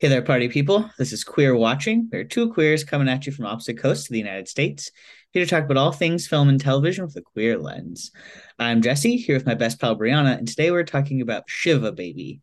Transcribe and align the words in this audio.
Hey 0.00 0.08
there, 0.08 0.22
party 0.22 0.48
people. 0.48 0.90
This 0.98 1.12
is 1.12 1.22
Queer 1.22 1.54
Watching. 1.54 2.08
There 2.10 2.20
are 2.20 2.24
two 2.24 2.52
queers 2.52 2.82
coming 2.82 3.08
at 3.08 3.26
you 3.26 3.32
from 3.32 3.46
opposite 3.46 3.78
coasts 3.78 4.06
of 4.06 4.12
the 4.12 4.18
United 4.18 4.48
States, 4.48 4.90
here 5.30 5.44
to 5.44 5.48
talk 5.48 5.64
about 5.64 5.76
all 5.76 5.92
things 5.92 6.26
film 6.26 6.48
and 6.48 6.60
television 6.60 7.04
with 7.04 7.14
a 7.14 7.22
queer 7.22 7.56
lens. 7.56 8.10
I'm 8.58 8.82
Jesse, 8.82 9.16
here 9.16 9.36
with 9.36 9.46
my 9.46 9.54
best 9.54 9.80
pal 9.80 9.96
Briana, 9.96 10.36
and 10.36 10.48
today 10.48 10.72
we're 10.72 10.82
talking 10.82 11.20
about 11.20 11.48
Shiva 11.48 11.92
Baby, 11.92 12.40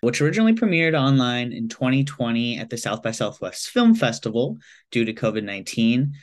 which 0.00 0.20
originally 0.20 0.54
premiered 0.54 0.98
online 0.98 1.52
in 1.52 1.68
2020 1.68 2.58
at 2.58 2.68
the 2.68 2.76
South 2.76 3.00
by 3.00 3.12
Southwest 3.12 3.68
Film 3.68 3.94
Festival 3.94 4.58
due 4.90 5.04
to 5.04 5.14
COVID 5.14 5.44
19, 5.44 6.14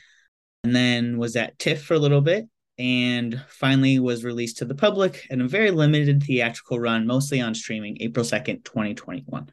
and 0.62 0.76
then 0.76 1.16
was 1.16 1.36
at 1.36 1.58
TIFF 1.58 1.84
for 1.84 1.94
a 1.94 1.98
little 1.98 2.20
bit, 2.20 2.50
and 2.78 3.42
finally 3.48 3.98
was 3.98 4.24
released 4.24 4.58
to 4.58 4.66
the 4.66 4.74
public 4.74 5.26
in 5.30 5.40
a 5.40 5.48
very 5.48 5.70
limited 5.70 6.22
theatrical 6.22 6.78
run, 6.78 7.06
mostly 7.06 7.40
on 7.40 7.54
streaming 7.54 7.96
April 8.02 8.26
2nd, 8.26 8.62
2021. 8.62 9.48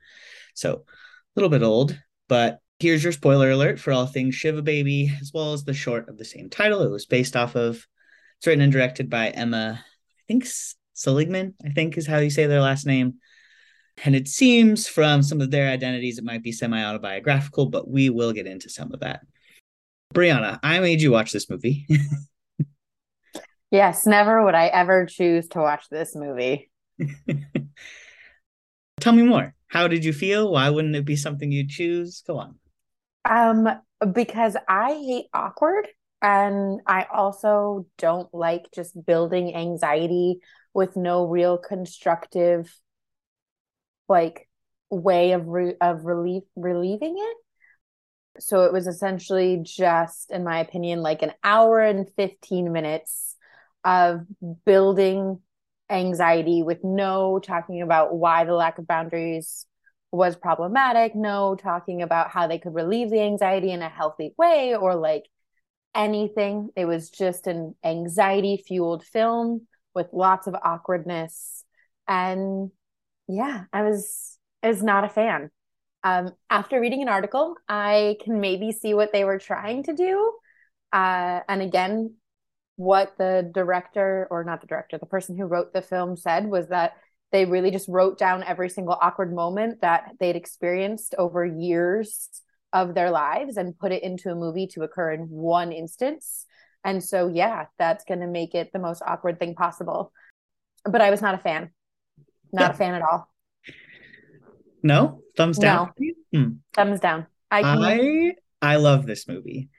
So, 0.54 0.84
little 1.36 1.50
bit 1.50 1.64
old, 1.64 2.00
but 2.28 2.60
here's 2.80 3.04
your 3.04 3.14
spoiler 3.14 3.52
alert 3.52 3.80
for 3.80 3.92
all 3.94 4.06
things 4.06 4.36
Shiva 4.36 4.62
Baby, 4.62 5.12
as 5.22 5.32
well 5.34 5.54
as 5.54 5.64
the 5.64 5.74
short 5.74 6.10
of 6.10 6.18
the 6.18 6.26
same 6.26 6.50
title. 6.50 6.82
It 6.82 6.92
was 6.92 7.06
based 7.06 7.36
off 7.36 7.56
of, 7.56 7.86
it's 8.38 8.48
written 8.48 8.62
and 8.62 8.74
directed 8.74 9.10
by 9.10 9.30
Emma, 9.30 9.80
I 9.84 10.22
think 10.28 10.46
Seligman, 10.94 11.56
I 11.66 11.70
think 11.70 11.98
is 11.98 12.08
how 12.08 12.18
you 12.18 12.30
say 12.30 12.46
their 12.46 12.62
last 12.62 12.86
name. 12.86 13.16
And 14.04 14.16
it 14.16 14.28
seems 14.28 14.88
from 14.88 15.22
some 15.22 15.40
of 15.40 15.52
their 15.52 15.70
identities, 15.70 16.18
it 16.18 16.24
might 16.24 16.44
be 16.44 16.52
semi 16.52 16.84
autobiographical, 16.84 17.68
but 17.68 17.88
we 17.88 18.10
will 18.10 18.34
get 18.34 18.48
into 18.48 18.70
some 18.70 18.92
of 18.92 19.02
that. 19.02 19.22
Briana, 20.14 20.60
I 20.64 20.80
made 20.80 21.02
you 21.02 21.12
watch 21.12 21.32
this 21.32 21.50
movie. 21.50 21.88
yes, 23.72 24.06
never 24.06 24.44
would 24.44 24.56
I 24.56 24.68
ever 24.68 25.06
choose 25.06 25.48
to 25.50 25.60
watch 25.60 25.86
this 25.90 26.16
movie. 26.16 26.72
Tell 29.00 29.14
me 29.14 29.24
more. 29.24 29.54
How 29.74 29.88
did 29.88 30.06
you 30.06 30.14
feel? 30.14 30.52
Why 30.52 30.70
wouldn't 30.70 30.96
it 30.96 31.04
be 31.04 31.16
something 31.16 31.52
you'd 31.52 31.70
choose? 31.70 32.22
Go 32.28 32.38
on. 32.38 32.60
Um, 33.26 33.68
because 34.14 34.56
I 34.70 34.94
hate 34.94 35.26
awkward 35.34 35.88
and 36.22 36.80
I 36.86 37.08
also 37.12 37.88
don't 37.98 38.32
like 38.36 38.68
just 38.76 39.04
building 39.04 39.56
anxiety 39.56 40.42
with 40.76 40.96
no 40.96 41.26
real 41.26 41.58
constructive 41.58 42.72
like 44.08 44.48
way 44.92 45.32
of 45.32 45.48
re- 45.48 45.78
of 45.82 46.06
relief 46.06 46.44
relieving 46.56 47.16
it. 47.18 47.38
So 48.44 48.66
it 48.66 48.74
was 48.74 48.86
essentially 48.86 49.60
just 49.64 50.30
in 50.30 50.44
my 50.44 50.60
opinion 50.60 51.02
like 51.02 51.24
an 51.24 51.34
hour 51.44 51.80
and 51.80 52.08
15 52.16 52.72
minutes 52.72 53.38
of 53.84 54.22
building 54.66 55.40
anxiety 55.94 56.64
with 56.64 56.84
no 56.84 57.40
talking 57.40 57.82
about 57.82 58.16
why 58.16 58.44
the 58.44 58.54
lack 58.54 58.80
of 58.80 58.88
boundaries 58.88 59.66
was 60.12 60.36
problematic, 60.36 61.16
no 61.16 61.56
talking 61.56 62.02
about 62.02 62.30
how 62.30 62.48
they 62.48 62.60
could 62.60 62.74
relieve 62.74 63.10
the 63.10 63.22
anxiety 63.22 63.72
in 63.72 63.82
a 63.82 63.90
healthy 63.90 64.34
way 64.38 64.76
or 64.76 64.96
like 64.96 65.24
anything. 65.96 66.70
It 66.76 66.86
was 66.86 67.10
just 67.10 67.48
an 67.48 67.76
anxiety 67.84 68.64
fueled 68.68 69.04
film 69.04 69.68
with 69.96 70.08
lots 70.12 70.48
of 70.48 70.56
awkwardness. 70.56 71.64
And 72.08 72.72
yeah, 73.28 73.66
I 73.72 73.84
was 73.84 74.38
I 74.62 74.68
was 74.68 74.84
not 74.84 75.04
a 75.04 75.10
fan. 75.10 75.50
Um, 76.04 76.32
after 76.50 76.82
reading 76.82 77.02
an 77.02 77.10
article, 77.10 77.56
I 77.68 78.18
can 78.24 78.42
maybe 78.42 78.72
see 78.72 78.94
what 78.94 79.14
they 79.14 79.24
were 79.24 79.40
trying 79.40 79.84
to 79.84 79.94
do. 79.94 80.34
Uh, 80.92 81.40
and 81.48 81.62
again, 81.62 82.16
what 82.76 83.14
the 83.18 83.50
director 83.54 84.28
or 84.32 84.44
not 84.44 84.62
the 84.62 84.68
director 84.68 84.98
the 84.98 85.06
person 85.06 85.38
who 85.38 85.46
wrote 85.46 85.74
the 85.74 85.82
film 85.82 86.18
said 86.18 86.46
was 86.46 86.70
that 86.70 86.94
they 87.34 87.46
really 87.46 87.72
just 87.72 87.90
wrote 87.90 88.18
down 88.18 88.44
every 88.44 88.70
single 88.70 88.98
awkward 89.02 89.34
moment 89.34 89.82
that 89.82 90.12
they'd 90.20 90.36
experienced 90.36 91.16
over 91.18 91.44
years 91.44 92.30
of 92.72 92.94
their 92.94 93.10
lives 93.10 93.58
and 93.58 93.78
put 93.78 93.92
it 93.92 94.04
into 94.04 94.32
a 94.32 94.36
movie 94.36 94.68
to 94.68 94.84
occur 94.84 95.12
in 95.12 95.22
one 95.30 95.72
instance. 95.72 96.46
And 96.84 97.04
so 97.04 97.28
yeah 97.28 97.66
that's 97.78 98.06
going 98.06 98.20
to 98.20 98.28
make 98.28 98.54
it 98.56 98.72
the 98.72 98.80
most 98.80 99.02
awkward 99.06 99.40
thing 99.40 99.56
possible. 99.56 100.14
But 100.86 101.02
i 101.02 101.10
was 101.10 101.22
not 101.22 101.36
a 101.36 101.40
fan. 101.40 101.72
Not 102.52 102.62
yeah. 102.62 102.70
a 102.70 102.74
fan 102.74 102.94
at 102.94 103.02
all. 103.02 103.28
No? 104.84 105.22
Thumbs 105.36 105.58
down? 105.58 105.92
No. 105.98 106.14
Hmm. 106.40 106.52
thumbs 106.74 107.00
down. 107.00 107.26
I 107.50 107.62
can... 107.62 107.84
i 107.84 108.34
i 108.62 108.76
love 108.78 109.06
this 109.06 109.28
movie 109.28 109.70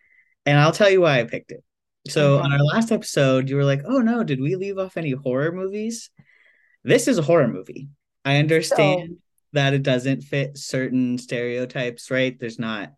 and 0.46 0.58
i'll 0.58 0.72
tell 0.72 0.90
you 0.90 1.00
why 1.00 1.18
i 1.18 1.24
picked 1.24 1.50
it 1.50 1.64
so 2.08 2.38
on 2.38 2.52
our 2.52 2.62
last 2.62 2.92
episode, 2.92 3.48
you 3.48 3.56
were 3.56 3.64
like, 3.64 3.82
"Oh 3.84 3.98
no, 3.98 4.22
did 4.24 4.40
we 4.40 4.56
leave 4.56 4.78
off 4.78 4.96
any 4.96 5.12
horror 5.12 5.52
movies?" 5.52 6.10
This 6.82 7.08
is 7.08 7.18
a 7.18 7.22
horror 7.22 7.48
movie. 7.48 7.88
I 8.24 8.36
understand 8.36 9.10
so, 9.10 9.16
that 9.52 9.74
it 9.74 9.82
doesn't 9.82 10.22
fit 10.22 10.58
certain 10.58 11.18
stereotypes, 11.18 12.10
right? 12.10 12.38
There's 12.38 12.58
not 12.58 12.92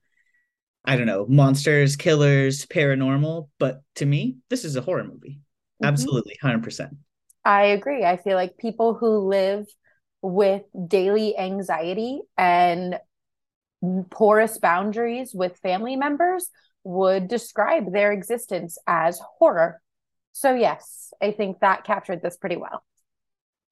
I 0.87 0.97
don't 0.97 1.07
know, 1.07 1.27
monsters, 1.29 1.97
killers, 1.97 2.65
paranormal, 2.67 3.49
but 3.59 3.83
to 3.97 4.07
me, 4.07 4.37
this 4.49 4.65
is 4.65 4.77
a 4.77 4.81
horror 4.81 5.03
movie. 5.03 5.41
Mm-hmm. 5.83 5.87
Absolutely, 5.87 6.37
100%. 6.41 6.97
I 7.45 7.65
agree. 7.67 8.05
I 8.05 8.17
feel 8.17 8.37
like 8.37 8.57
people 8.57 8.95
who 8.95 9.29
live 9.29 9.67
with 10.23 10.63
daily 10.87 11.37
anxiety 11.37 12.21
and 12.39 12.99
porous 14.11 14.59
boundaries 14.59 15.33
with 15.35 15.59
family 15.59 15.97
members 15.97 16.49
would 16.87 17.27
describe 17.27 17.93
their 17.93 18.13
existence 18.13 18.79
as 18.87 19.19
horror. 19.39 19.83
So, 20.31 20.55
yes, 20.55 21.13
I 21.21 21.33
think 21.33 21.59
that 21.59 21.83
captured 21.83 22.23
this 22.23 22.37
pretty 22.37 22.57
well. 22.57 22.85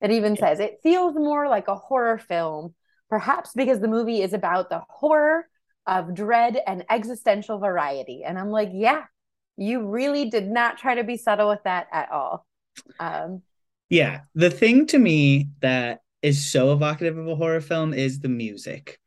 It 0.03 0.11
even 0.11 0.37
says 0.37 0.59
it 0.59 0.81
feels 0.83 1.15
more 1.15 1.49
like 1.49 1.69
a 1.69 1.77
horror 1.77 2.19
film, 2.19 2.75
perhaps 3.09 3.53
because 3.55 3.79
the 3.79 3.89
movie 3.89 4.21
is 4.21 4.33
about 4.33 4.69
the 4.69 4.83
horror 4.89 5.49
of 5.87 6.13
dread 6.13 6.59
and 6.67 6.85
existential 6.91 7.59
variety. 7.59 8.25
And 8.25 8.37
I'm 8.37 8.51
like, 8.51 8.71
yeah, 8.73 9.05
you 9.57 9.87
really 9.87 10.29
did 10.29 10.49
not 10.49 10.79
try 10.79 10.97
to 10.97 11.05
be 11.05 11.17
subtle 11.17 11.49
with 11.49 11.63
that 11.63 11.87
at 11.93 12.11
all. 12.11 12.45
Um, 12.99 13.43
yeah. 13.89 14.23
The 14.35 14.51
thing 14.51 14.87
to 14.89 14.99
me 14.99 15.51
that 15.61 16.01
is 16.21 16.45
so 16.45 16.73
evocative 16.73 17.17
of 17.17 17.29
a 17.29 17.37
horror 17.37 17.61
film 17.61 17.95
is 17.95 18.19
the 18.19 18.29
music. 18.29 18.99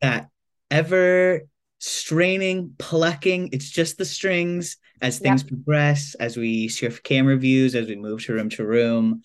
That 0.00 0.28
ever 0.70 1.42
straining, 1.82 2.74
plucking. 2.78 3.48
It's 3.50 3.68
just 3.68 3.98
the 3.98 4.04
strings 4.04 4.76
as 5.00 5.18
things 5.18 5.42
progress, 5.42 6.14
as 6.14 6.36
we 6.36 6.68
shift 6.68 7.02
camera 7.02 7.36
views, 7.36 7.74
as 7.74 7.88
we 7.88 7.96
move 7.96 8.24
to 8.24 8.34
room 8.34 8.50
to 8.50 8.64
room. 8.64 9.22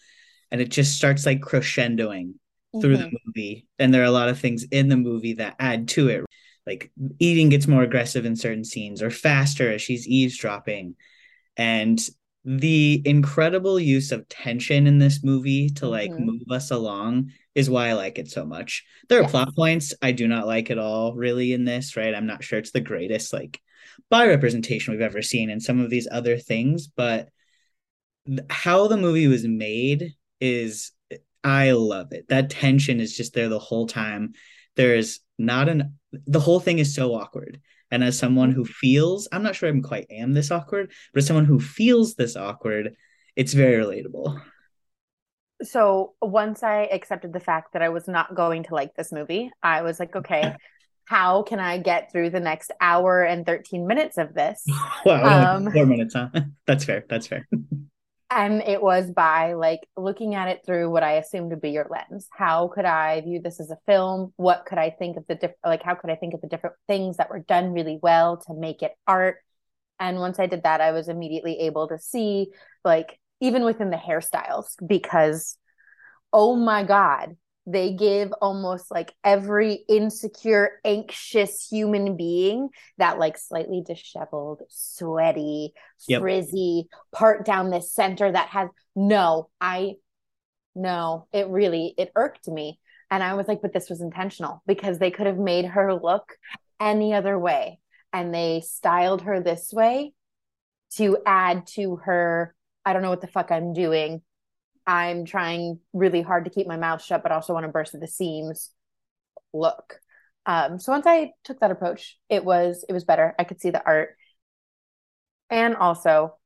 And 0.50 0.60
it 0.60 0.70
just 0.70 0.98
starts 0.98 1.24
like 1.26 1.40
crescendoing 1.40 2.30
mm-hmm. 2.30 2.82
through 2.82 2.98
the 2.98 3.04
mm-hmm. 3.04 3.16
movie. 3.28 3.68
And 3.78 3.94
there 3.94 4.02
are 4.02 4.06
a 4.06 4.12
lot 4.12 4.30
of 4.30 4.40
things 4.40 4.64
in 4.72 4.90
the 4.90 4.98
movie 4.98 5.34
that 5.34 5.56
add 5.60 5.88
to 5.90 6.08
it. 6.10 6.26
Like 6.66 6.92
eating 7.20 7.50
gets 7.50 7.68
more 7.68 7.84
aggressive 7.84 8.26
in 8.26 8.36
certain 8.36 8.66
scenes 8.66 9.04
or 9.04 9.12
faster 9.12 9.72
as 9.72 9.84
she's 9.84 10.08
eavesdropping. 10.08 10.96
And 11.58 12.00
the 12.44 13.04
incredible 13.06 13.80
use 13.80 14.12
of 14.12 14.28
tension 14.30 14.88
in 14.88 14.98
this 14.98 15.24
movie 15.24 15.70
to 15.70 15.88
like 15.88 16.10
mm-hmm. 16.10 16.26
move 16.26 16.50
us 16.50 16.72
along 16.72 17.32
is 17.58 17.72
why 17.72 17.88
I 17.88 17.94
like 17.94 18.20
it 18.20 18.30
so 18.30 18.46
much. 18.46 18.86
There 19.10 19.18
are 19.18 19.24
yes. 19.24 19.32
plot 19.32 19.50
points 19.56 19.92
I 20.00 20.12
do 20.12 20.28
not 20.28 20.46
like 20.46 20.70
at 20.70 20.78
all, 20.78 21.16
really, 21.16 21.54
in 21.54 21.66
this, 21.66 21.98
right? 21.98 22.14
I'm 22.14 22.28
not 22.28 22.44
sure 22.44 22.60
it's 22.60 22.72
the 22.72 22.80
greatest 22.80 23.34
like 23.34 23.60
bi 24.12 24.28
representation 24.28 24.94
we've 24.94 25.02
ever 25.02 25.24
seen 25.24 25.50
in 25.50 25.60
some 25.60 25.80
of 25.82 25.90
these 25.90 26.08
other 26.10 26.38
things, 26.38 26.86
but 26.86 27.30
how 28.48 28.88
the 28.88 28.96
movie 28.96 29.26
was 29.26 29.44
made 29.48 30.14
is 30.40 30.92
I 31.44 31.72
love 31.72 32.12
it. 32.12 32.28
That 32.28 32.52
tension 32.52 33.00
is 33.00 33.18
just 33.18 33.34
there 33.34 33.50
the 33.50 33.58
whole 33.58 33.88
time. 33.88 34.34
There 34.76 34.94
is 34.94 35.22
not 35.40 35.68
an 35.68 35.98
the 36.12 36.40
whole 36.40 36.60
thing 36.60 36.78
is 36.78 36.94
so 36.94 37.16
awkward. 37.16 37.60
And 37.90 38.04
as 38.04 38.20
someone 38.20 38.52
who 38.52 38.66
feels, 38.66 39.28
I'm 39.32 39.42
not 39.42 39.56
sure 39.56 39.68
I'm 39.68 39.82
quite 39.82 40.06
am 40.12 40.34
this 40.34 40.52
awkward, 40.52 40.92
but 41.12 41.20
as 41.20 41.26
someone 41.26 41.46
who 41.46 41.60
feels 41.60 42.14
this 42.14 42.36
awkward, 42.36 42.96
it's 43.36 43.54
very 43.54 43.84
relatable 43.84 44.40
so 45.64 46.14
once 46.22 46.64
I 46.64 46.84
accepted 46.84 47.34
the 47.34 47.40
fact 47.40 47.74
that 47.74 47.82
I 47.82 47.90
was 47.90 48.08
not 48.08 48.36
going 48.36 48.64
to 48.64 48.76
like 48.76 48.96
this 48.96 49.12
movie, 49.12 49.52
I 49.62 49.82
was 49.82 50.00
like, 50.00 50.16
okay, 50.16 50.56
how 51.06 51.44
can 51.44 51.60
I 51.60 51.78
get 51.78 52.12
through 52.12 52.32
the 52.32 52.40
next 52.40 52.72
hour 52.82 53.24
and 53.24 53.46
13 53.46 53.88
minutes 53.88 54.18
of 54.18 54.34
this? 54.34 54.64
wow, 55.06 55.56
um, 55.56 55.72
four 55.72 55.86
minutes, 55.86 56.14
huh? 56.14 56.30
That's 56.68 56.84
fair. 56.84 57.06
That's 57.10 57.28
fair. 57.28 57.48
and 58.30 58.62
it 58.62 58.82
was 58.82 59.10
by 59.12 59.54
like 59.54 59.88
looking 59.96 60.36
at 60.36 60.50
it 60.50 60.62
through 60.66 60.90
what 60.90 61.04
I 61.04 61.14
assumed 61.14 61.50
would 61.52 61.62
be 61.62 61.72
your 61.72 61.88
lens. 61.90 62.28
How 62.32 62.68
could 62.68 62.86
I 62.86 63.22
view 63.22 63.42
this 63.42 63.60
as 63.60 63.72
a 63.72 63.78
film? 63.86 64.34
What 64.36 64.66
could 64.66 64.78
I 64.78 64.90
think 64.90 65.18
of 65.18 65.26
the 65.28 65.36
different, 65.36 65.60
like, 65.66 65.82
how 65.82 65.96
could 65.96 66.10
I 66.10 66.16
think 66.16 66.34
of 66.34 66.42
the 66.42 66.48
different 66.48 66.76
things 66.88 67.18
that 67.18 67.30
were 67.30 67.40
done 67.40 67.72
really 67.72 68.00
well 68.02 68.38
to 68.48 68.54
make 68.54 68.82
it 68.84 68.92
art? 69.08 69.38
And 70.00 70.20
once 70.20 70.40
I 70.40 70.46
did 70.46 70.64
that, 70.64 70.82
I 70.82 70.92
was 70.92 71.08
immediately 71.08 71.62
able 71.62 71.88
to 71.88 71.98
see 71.98 72.52
like 72.84 73.18
even 73.40 73.64
within 73.64 73.90
the 73.90 73.98
hairstyles 73.98 74.76
because 74.86 75.58
oh 76.34 76.56
my 76.56 76.84
god 76.84 77.36
they 77.70 77.92
give 77.92 78.32
almost 78.42 78.90
like 78.90 79.14
every 79.24 79.84
insecure 79.90 80.80
anxious 80.86 81.68
human 81.70 82.16
being 82.16 82.70
that 82.98 83.20
like 83.20 83.38
slightly 83.38 83.84
disheveled 83.86 84.62
sweaty 84.70 85.74
yep. 86.08 86.22
frizzy 86.22 86.88
part 87.12 87.46
down 87.46 87.70
the 87.70 87.82
center 87.82 88.32
that 88.32 88.50
has 88.50 88.70
no 88.96 89.50
i 89.60 89.96
no 90.76 91.28
it 91.34 91.48
really 91.48 91.94
it 91.98 92.12
irked 92.16 92.48
me 92.48 92.80
And 93.10 93.24
I 93.24 93.36
was 93.36 93.48
like, 93.48 93.62
but 93.62 93.74
this 93.74 93.90
was 93.90 94.02
intentional 94.02 94.62
because 94.68 95.00
they 95.00 95.12
could 95.12 95.28
have 95.28 95.38
made 95.38 95.66
her 95.66 95.94
look 95.94 96.36
any 96.80 97.14
other 97.14 97.40
way. 97.40 97.80
And 98.12 98.34
they 98.34 98.62
styled 98.62 99.22
her 99.22 99.42
this 99.42 99.72
way 99.72 100.14
to 100.96 101.18
add 101.26 101.68
to 101.76 101.98
her, 102.04 102.54
I 102.88 102.94
don't 102.94 103.02
know 103.02 103.10
what 103.10 103.20
the 103.20 103.28
fuck 103.28 103.52
I'm 103.52 103.74
doing. 103.74 104.22
I'm 104.86 105.26
trying 105.26 105.80
really 105.92 106.22
hard 106.22 106.46
to 106.46 106.52
keep 106.52 106.68
my 106.68 106.78
mouth 106.78 107.04
shut, 107.04 107.22
but 107.22 107.34
also 107.34 107.54
want 107.54 107.66
to 107.66 107.72
burst 107.72 107.94
at 107.94 108.00
the 108.00 108.08
seams 108.08 108.72
look. 109.54 110.00
Um, 110.46 110.80
so 110.80 110.94
once 110.94 111.06
I 111.06 111.34
took 111.44 111.60
that 111.60 111.72
approach, 111.72 112.18
it 112.30 112.46
was 112.46 112.86
it 112.88 112.94
was 112.94 113.04
better. 113.04 113.36
I 113.38 113.44
could 113.44 113.60
see 113.60 113.72
the 113.72 113.86
art, 113.86 114.16
and 115.50 115.76
also 115.76 116.38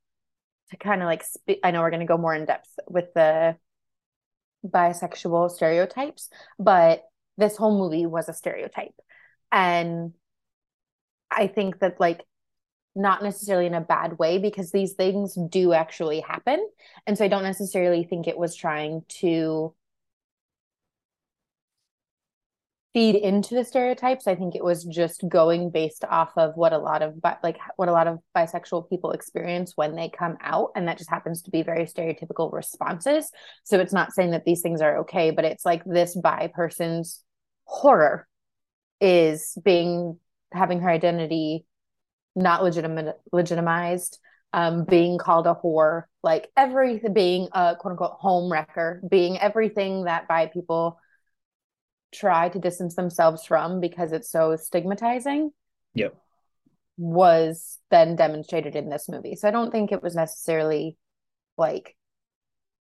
to 0.70 0.76
kind 0.76 1.00
of 1.00 1.06
like 1.06 1.22
spe- 1.22 1.62
I 1.62 1.70
know 1.70 1.80
we're 1.80 1.90
going 1.90 2.00
to 2.00 2.06
go 2.06 2.18
more 2.18 2.34
in 2.34 2.44
depth 2.44 2.76
with 2.88 3.14
the 3.14 3.56
bisexual 4.66 5.52
stereotypes, 5.52 6.28
but 6.58 7.04
this 7.38 7.56
whole 7.56 7.78
movie 7.78 8.06
was 8.06 8.28
a 8.28 8.34
stereotype, 8.34 8.98
and 9.52 10.12
I 11.30 11.46
think 11.46 11.78
that 11.78 12.00
like 12.00 12.24
not 12.94 13.22
necessarily 13.22 13.66
in 13.66 13.74
a 13.74 13.80
bad 13.80 14.18
way 14.18 14.38
because 14.38 14.70
these 14.70 14.92
things 14.92 15.36
do 15.48 15.72
actually 15.72 16.20
happen, 16.20 16.66
and 17.06 17.16
so 17.16 17.24
I 17.24 17.28
don't 17.28 17.42
necessarily 17.42 18.04
think 18.04 18.26
it 18.26 18.38
was 18.38 18.54
trying 18.54 19.02
to 19.20 19.74
feed 22.92 23.14
into 23.14 23.54
the 23.54 23.64
stereotypes. 23.64 24.26
I 24.26 24.34
think 24.34 24.54
it 24.54 24.64
was 24.64 24.84
just 24.84 25.26
going 25.26 25.70
based 25.70 26.04
off 26.04 26.32
of 26.36 26.56
what 26.56 26.72
a 26.72 26.78
lot 26.78 27.02
of 27.02 27.20
bi- 27.20 27.38
like 27.42 27.58
what 27.76 27.88
a 27.88 27.92
lot 27.92 28.06
of 28.06 28.18
bisexual 28.36 28.88
people 28.90 29.12
experience 29.12 29.72
when 29.76 29.96
they 29.96 30.10
come 30.10 30.36
out 30.42 30.72
and 30.76 30.86
that 30.88 30.98
just 30.98 31.10
happens 31.10 31.42
to 31.42 31.50
be 31.50 31.62
very 31.62 31.86
stereotypical 31.86 32.52
responses. 32.52 33.30
So 33.64 33.80
it's 33.80 33.94
not 33.94 34.12
saying 34.12 34.32
that 34.32 34.44
these 34.44 34.60
things 34.60 34.82
are 34.82 34.98
okay, 34.98 35.30
but 35.30 35.44
it's 35.44 35.64
like 35.64 35.82
this 35.84 36.14
bi 36.14 36.50
person's 36.52 37.22
horror 37.64 38.28
is 39.00 39.56
being 39.64 40.18
having 40.52 40.80
her 40.80 40.90
identity 40.90 41.64
not 42.34 42.62
legitimate 42.62 43.18
legitimized 43.32 44.18
um, 44.52 44.84
being 44.84 45.18
called 45.18 45.46
a 45.46 45.54
whore, 45.54 46.04
like 46.22 46.50
everything 46.56 47.12
being 47.12 47.48
a 47.52 47.74
quote 47.76 47.92
unquote 47.92 48.12
home 48.12 48.52
wrecker, 48.52 49.02
being 49.08 49.38
everything 49.38 50.04
that 50.04 50.28
bi 50.28 50.46
people 50.46 50.98
try 52.12 52.48
to 52.50 52.58
distance 52.58 52.94
themselves 52.94 53.44
from 53.44 53.80
because 53.80 54.12
it's 54.12 54.30
so 54.30 54.54
stigmatizing 54.56 55.50
yep. 55.94 56.14
was 56.98 57.78
then 57.90 58.16
demonstrated 58.16 58.76
in 58.76 58.90
this 58.90 59.08
movie. 59.08 59.34
So 59.34 59.48
i 59.48 59.50
don't 59.50 59.70
think 59.70 59.92
it 59.92 60.02
was 60.02 60.14
necessarily 60.14 60.96
like 61.56 61.96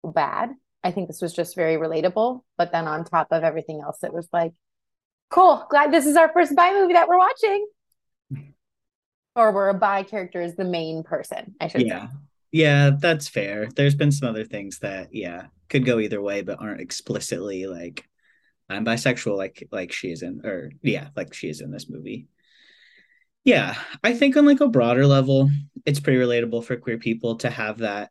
bad. 0.03 0.51
I 0.83 0.93
think 0.93 1.09
this 1.09 1.21
was 1.21 1.35
just 1.35 1.55
very 1.57 1.77
relatable 1.77 2.43
but 2.57 2.73
then 2.73 2.87
on 2.87 3.05
top 3.05 3.29
of 3.31 3.43
everything 3.43 3.81
else 3.83 4.03
it 4.03 4.15
was 4.15 4.29
like 4.33 4.53
cool 5.29 5.67
glad 5.69 5.93
this 5.93 6.07
is 6.07 6.17
our 6.17 6.33
first 6.33 6.55
bi 6.55 6.73
movie 6.73 6.95
that 6.95 7.09
we're 7.09 7.19
watching 7.19 7.67
or 9.37 9.53
where 9.53 9.69
a 9.69 9.75
bi 9.75 10.03
character 10.03 10.41
is 10.41 10.57
the 10.57 10.65
main 10.65 11.03
person 11.03 11.55
i 11.61 11.69
should 11.69 11.87
yeah 11.87 12.09
say. 12.09 12.15
yeah 12.53 12.91
that's 12.99 13.29
fair 13.29 13.69
there's 13.77 13.95
been 13.95 14.13
some 14.13 14.29
other 14.29 14.45
things 14.45 14.79
that 14.81 15.09
yeah 15.13 15.47
could 15.69 15.85
go 15.85 15.99
either 15.99 16.21
way 16.21 16.43
but 16.43 16.61
aren't 16.61 16.81
explicitly 16.81 17.67
like 17.67 18.09
I'm 18.69 18.85
bisexual 18.85 19.37
like 19.37 19.67
like 19.73 19.93
she 19.93 20.11
is 20.11 20.23
in 20.23 20.45
or 20.45 20.71
yeah, 20.83 21.09
like 21.17 21.33
she 21.33 21.49
is 21.49 21.61
in 21.61 21.71
this 21.71 21.89
movie. 21.89 22.27
Yeah, 23.45 23.77
I 24.05 24.13
think 24.13 24.37
on 24.37 24.45
like 24.45 24.61
a 24.61 24.69
broader 24.69 25.07
level, 25.07 25.51
it's 25.87 26.01
pretty 26.01 26.19
relatable 26.19 26.65
for 26.65 26.77
queer 26.77 26.99
people 26.99 27.37
to 27.37 27.51
have 27.51 27.79
that 27.79 28.11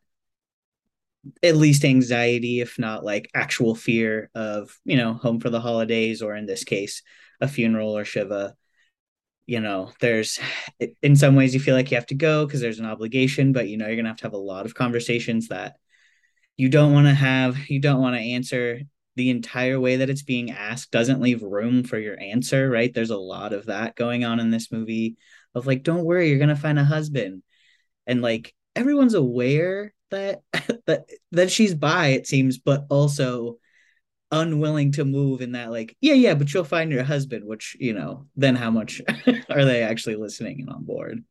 at 1.42 1.56
least 1.56 1.84
anxiety, 1.84 2.60
if 2.60 2.78
not 2.78 3.04
like 3.04 3.30
actual 3.34 3.74
fear 3.74 4.30
of, 4.34 4.76
you 4.84 4.96
know, 4.96 5.14
home 5.14 5.38
for 5.38 5.50
the 5.50 5.60
holidays, 5.60 6.22
or 6.22 6.34
in 6.34 6.46
this 6.46 6.64
case, 6.64 7.02
a 7.40 7.46
funeral 7.46 7.96
or 7.96 8.04
Shiva. 8.04 8.54
You 9.48 9.60
know, 9.60 9.90
there's 10.00 10.38
in 11.02 11.16
some 11.16 11.34
ways 11.34 11.54
you 11.54 11.60
feel 11.60 11.74
like 11.74 11.90
you 11.90 11.96
have 11.96 12.06
to 12.08 12.14
go 12.14 12.44
because 12.44 12.60
there's 12.60 12.80
an 12.80 12.84
obligation, 12.84 13.52
but 13.54 13.66
you 13.66 13.78
know, 13.78 13.86
you're 13.86 13.96
gonna 13.96 14.10
have 14.10 14.18
to 14.18 14.24
have 14.24 14.34
a 14.34 14.36
lot 14.36 14.66
of 14.66 14.74
conversations 14.74 15.48
that 15.48 15.76
you 16.58 16.68
don't 16.68 16.92
want 16.92 17.06
to 17.06 17.14
have, 17.14 17.56
you 17.70 17.80
don't 17.80 18.02
want 18.02 18.14
to 18.14 18.20
answer 18.20 18.80
the 19.16 19.30
entire 19.30 19.80
way 19.80 19.96
that 19.96 20.10
it's 20.10 20.22
being 20.22 20.50
asked 20.50 20.90
doesn't 20.90 21.22
leave 21.22 21.42
room 21.42 21.82
for 21.82 21.98
your 21.98 22.20
answer, 22.20 22.68
right? 22.68 22.92
There's 22.92 23.08
a 23.08 23.16
lot 23.16 23.54
of 23.54 23.66
that 23.66 23.96
going 23.96 24.22
on 24.22 24.38
in 24.38 24.50
this 24.50 24.70
movie 24.70 25.16
of 25.54 25.66
like, 25.66 25.82
don't 25.82 26.04
worry, 26.04 26.28
you're 26.28 26.38
gonna 26.38 26.54
find 26.54 26.78
a 26.78 26.84
husband. 26.84 27.42
And 28.06 28.20
like 28.20 28.54
everyone's 28.76 29.14
aware 29.14 29.94
that 30.10 30.42
that 30.86 31.08
that 31.32 31.50
she's 31.50 31.74
bi 31.74 32.08
it 32.08 32.26
seems, 32.26 32.58
but 32.58 32.84
also 32.90 33.56
unwilling 34.30 34.92
to 34.92 35.04
move 35.04 35.40
in 35.40 35.52
that 35.52 35.70
like, 35.70 35.96
yeah, 36.00 36.14
yeah, 36.14 36.34
but 36.34 36.52
you'll 36.52 36.64
find 36.64 36.92
your 36.92 37.04
husband, 37.04 37.44
which, 37.44 37.76
you 37.80 37.94
know, 37.94 38.26
then 38.36 38.56
how 38.56 38.70
much 38.70 39.00
are 39.50 39.64
they 39.64 39.82
actually 39.82 40.16
listening 40.16 40.60
and 40.60 40.70
on 40.70 40.84
board? 40.84 41.24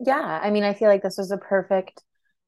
Yeah. 0.00 0.40
I 0.42 0.50
mean, 0.50 0.64
I 0.64 0.74
feel 0.74 0.88
like 0.88 1.02
this 1.02 1.18
was 1.18 1.30
a 1.30 1.38
perfect 1.38 2.02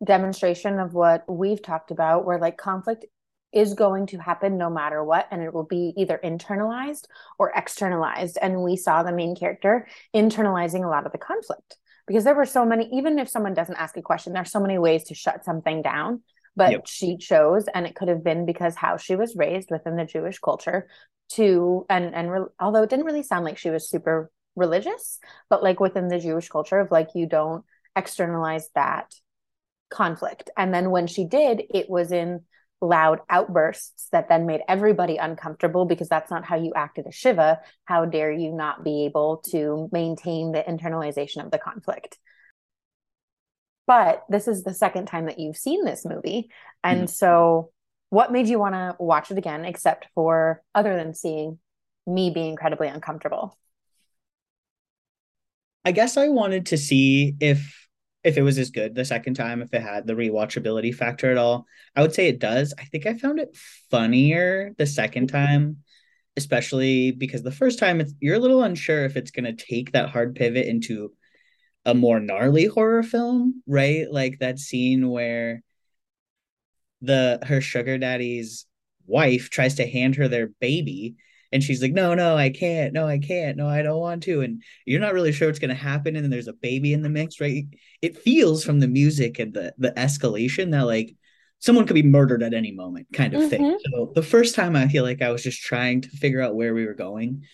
demonstration 0.05 0.79
of 0.79 0.94
what 0.94 1.25
we've 1.29 1.62
talked 1.62 1.91
about 1.91 2.25
where 2.25 2.38
like 2.38 2.56
conflict 2.56 3.05
is 3.52 3.75
going 3.75 4.06
to 4.06 4.19
happen 4.19 4.56
no 4.56 4.70
matter 4.70 5.02
what 5.05 5.26
and 5.31 5.43
it 5.43 5.52
will 5.52 5.64
be 5.64 5.93
either 5.97 6.20
internalized 6.23 7.05
or 7.38 7.52
externalized 7.55 8.38
and 8.41 8.62
we 8.62 8.76
saw 8.76 9.02
the 9.02 9.12
main 9.12 9.35
character 9.35 9.87
internalizing 10.14 10.85
a 10.85 10.88
lot 10.88 11.05
of 11.05 11.12
the 11.12 11.19
conflict 11.19 11.76
because 12.06 12.25
there 12.25 12.35
were 12.35 12.47
so 12.47 12.64
many 12.64 12.88
even 12.93 13.19
if 13.19 13.29
someone 13.29 13.52
doesn't 13.52 13.76
ask 13.76 13.97
a 13.97 14.02
question 14.02 14.32
there's 14.32 14.52
so 14.52 14.61
many 14.61 14.79
ways 14.79 15.05
to 15.05 15.14
shut 15.14 15.44
something 15.44 15.82
down 15.82 16.23
but 16.56 16.73
yep. 16.73 16.87
she 16.87 17.17
chose 17.17 17.67
and 17.75 17.87
it 17.87 17.94
could 17.94 18.08
have 18.08 18.25
been 18.25 18.47
because 18.47 18.75
how 18.75 18.97
she 18.97 19.17
was 19.17 19.37
raised 19.37 19.70
within 19.70 19.97
the 19.97 20.05
jewish 20.05 20.38
culture 20.38 20.88
to 21.29 21.87
and 21.88 22.14
and 22.14 22.31
re, 22.31 22.41
although 22.58 22.82
it 22.82 22.91
didn't 22.91 23.06
really 23.06 23.23
sound 23.23 23.44
like 23.44 23.58
she 23.58 23.70
was 23.70 23.88
super 23.88 24.31
religious 24.56 25.19
but 25.49 25.62
like 25.62 25.81
within 25.81 26.08
the 26.08 26.19
jewish 26.19 26.49
culture 26.49 26.79
of 26.79 26.91
like 26.91 27.08
you 27.14 27.26
don't 27.26 27.64
externalize 27.97 28.69
that 28.75 29.12
conflict 29.91 30.50
and 30.56 30.73
then 30.73 30.91
when 30.91 31.06
she 31.06 31.25
did 31.25 31.62
it 31.70 31.88
was 31.88 32.12
in 32.12 32.41
loud 32.81 33.20
outbursts 33.29 34.08
that 34.12 34.29
then 34.29 34.47
made 34.47 34.62
everybody 34.69 35.17
uncomfortable 35.17 35.85
because 35.85 36.08
that's 36.08 36.31
not 36.31 36.44
how 36.44 36.56
you 36.56 36.73
acted 36.75 37.06
as 37.06 37.14
Shiva. 37.14 37.61
How 37.85 38.06
dare 38.06 38.32
you 38.32 38.52
not 38.52 38.85
be 38.85 39.05
able 39.05 39.43
to 39.50 39.88
maintain 39.93 40.52
the 40.52 40.62
internalization 40.62 41.44
of 41.44 41.50
the 41.50 41.58
conflict? 41.58 42.19
But 43.91 44.25
this 44.29 44.47
is 44.47 44.63
the 44.63 44.73
second 44.73 45.07
time 45.07 45.27
that 45.27 45.41
you've 45.41 45.57
seen 45.57 45.85
this 45.85 46.05
movie. 46.05 46.49
And 46.85 47.01
mm-hmm. 47.01 47.07
so, 47.09 47.73
what 48.11 48.31
made 48.31 48.47
you 48.47 48.61
want 48.61 48.77
to 48.77 48.95
watch 49.01 49.33
it 49.33 49.39
again, 49.39 49.65
except 49.65 50.07
for 50.15 50.63
other 50.77 50.95
than 50.97 51.13
seeing 51.13 51.59
me 52.07 52.31
be 52.31 52.47
incredibly 52.47 52.87
uncomfortable? 52.87 53.59
I 55.85 55.91
guess 55.91 56.17
I 56.17 56.29
wanted 56.29 56.67
to 56.67 56.79
see 56.79 57.35
if 57.41 57.88
if 58.23 58.37
it 58.37 58.43
was 58.43 58.59
as 58.59 58.71
good 58.71 58.95
the 58.95 59.05
second 59.05 59.35
time, 59.35 59.61
if 59.61 59.75
it 59.75 59.83
had 59.83 60.07
the 60.07 60.14
rewatchability 60.14 60.95
factor 60.95 61.29
at 61.33 61.37
all. 61.37 61.67
I 61.97 62.03
would 62.03 62.14
say 62.14 62.29
it 62.29 62.38
does. 62.38 62.73
I 62.79 62.85
think 62.85 63.07
I 63.07 63.14
found 63.14 63.41
it 63.41 63.57
funnier 63.91 64.73
the 64.79 64.87
second 64.87 65.31
time, 65.31 65.79
especially 66.37 67.11
because 67.11 67.43
the 67.43 67.50
first 67.50 67.81
time 67.81 68.00
it's 68.00 68.14
you're 68.21 68.37
a 68.37 68.38
little 68.38 68.62
unsure 68.62 69.05
if 69.05 69.17
it's 69.17 69.33
gonna 69.33 69.53
take 69.53 69.91
that 69.91 70.11
hard 70.11 70.37
pivot 70.37 70.67
into 70.67 71.12
a 71.85 71.95
more 71.95 72.21
gnarly 72.21 72.67
horror 72.67 73.03
film, 73.03 73.63
right? 73.67 74.11
Like 74.11 74.39
that 74.41 74.59
scene 74.59 75.09
where 75.09 75.63
the 77.03 77.39
her 77.43 77.61
sugar 77.61 77.99
daddy's 77.99 78.67
wife 79.07 79.51
tries 79.51 79.77
to 79.77 79.87
hand 79.87 80.17
her 80.17 80.29
their 80.29 80.49
baby 80.61 81.17
and 81.53 81.65
she's 81.65 81.83
like 81.83 81.93
no 81.93 82.15
no 82.15 82.37
i 82.37 82.51
can't. 82.51 82.93
No 82.93 83.07
i 83.07 83.19
can't. 83.19 83.57
No 83.57 83.67
i 83.69 83.83
don't 83.83 83.99
want 83.99 84.23
to. 84.25 84.43
And 84.43 84.63
you're 84.85 85.01
not 85.01 85.15
really 85.15 85.33
sure 85.33 85.49
what's 85.49 85.59
going 85.59 85.71
to 85.71 85.75
happen 85.75 86.15
and 86.15 86.25
then 86.25 86.31
there's 86.31 86.49
a 86.49 86.53
baby 86.53 86.93
in 86.93 87.03
the 87.03 87.09
mix 87.09 87.41
right? 87.41 87.65
It 88.03 88.19
feels 88.19 88.65
from 88.65 88.81
the 88.81 88.89
music 88.89 89.39
and 89.39 89.55
the 89.55 89.75
the 89.79 89.93
escalation 89.93 90.71
that 90.73 90.87
like 90.87 91.17
someone 91.61 91.87
could 91.87 91.95
be 91.95 92.03
murdered 92.03 92.43
at 92.43 92.55
any 92.55 92.73
moment 92.73 93.07
kind 93.13 93.35
of 93.35 93.41
mm-hmm. 93.43 93.51
thing 93.51 93.79
so 93.93 94.13
the 94.15 94.23
first 94.23 94.55
time 94.55 94.75
i 94.75 94.89
feel 94.89 95.05
like 95.05 95.23
i 95.23 95.31
was 95.31 95.43
just 95.43 95.61
trying 95.61 96.01
to 96.01 96.09
figure 96.09 96.41
out 96.41 96.55
where 96.55 96.75
we 96.75 96.87
were 96.87 96.95
going 96.95 97.45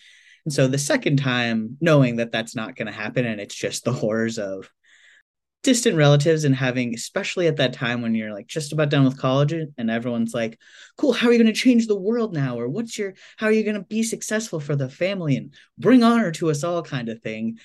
and 0.47 0.53
so 0.53 0.69
the 0.69 0.79
second 0.79 1.19
time 1.19 1.77
knowing 1.81 2.17
that 2.17 2.33
that's 2.33 2.55
not 2.55 2.77
going 2.77 2.87
to 2.87 2.93
happen 2.93 3.27
and 3.27 3.41
it's 3.41 3.55
just 3.55 3.85
the 3.85 3.93
horrors 3.93 4.39
of 4.39 4.71
distant 5.65 5.97
relatives 5.97 6.45
and 6.45 6.55
having 6.55 6.95
especially 6.95 7.49
at 7.49 7.57
that 7.57 7.73
time 7.73 8.01
when 8.01 8.15
you're 8.15 8.33
like 8.33 8.47
just 8.47 8.73
about 8.73 8.89
done 8.89 9.05
with 9.05 9.19
college 9.19 9.53
and 9.53 9.91
everyone's 9.91 10.33
like 10.33 10.57
cool 10.97 11.13
how 11.13 11.27
are 11.27 11.33
you 11.33 11.39
going 11.39 11.53
to 11.53 11.61
change 11.61 11.89
the 11.89 11.99
world 11.99 12.33
now 12.33 12.57
or 12.57 12.69
what's 12.69 12.97
your 12.97 13.15
how 13.37 13.47
are 13.47 13.53
you 13.53 13.65
going 13.65 13.75
to 13.75 13.83
be 13.83 14.05
successful 14.05 14.61
for 14.61 14.77
the 14.77 14.89
family 14.89 15.37
and 15.37 15.53
bring 15.77 16.05
honor 16.05 16.31
to 16.31 16.49
us 16.51 16.63
all 16.63 16.83
kind 16.83 17.09
of 17.09 17.21
thing 17.21 17.59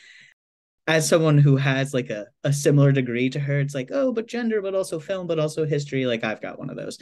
as 0.88 1.08
someone 1.08 1.38
who 1.38 1.58
has 1.58 1.94
like 1.94 2.10
a, 2.10 2.26
a 2.44 2.52
similar 2.52 2.92
degree 2.92 3.30
to 3.30 3.40
her 3.40 3.60
it's 3.60 3.76
like 3.76 3.90
oh 3.94 4.12
but 4.12 4.28
gender 4.28 4.64
but 4.64 4.74
also 4.74 5.00
film 5.00 5.28
but 5.28 5.38
also 5.38 5.64
history 5.64 6.08
like 6.08 6.24
i've 6.24 6.42
got 6.42 6.58
one 6.58 6.72
of 6.72 6.76
those 6.76 6.98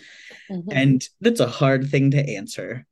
mm-hmm. 0.52 0.70
and 0.70 1.08
that's 1.22 1.40
a 1.40 1.48
hard 1.48 1.90
thing 1.90 2.12
to 2.12 2.36
answer 2.36 2.86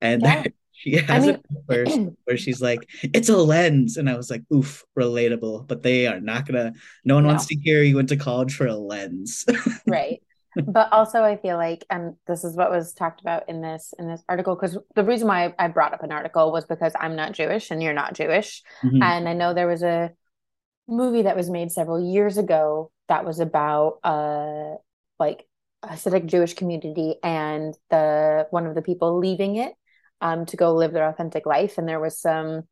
and 0.00 0.22
yeah. 0.22 0.44
She 0.80 0.96
has 0.96 1.24
I 1.24 1.26
mean, 1.26 1.42
it 1.68 2.16
where 2.24 2.38
she's 2.38 2.62
like, 2.62 2.88
it's 3.02 3.28
a 3.28 3.36
lens. 3.36 3.98
And 3.98 4.08
I 4.08 4.16
was 4.16 4.30
like, 4.30 4.42
oof, 4.50 4.82
relatable. 4.98 5.68
But 5.68 5.82
they 5.82 6.06
are 6.06 6.20
not 6.20 6.46
gonna, 6.46 6.72
no 7.04 7.16
one 7.16 7.24
no. 7.24 7.28
wants 7.28 7.46
to 7.46 7.56
hear 7.56 7.82
you 7.82 7.96
went 7.96 8.08
to 8.08 8.16
college 8.16 8.54
for 8.54 8.66
a 8.66 8.74
lens. 8.74 9.44
right. 9.86 10.22
but 10.66 10.90
also 10.90 11.22
I 11.22 11.36
feel 11.36 11.56
like 11.56 11.84
and 11.90 12.14
this 12.26 12.42
is 12.44 12.56
what 12.56 12.70
was 12.70 12.94
talked 12.94 13.20
about 13.20 13.48
in 13.48 13.60
this 13.60 13.94
in 14.00 14.08
this 14.08 14.22
article 14.28 14.56
because 14.56 14.76
the 14.96 15.04
reason 15.04 15.28
why 15.28 15.54
I 15.60 15.68
brought 15.68 15.94
up 15.94 16.02
an 16.02 16.10
article 16.10 16.50
was 16.50 16.64
because 16.64 16.92
I'm 16.98 17.14
not 17.14 17.32
Jewish 17.32 17.70
and 17.70 17.80
you're 17.80 17.92
not 17.92 18.14
Jewish 18.14 18.64
mm-hmm. 18.82 19.00
and 19.00 19.28
I 19.28 19.32
know 19.32 19.54
there 19.54 19.68
was 19.68 19.84
a 19.84 20.10
movie 20.88 21.22
that 21.22 21.36
was 21.36 21.48
made 21.48 21.70
several 21.70 22.00
years 22.00 22.36
ago 22.36 22.90
that 23.06 23.24
was 23.24 23.38
about 23.38 23.98
uh 24.02 24.74
like 25.20 25.46
Hasidic 25.84 26.26
Jewish 26.26 26.54
community 26.54 27.14
and 27.22 27.76
the 27.90 28.48
one 28.50 28.66
of 28.66 28.74
the 28.74 28.82
people 28.82 29.20
leaving 29.20 29.54
it 29.54 29.74
um 30.20 30.46
to 30.46 30.56
go 30.56 30.74
live 30.74 30.92
their 30.92 31.08
authentic 31.08 31.46
life 31.46 31.78
and 31.78 31.88
there 31.88 32.00
was 32.00 32.20
some 32.20 32.62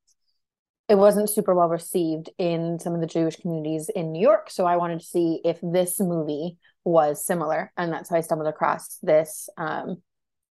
it 0.89 0.97
wasn't 0.97 1.29
super 1.29 1.55
well 1.55 1.69
received 1.69 2.31
in 2.39 2.79
some 2.79 2.95
of 2.95 3.01
the 3.01 3.07
Jewish 3.07 3.37
communities 3.37 3.91
in 3.95 4.13
New 4.13 4.21
York 4.21 4.51
so 4.51 4.65
I 4.67 4.77
wanted 4.77 5.01
to 5.01 5.07
see 5.07 5.41
if 5.45 5.59
this 5.63 6.01
movie 6.01 6.57
was 6.85 7.25
similar 7.25 7.73
and 7.77 7.93
that's 7.93 8.11
how 8.11 8.17
I 8.17 8.21
stumbled 8.21 8.49
across 8.49 8.99
this 9.03 9.49
um 9.57 10.03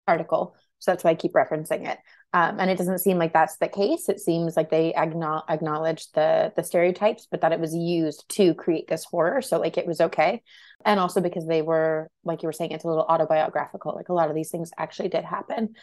article 0.08 0.56
so 0.80 0.92
that's 0.92 1.04
why 1.04 1.12
I 1.12 1.16
keep 1.16 1.34
referencing 1.34 1.90
it 1.90 1.98
um, 2.34 2.60
and 2.60 2.70
it 2.70 2.78
doesn't 2.78 3.00
seem 3.00 3.18
like 3.18 3.32
that's 3.32 3.58
the 3.58 3.70
case. 3.70 4.10
It 4.10 4.20
seems 4.20 4.58
like 4.58 4.70
they 4.70 4.94
acknowledge 4.94 6.12
the 6.12 6.52
the 6.56 6.64
stereotypes, 6.64 7.28
but 7.30 7.42
that 7.42 7.54
it 7.54 7.60
was 7.60 7.74
used 7.74 8.28
to 8.36 8.54
create 8.54 8.88
this 8.88 9.06
horror. 9.06 9.42
So 9.42 9.60
like 9.60 9.78
it 9.78 9.88
was 9.88 10.02
okay, 10.02 10.44
and 10.84 11.00
also 11.00 11.22
because 11.22 11.48
they 11.48 11.62
were 11.62 12.10
like 12.26 12.44
you 12.44 12.48
were 12.48 12.54
saying, 12.54 12.72
it's 12.72 12.84
a 12.84 12.88
little 12.88 13.06
autobiographical. 13.08 13.96
Like 13.96 14.10
a 14.10 14.14
lot 14.14 14.30
of 14.30 14.36
these 14.36 14.52
things 14.52 14.72
actually 14.78 15.10
did 15.10 15.24
happen. 15.24 15.76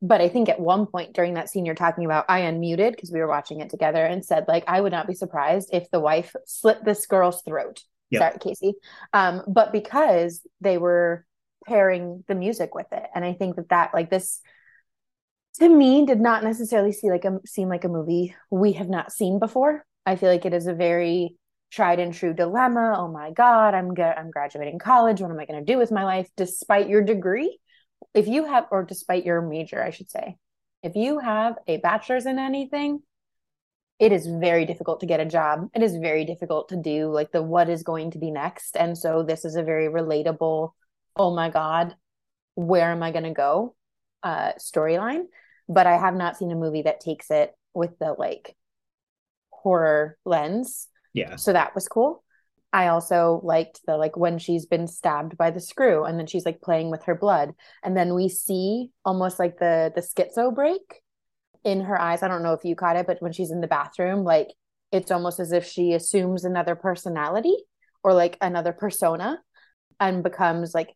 But 0.00 0.20
I 0.20 0.28
think 0.28 0.48
at 0.48 0.60
one 0.60 0.86
point 0.86 1.12
during 1.12 1.34
that 1.34 1.48
scene 1.48 1.66
you're 1.66 1.74
talking 1.74 2.04
about, 2.04 2.26
I 2.28 2.42
unmuted 2.42 2.92
because 2.92 3.10
we 3.10 3.18
were 3.18 3.28
watching 3.28 3.60
it 3.60 3.70
together 3.70 4.04
and 4.04 4.24
said 4.24 4.44
like 4.46 4.64
I 4.68 4.80
would 4.80 4.92
not 4.92 5.08
be 5.08 5.14
surprised 5.14 5.70
if 5.72 5.90
the 5.90 6.00
wife 6.00 6.34
slit 6.46 6.84
this 6.84 7.06
girl's 7.06 7.42
throat. 7.42 7.82
Yep. 8.10 8.20
Sorry, 8.20 8.38
Casey. 8.38 8.74
Um, 9.12 9.42
but 9.48 9.72
because 9.72 10.40
they 10.60 10.78
were 10.78 11.26
pairing 11.66 12.24
the 12.28 12.34
music 12.34 12.74
with 12.74 12.86
it, 12.92 13.04
and 13.14 13.24
I 13.24 13.34
think 13.34 13.56
that 13.56 13.68
that 13.70 13.92
like 13.92 14.08
this 14.08 14.40
to 15.54 15.68
me 15.68 16.06
did 16.06 16.20
not 16.20 16.44
necessarily 16.44 16.92
see 16.92 17.10
like 17.10 17.24
a 17.24 17.40
seem 17.44 17.68
like 17.68 17.84
a 17.84 17.88
movie 17.88 18.34
we 18.50 18.72
have 18.74 18.88
not 18.88 19.12
seen 19.12 19.38
before. 19.38 19.84
I 20.06 20.16
feel 20.16 20.30
like 20.30 20.46
it 20.46 20.54
is 20.54 20.66
a 20.66 20.74
very 20.74 21.36
tried 21.70 21.98
and 21.98 22.14
true 22.14 22.32
dilemma. 22.32 22.94
Oh 22.96 23.08
my 23.08 23.30
god, 23.32 23.74
I'm 23.74 23.94
good. 23.94 24.04
I'm 24.04 24.30
graduating 24.30 24.78
college. 24.78 25.20
What 25.20 25.30
am 25.30 25.38
I 25.38 25.44
going 25.44 25.64
to 25.64 25.72
do 25.72 25.78
with 25.78 25.90
my 25.90 26.04
life 26.04 26.28
despite 26.36 26.88
your 26.88 27.02
degree? 27.02 27.58
If 28.14 28.26
you 28.26 28.46
have 28.46 28.66
or 28.70 28.84
despite 28.84 29.24
your 29.24 29.40
major, 29.42 29.82
I 29.82 29.90
should 29.90 30.10
say. 30.10 30.36
If 30.82 30.94
you 30.94 31.18
have 31.18 31.56
a 31.66 31.78
bachelor's 31.78 32.26
in 32.26 32.38
anything, 32.38 33.00
it 33.98 34.12
is 34.12 34.26
very 34.26 34.64
difficult 34.64 35.00
to 35.00 35.06
get 35.06 35.20
a 35.20 35.24
job. 35.24 35.68
It 35.74 35.82
is 35.82 35.96
very 35.96 36.24
difficult 36.24 36.68
to 36.68 36.76
do 36.76 37.10
like 37.10 37.32
the 37.32 37.42
what 37.42 37.68
is 37.68 37.82
going 37.82 38.12
to 38.12 38.18
be 38.18 38.30
next. 38.30 38.76
And 38.76 38.96
so 38.96 39.22
this 39.22 39.44
is 39.44 39.56
a 39.56 39.62
very 39.62 39.88
relatable, 39.88 40.70
oh 41.16 41.34
my 41.34 41.50
god, 41.50 41.96
where 42.54 42.92
am 42.92 43.02
I 43.02 43.10
going 43.12 43.24
to 43.24 43.32
go? 43.32 43.74
uh 44.20 44.50
storyline 44.58 45.22
but 45.68 45.86
I 45.86 45.96
have 45.96 46.14
not 46.14 46.36
seen 46.36 46.50
a 46.50 46.56
movie 46.56 46.82
that 46.82 47.00
takes 47.00 47.30
it 47.30 47.54
with 47.74 47.98
the 47.98 48.14
like 48.18 48.56
horror 49.50 50.16
lens. 50.24 50.88
Yeah. 51.12 51.36
So 51.36 51.52
that 51.52 51.74
was 51.74 51.88
cool. 51.88 52.24
I 52.72 52.88
also 52.88 53.40
liked 53.42 53.80
the 53.86 53.96
like 53.96 54.16
when 54.16 54.38
she's 54.38 54.66
been 54.66 54.86
stabbed 54.86 55.36
by 55.36 55.50
the 55.50 55.60
screw 55.60 56.04
and 56.04 56.18
then 56.18 56.26
she's 56.26 56.44
like 56.44 56.60
playing 56.60 56.90
with 56.90 57.04
her 57.04 57.14
blood 57.14 57.54
and 57.82 57.96
then 57.96 58.14
we 58.14 58.28
see 58.28 58.90
almost 59.04 59.38
like 59.38 59.58
the 59.58 59.92
the 59.94 60.02
schizo 60.02 60.54
break 60.54 61.02
in 61.64 61.80
her 61.82 62.00
eyes. 62.00 62.22
I 62.22 62.28
don't 62.28 62.42
know 62.42 62.52
if 62.52 62.64
you 62.64 62.76
caught 62.76 62.96
it 62.96 63.06
but 63.06 63.22
when 63.22 63.32
she's 63.32 63.50
in 63.50 63.62
the 63.62 63.66
bathroom 63.66 64.22
like 64.22 64.48
it's 64.92 65.10
almost 65.10 65.40
as 65.40 65.52
if 65.52 65.64
she 65.66 65.92
assumes 65.92 66.44
another 66.44 66.74
personality 66.74 67.56
or 68.02 68.12
like 68.12 68.36
another 68.40 68.72
persona 68.72 69.40
and 69.98 70.22
becomes 70.22 70.74
like 70.74 70.94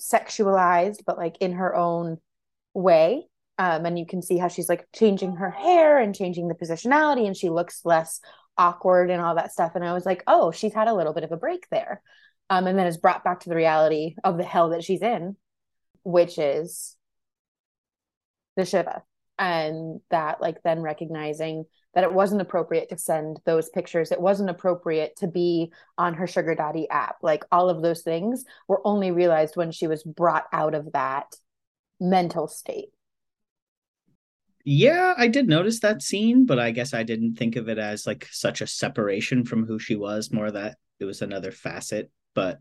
sexualized 0.00 1.00
but 1.06 1.18
like 1.18 1.36
in 1.40 1.52
her 1.52 1.74
own 1.74 2.18
way 2.74 3.24
um, 3.58 3.84
and 3.84 3.98
you 3.98 4.06
can 4.06 4.22
see 4.22 4.38
how 4.38 4.48
she's 4.48 4.68
like 4.68 4.86
changing 4.94 5.36
her 5.36 5.50
hair 5.50 5.98
and 5.98 6.14
changing 6.14 6.48
the 6.48 6.54
positionality 6.54 7.26
and 7.26 7.36
she 7.36 7.50
looks 7.50 7.80
less 7.84 8.20
awkward 8.58 9.10
and 9.10 9.22
all 9.22 9.36
that 9.36 9.52
stuff. 9.52 9.72
And 9.74 9.84
i 9.84 9.92
was 9.92 10.04
like 10.04 10.22
oh 10.26 10.50
she's 10.50 10.74
had 10.74 10.88
a 10.88 10.94
little 10.94 11.14
bit 11.14 11.24
of 11.24 11.32
a 11.32 11.36
break 11.36 11.68
there. 11.70 12.02
Um, 12.50 12.66
and 12.66 12.78
then 12.78 12.86
is 12.86 12.96
brought 12.96 13.24
back 13.24 13.40
to 13.40 13.50
the 13.50 13.56
reality 13.56 14.16
of 14.24 14.38
the 14.38 14.44
hell 14.44 14.70
that 14.70 14.82
she's 14.82 15.02
in 15.02 15.36
which 16.08 16.38
is 16.38 16.96
the 18.56 18.64
shiva. 18.64 19.02
And 19.38 20.00
that 20.10 20.40
like 20.40 20.62
then 20.64 20.80
recognizing 20.80 21.64
that 21.94 22.02
it 22.02 22.12
wasn't 22.12 22.40
appropriate 22.40 22.88
to 22.88 22.98
send 22.98 23.40
those 23.44 23.68
pictures. 23.68 24.10
It 24.10 24.20
wasn't 24.20 24.50
appropriate 24.50 25.16
to 25.16 25.28
be 25.28 25.72
on 25.96 26.14
her 26.14 26.26
sugar 26.26 26.54
daddy 26.54 26.88
app. 26.90 27.16
Like 27.22 27.44
all 27.52 27.68
of 27.68 27.82
those 27.82 28.02
things 28.02 28.44
were 28.66 28.80
only 28.84 29.10
realized 29.10 29.56
when 29.56 29.70
she 29.70 29.86
was 29.86 30.02
brought 30.02 30.46
out 30.52 30.74
of 30.74 30.92
that 30.92 31.26
mental 32.00 32.48
state 32.48 32.88
yeah, 34.70 35.14
I 35.16 35.28
did 35.28 35.48
notice 35.48 35.80
that 35.80 36.02
scene, 36.02 36.44
but 36.44 36.58
I 36.58 36.72
guess 36.72 36.92
I 36.92 37.02
didn't 37.02 37.36
think 37.36 37.56
of 37.56 37.70
it 37.70 37.78
as 37.78 38.06
like 38.06 38.28
such 38.30 38.60
a 38.60 38.66
separation 38.66 39.46
from 39.46 39.64
who 39.64 39.78
she 39.78 39.96
was, 39.96 40.30
more 40.30 40.50
that 40.50 40.76
it 41.00 41.06
was 41.06 41.22
another 41.22 41.52
facet. 41.52 42.10
But 42.34 42.60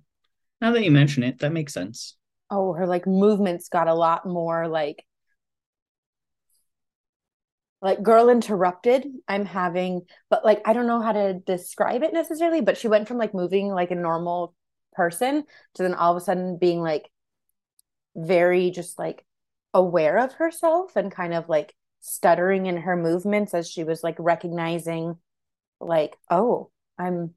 now 0.61 0.71
that 0.71 0.85
you 0.85 0.91
mention 0.91 1.23
it, 1.23 1.39
that 1.39 1.51
makes 1.51 1.73
sense. 1.73 2.15
Oh, 2.49 2.71
her 2.71 2.87
like 2.87 3.07
movements 3.07 3.67
got 3.67 3.89
a 3.89 3.93
lot 3.93 4.25
more 4.25 4.69
like 4.69 5.03
like 7.79 8.01
girl 8.01 8.29
interrupted 8.29 9.05
i'm 9.27 9.45
having 9.45 10.01
but 10.31 10.43
like 10.43 10.63
i 10.65 10.73
don't 10.73 10.87
know 10.87 10.99
how 10.99 11.11
to 11.11 11.35
describe 11.45 12.01
it 12.01 12.11
necessarily 12.11 12.59
but 12.59 12.75
she 12.75 12.87
went 12.87 13.07
from 13.07 13.19
like 13.19 13.35
moving 13.35 13.67
like 13.67 13.91
a 13.91 13.95
normal 13.95 14.55
person 14.93 15.43
to 15.75 15.83
then 15.83 15.93
all 15.93 16.11
of 16.11 16.17
a 16.19 16.25
sudden 16.25 16.57
being 16.57 16.81
like 16.81 17.07
very 18.15 18.71
just 18.71 18.97
like 18.97 19.23
aware 19.75 20.17
of 20.17 20.33
herself 20.33 20.95
and 20.95 21.11
kind 21.11 21.35
of 21.35 21.47
like 21.49 21.75
stuttering 21.99 22.65
in 22.65 22.77
her 22.77 22.95
movements 22.95 23.53
as 23.53 23.69
she 23.69 23.83
was 23.83 24.03
like 24.03 24.15
recognizing 24.19 25.15
like 25.79 26.15
oh 26.29 26.69
i'm 26.97 27.33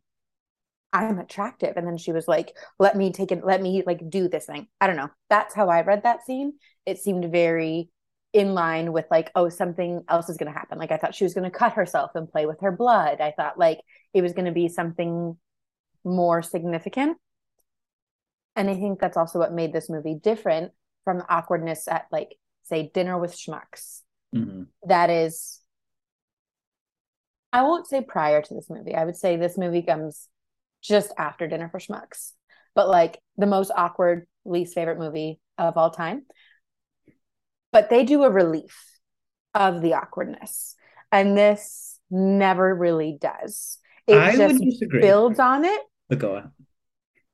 i'm 0.93 1.19
attractive. 1.19 1.77
And 1.77 1.87
then 1.87 1.99
she 1.99 2.13
was 2.13 2.27
like 2.27 2.57
let 2.79 2.97
me 2.97 3.13
take 3.13 3.33
it 3.33 3.45
let 3.45 3.63
me 3.63 3.83
like 3.87 4.09
do 4.09 4.29
this 4.29 4.47
thing. 4.47 4.67
I 4.81 4.87
don't 4.87 4.97
know. 4.97 5.11
That's 5.29 5.55
how 5.55 5.69
i 5.69 5.83
read 5.83 6.03
that 6.03 6.25
scene. 6.25 6.55
It 6.87 6.99
seemed 6.99 7.31
very 7.31 7.91
in 8.33 8.55
line 8.55 8.93
with 8.93 9.07
like 9.11 9.31
oh 9.35 9.49
something 9.49 10.05
else 10.09 10.29
is 10.29 10.37
going 10.37 10.53
to 10.53 10.59
happen. 10.59 10.79
Like 10.79 10.93
i 10.93 10.97
thought 10.97 11.15
she 11.15 11.25
was 11.25 11.35
going 11.35 11.51
to 11.51 11.57
cut 11.57 11.75
herself 11.75 12.13
and 12.15 12.31
play 12.31 12.47
with 12.47 12.61
her 12.61 12.73
blood. 12.73 13.21
I 13.21 13.33
thought 13.33 13.59
like 13.59 13.81
it 14.15 14.23
was 14.23 14.33
going 14.33 14.47
to 14.47 14.53
be 14.53 14.69
something 14.69 15.37
more 16.05 16.43
significant. 16.43 17.19
And 18.57 18.69
i 18.69 18.75
think 18.75 19.01
that's 19.01 19.17
also 19.17 19.39
what 19.39 19.53
made 19.53 19.73
this 19.73 19.89
movie 19.89 20.15
different 20.15 20.73
from 21.05 21.19
the 21.19 21.33
awkwardness 21.33 21.89
at 21.89 22.07
like 22.11 22.37
say 22.63 22.91
dinner 22.93 23.19
with 23.19 23.37
schmucks 23.37 24.03
mm-hmm. 24.35 24.63
that 24.87 25.11
is 25.11 25.61
I 27.53 27.63
won't 27.63 27.87
say 27.87 28.01
prior 28.01 28.43
to 28.43 28.55
this 28.55 28.71
movie. 28.71 28.95
I 28.95 29.05
would 29.05 29.17
say 29.17 29.37
this 29.37 29.59
movie 29.59 29.83
comes 29.83 30.29
just 30.83 31.13
after 31.19 31.49
Dinner 31.49 31.69
for 31.69 31.81
Schmucks. 31.81 32.33
But 32.75 32.89
like 32.89 33.19
the 33.37 33.47
most 33.47 33.73
awkward, 33.75 34.27
least 34.45 34.75
favorite 34.75 34.99
movie 34.99 35.41
of 35.59 35.77
all 35.77 35.91
time. 35.91 36.27
But 37.73 37.91
they 37.91 38.05
do 38.05 38.23
a 38.23 38.31
relief 38.31 38.77
of 39.55 39.83
the 39.83 39.95
awkwardness. 39.95 40.77
And 41.11 41.37
this 41.37 41.99
never 42.11 42.75
really 42.75 43.19
does. 43.21 43.79
It 44.07 44.17
I 44.17 44.37
just 44.37 44.85
builds 44.91 45.39
on 45.39 45.65
it. 45.65 45.81
But 46.09 46.19
go 46.19 46.37
on. 46.37 46.53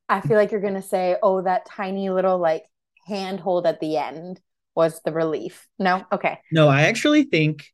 I 0.08 0.20
feel 0.20 0.36
like 0.36 0.52
you're 0.52 0.60
gonna 0.60 0.82
say, 0.82 1.16
oh, 1.22 1.42
that 1.42 1.66
tiny 1.66 2.10
little 2.10 2.38
like 2.38 2.64
handhold 3.06 3.66
at 3.66 3.80
the 3.80 3.98
end 3.98 4.40
was 4.76 5.00
the 5.04 5.12
relief. 5.12 5.66
No? 5.78 6.04
Okay. 6.12 6.38
No, 6.52 6.68
I 6.68 6.82
actually 6.82 7.24
think 7.24 7.64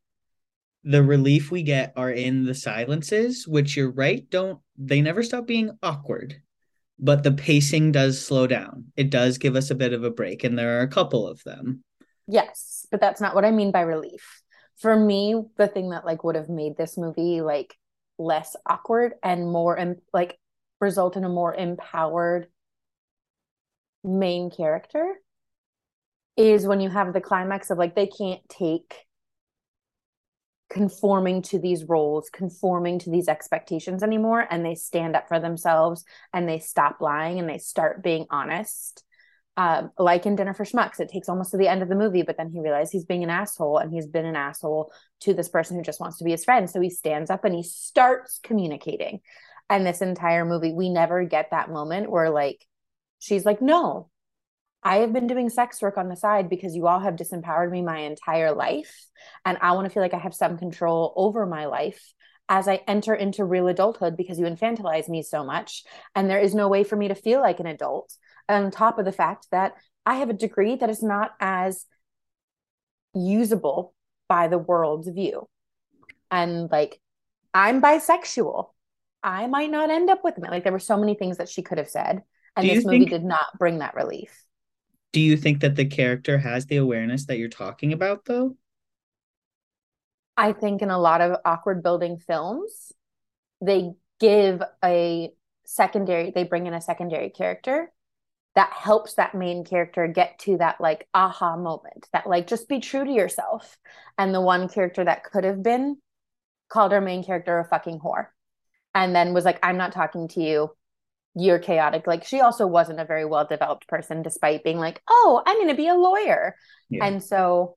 the 0.85 1.03
relief 1.03 1.51
we 1.51 1.63
get 1.63 1.93
are 1.97 2.11
in 2.11 2.45
the 2.45 2.55
silences, 2.55 3.47
which 3.47 3.77
you're 3.77 3.91
right, 3.91 4.29
don't 4.31 4.61
they 4.77 5.01
never 5.01 5.23
stop 5.23 5.47
being 5.47 5.77
awkward. 5.83 6.41
But 6.99 7.25
the 7.25 7.33
pacing 7.33 7.93
does 7.93 8.25
slow 8.25 8.47
down. 8.47 8.93
It 8.97 9.11
does 9.11 9.39
give 9.39 9.57
us 9.57 9.71
a 9.71 9.75
bit 9.75 9.93
of 9.93 10.05
a 10.05 10.11
break, 10.11 10.45
and 10.45 10.59
there 10.59 10.79
are 10.79 10.83
a 10.83 10.89
couple 10.89 11.27
of 11.27 11.43
them. 11.45 11.83
Yes, 12.29 12.87
but 12.91 13.01
that's 13.01 13.21
not 13.21 13.35
what 13.35 13.45
I 13.45 13.51
mean 13.51 13.73
by 13.73 13.81
relief. 13.81 14.41
For 14.77 14.97
me, 14.97 15.43
the 15.57 15.69
thing 15.69 15.91
that 15.91 16.05
like 16.05 16.23
would 16.23 16.37
have 16.37 16.49
made 16.49 16.77
this 16.77 16.97
movie 16.97 17.41
like 17.41 17.75
less 18.19 18.55
awkward 18.67 19.15
and 19.23 19.51
more 19.51 19.77
and 19.77 19.97
like 20.13 20.39
result 20.81 21.17
in 21.17 21.25
a 21.25 21.29
more 21.29 21.55
empowered 21.55 22.49
main 24.05 24.51
character 24.51 25.15
is 26.37 26.67
when 26.67 26.81
you 26.81 26.89
have 26.89 27.13
the 27.13 27.21
climax 27.21 27.71
of 27.71 27.79
like 27.79 27.95
they 27.95 28.07
can't 28.07 28.47
take 28.49 28.95
conforming 30.73 31.43
to 31.43 31.59
these 31.59 31.85
roles, 31.85 32.31
conforming 32.31 32.99
to 32.99 33.11
these 33.11 33.29
expectations 33.29 34.03
anymore, 34.03 34.47
and 34.51 34.65
they 34.65 34.75
stand 34.75 35.15
up 35.15 35.29
for 35.29 35.39
themselves 35.39 36.05
and 36.33 36.49
they 36.49 36.59
stop 36.59 37.01
lying 37.01 37.39
and 37.39 37.49
they 37.49 37.59
start 37.59 38.03
being 38.03 38.27
honest. 38.31 39.05
Um, 39.59 39.91
like 39.99 40.25
in 40.25 40.35
Dinner 40.35 40.55
for 40.55 40.65
Schmucks, 40.65 40.99
it 40.99 41.11
takes 41.11 41.29
almost 41.29 41.51
to 41.51 41.59
the 41.59 41.69
end 41.69 41.83
of 41.83 41.91
the 41.91 41.95
movie, 41.95 42.23
but 42.23 42.39
then 42.39 42.49
he 42.49 42.61
realizes 42.61 42.91
he's 42.91 43.05
being 43.05 43.23
an 43.23 43.29
asshole 43.29 43.77
and 43.77 43.93
he's 43.93 44.07
been 44.07 44.25
an 44.25 44.35
asshole 44.35 44.91
to 45.21 45.35
this 45.35 45.51
person 45.51 45.77
who 45.77 45.83
just 45.83 46.01
wants 46.01 46.17
to 46.19 46.25
be 46.25 46.31
his 46.31 46.45
friend. 46.45 46.71
So 46.71 46.81
he 46.81 46.89
stands 46.89 47.29
up 47.29 47.45
and 47.45 47.55
he 47.55 47.63
starts 47.63 48.41
communicating. 48.43 49.21
And 49.69 49.87
this 49.87 50.01
entire 50.01 50.47
movie, 50.47 50.73
we 50.73 50.89
never 50.89 51.25
get 51.25 51.51
that 51.51 51.71
moment 51.71 52.11
where 52.11 52.31
like 52.31 52.65
she's 53.19 53.45
like, 53.45 53.61
no, 53.61 54.09
I 54.83 54.97
have 54.99 55.13
been 55.13 55.27
doing 55.27 55.49
sex 55.49 55.81
work 55.81 55.97
on 55.97 56.09
the 56.09 56.17
side 56.17 56.49
because 56.49 56.75
you 56.75 56.87
all 56.87 56.99
have 56.99 57.15
disempowered 57.15 57.71
me 57.71 57.83
my 57.83 57.99
entire 57.99 58.53
life. 58.53 59.07
And 59.45 59.59
I 59.61 59.73
want 59.73 59.87
to 59.87 59.91
feel 59.91 60.03
like 60.03 60.15
I 60.15 60.19
have 60.19 60.35
some 60.35 60.59
control 60.59 61.13
over 61.17 61.47
my 61.47 61.67
life 61.67 62.13
as 62.49 62.67
I 62.67 62.81
enter 62.89 63.15
into 63.15 63.45
real 63.45 63.69
adulthood 63.69 64.17
because 64.17 64.39
you 64.39 64.47
infantilize 64.47 65.09
me 65.09 65.23
so 65.23 65.45
much. 65.45 65.85
And 66.15 66.29
there 66.29 66.41
is 66.41 66.55
no 66.55 66.69
way 66.69 66.83
for 66.83 66.97
me 66.97 67.09
to 67.09 67.15
feel 67.15 67.41
like 67.41 67.61
an 67.61 67.67
adult. 67.67 68.13
On 68.49 68.71
top 68.71 68.99
of 68.99 69.05
the 69.05 69.13
fact 69.13 69.47
that 69.53 69.75
I 70.05 70.17
have 70.17 70.31
a 70.31 70.35
degree 70.35 70.75
that 70.77 70.91
is 70.91 71.03
not 71.03 71.31
as 71.39 71.87
usable 73.15 73.95
by 74.29 74.49
the 74.49 74.59
world's 74.59 75.09
view. 75.09 75.49
And 76.31 76.71
like, 76.71 77.01
I'm 77.55 77.81
bisexual. 77.81 78.71
I 79.23 79.47
might 79.47 79.71
not 79.71 79.91
end 79.91 80.11
up 80.11 80.25
with 80.25 80.37
him. 80.37 80.45
Like, 80.51 80.65
there 80.65 80.73
were 80.73 80.81
so 80.81 80.97
many 80.97 81.15
things 81.15 81.37
that 81.37 81.49
she 81.49 81.63
could 81.63 81.79
have 81.79 81.89
said. 81.89 82.23
And 82.57 82.69
this 82.69 82.85
movie 82.85 83.01
think, 83.01 83.11
did 83.11 83.25
not 83.25 83.47
bring 83.59 83.79
that 83.79 83.95
relief. 83.95 84.45
Do 85.13 85.21
you 85.21 85.37
think 85.37 85.61
that 85.61 85.77
the 85.77 85.85
character 85.85 86.39
has 86.39 86.67
the 86.67 86.77
awareness 86.77 87.27
that 87.27 87.39
you're 87.39 87.49
talking 87.49 87.93
about, 87.93 88.25
though? 88.25 88.57
I 90.37 90.53
think 90.53 90.81
in 90.81 90.91
a 90.91 90.99
lot 90.99 91.21
of 91.21 91.37
awkward 91.45 91.83
building 91.83 92.17
films, 92.17 92.93
they 93.61 93.93
give 94.19 94.63
a 94.83 95.31
secondary, 95.67 96.31
they 96.31 96.45
bring 96.45 96.67
in 96.67 96.75
a 96.75 96.81
secondary 96.81 97.29
character 97.31 97.93
that 98.55 98.73
helps 98.73 99.15
that 99.15 99.35
main 99.35 99.65
character 99.65 100.07
get 100.07 100.39
to 100.41 100.59
that 100.59 100.81
like 100.81 101.09
aha 101.15 101.57
moment 101.57 102.07
that 102.13 102.27
like 102.27 102.47
just 102.47 102.69
be 102.69 102.81
true 102.81 103.05
to 103.05 103.11
yourself. 103.11 103.79
And 104.19 104.35
the 104.35 104.41
one 104.41 104.69
character 104.69 105.05
that 105.05 105.25
could 105.25 105.45
have 105.45 105.63
been 105.63 105.99
called 106.69 106.93
our 106.93 107.01
main 107.01 107.25
character 107.25 107.59
a 107.59 107.65
fucking 107.65 108.01
whore 108.01 108.29
and 108.95 109.15
then 109.15 109.33
was 109.35 109.45
like, 109.45 109.59
I'm 109.63 109.77
not 109.77 109.93
talking 109.93 110.29
to 110.29 110.43
you. 110.43 110.71
You're 111.35 111.59
chaotic. 111.59 112.07
Like 112.07 112.25
she 112.25 112.41
also 112.41 112.67
wasn't 112.67 113.01
a 113.01 113.05
very 113.05 113.25
well 113.25 113.47
developed 113.47 113.89
person, 113.89 114.23
despite 114.23 114.65
being 114.65 114.79
like, 114.79 115.01
oh, 115.09 115.43
I'm 115.47 115.57
going 115.57 115.69
to 115.69 115.75
be 115.75 115.89
a 115.89 115.95
lawyer. 115.95 116.55
Yeah. 116.91 117.05
And 117.05 117.23
so 117.23 117.77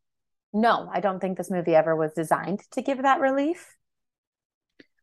no, 0.53 0.89
I 0.91 1.01
don't 1.01 1.19
think 1.19 1.37
this 1.37 1.51
movie 1.51 1.75
ever 1.75 1.95
was 1.95 2.13
designed 2.13 2.61
to 2.71 2.81
give 2.81 3.01
that 3.01 3.19
relief. 3.19 3.75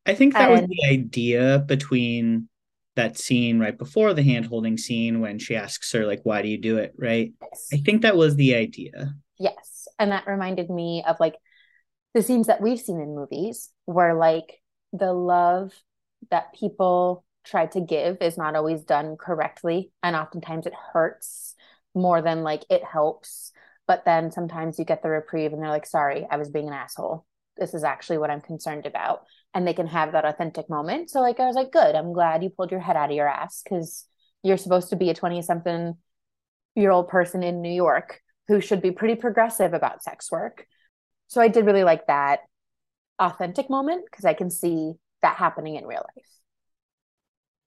I 0.07 0.15
think 0.15 0.33
that 0.33 0.51
and, 0.51 0.61
was 0.61 0.69
the 0.69 0.89
idea 0.91 1.63
between 1.67 2.49
that 2.97 3.19
scene 3.19 3.59
right 3.61 3.77
before 3.77 4.15
the 4.15 4.23
hand 4.23 4.47
holding 4.47 4.77
scene 4.77 5.21
when 5.21 5.39
she 5.39 5.55
asks 5.55 5.93
her, 5.93 6.07
like, 6.07 6.21
why 6.25 6.43
do 6.43 6.49
you 6.49 6.59
do 6.59 6.79
it? 6.79 6.95
Right. 6.99 7.33
Yes. 7.41 7.69
I 7.73 7.77
think 7.77 8.03
that 8.03 8.17
was 8.17 8.37
the 8.37 8.55
idea. 8.55 9.15
Yes. 9.39 9.87
And 9.99 10.13
that 10.13 10.27
reminded 10.27 10.71
me 10.71 11.05
of 11.07 11.17
like 11.21 11.35
the 12.15 12.23
scenes 12.23 12.47
that 12.49 12.61
we've 12.61 12.81
seen 12.81 13.01
in 13.01 13.15
movies 13.15 13.71
where 13.85 14.15
like 14.15 14.61
the 14.93 15.13
love 15.13 15.73
that 16.31 16.55
people 16.55 17.25
try 17.45 17.67
to 17.67 17.81
give 17.81 18.19
is 18.21 18.39
not 18.39 18.57
always 18.57 18.83
done 18.83 19.17
correctly. 19.17 19.91
And 20.03 20.15
oftentimes 20.15 20.67
it 20.67 20.75
hurts 20.93 21.55
more 21.95 22.23
than 22.23 22.43
like 22.43 22.65
it 22.71 22.85
helps. 22.85 23.53
But 23.87 24.05
then 24.05 24.31
sometimes 24.31 24.79
you 24.79 24.85
get 24.85 25.03
the 25.03 25.11
reprieve 25.11 25.53
and 25.53 25.63
they're 25.63 25.69
like 25.69 25.87
sorry 25.87 26.27
i 26.31 26.37
was 26.37 26.51
being 26.51 26.69
an 26.69 26.75
asshole. 26.75 27.27
This 27.57 27.75
is 27.75 27.85
actually 27.85 28.19
what 28.19 28.31
i'm 28.31 28.41
concerned 28.41 28.87
about. 28.87 29.25
And 29.55 29.67
they 29.67 29.75
can 29.75 29.87
have 29.89 30.13
that 30.13 30.25
authentic 30.25 30.71
moment. 30.71 31.11
So 31.11 31.21
like 31.21 31.41
i 31.41 31.47
was 31.47 31.57
like 31.57 31.73
good 31.73 31.95
i'm 31.95 32.13
glad 32.13 32.43
you 32.43 32.51
pulled 32.51 32.71
your 32.71 32.81
head 32.81 32.97
out 32.97 33.11
of 33.11 33.17
your 33.17 33.29
ass 33.29 33.63
because 33.63 34.07
you're 34.43 34.57
supposed 34.57 34.91
to 34.91 34.97
be 34.97 35.11
a 35.11 35.15
20 35.15 35.43
something 35.43 35.95
year 36.75 36.91
old 36.91 37.09
person 37.09 37.43
in 37.43 37.61
new 37.61 37.73
york 37.73 38.21
who 38.49 38.61
should 38.61 38.81
be 38.81 38.91
pretty 38.91 39.15
progressive 39.15 39.75
about 39.75 40.03
sex 40.03 40.31
work. 40.31 40.67
So 41.27 41.41
i 41.41 41.49
did 41.49 41.67
really 41.67 41.85
like 41.85 42.07
that 42.07 42.41
authentic 43.19 43.69
moment 43.69 44.05
because 44.11 44.25
i 44.25 44.35
can 44.35 44.51
see 44.51 44.93
that 45.23 45.37
happening 45.37 45.77
in 45.77 45.87
real 45.87 46.05
life 46.17 46.42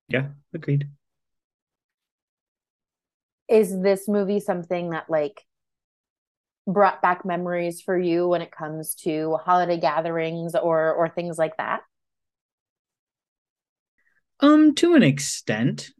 yeah 0.07 0.27
agreed 0.53 0.87
is 3.47 3.79
this 3.81 4.07
movie 4.07 4.39
something 4.39 4.91
that 4.91 5.09
like 5.09 5.43
brought 6.67 7.01
back 7.01 7.25
memories 7.25 7.81
for 7.81 7.97
you 7.97 8.27
when 8.27 8.41
it 8.41 8.51
comes 8.51 8.95
to 8.95 9.37
holiday 9.43 9.79
gatherings 9.79 10.55
or 10.55 10.93
or 10.93 11.09
things 11.09 11.37
like 11.37 11.57
that? 11.57 11.81
Um, 14.39 14.75
to 14.75 14.95
an 14.95 15.03
extent. 15.03 15.91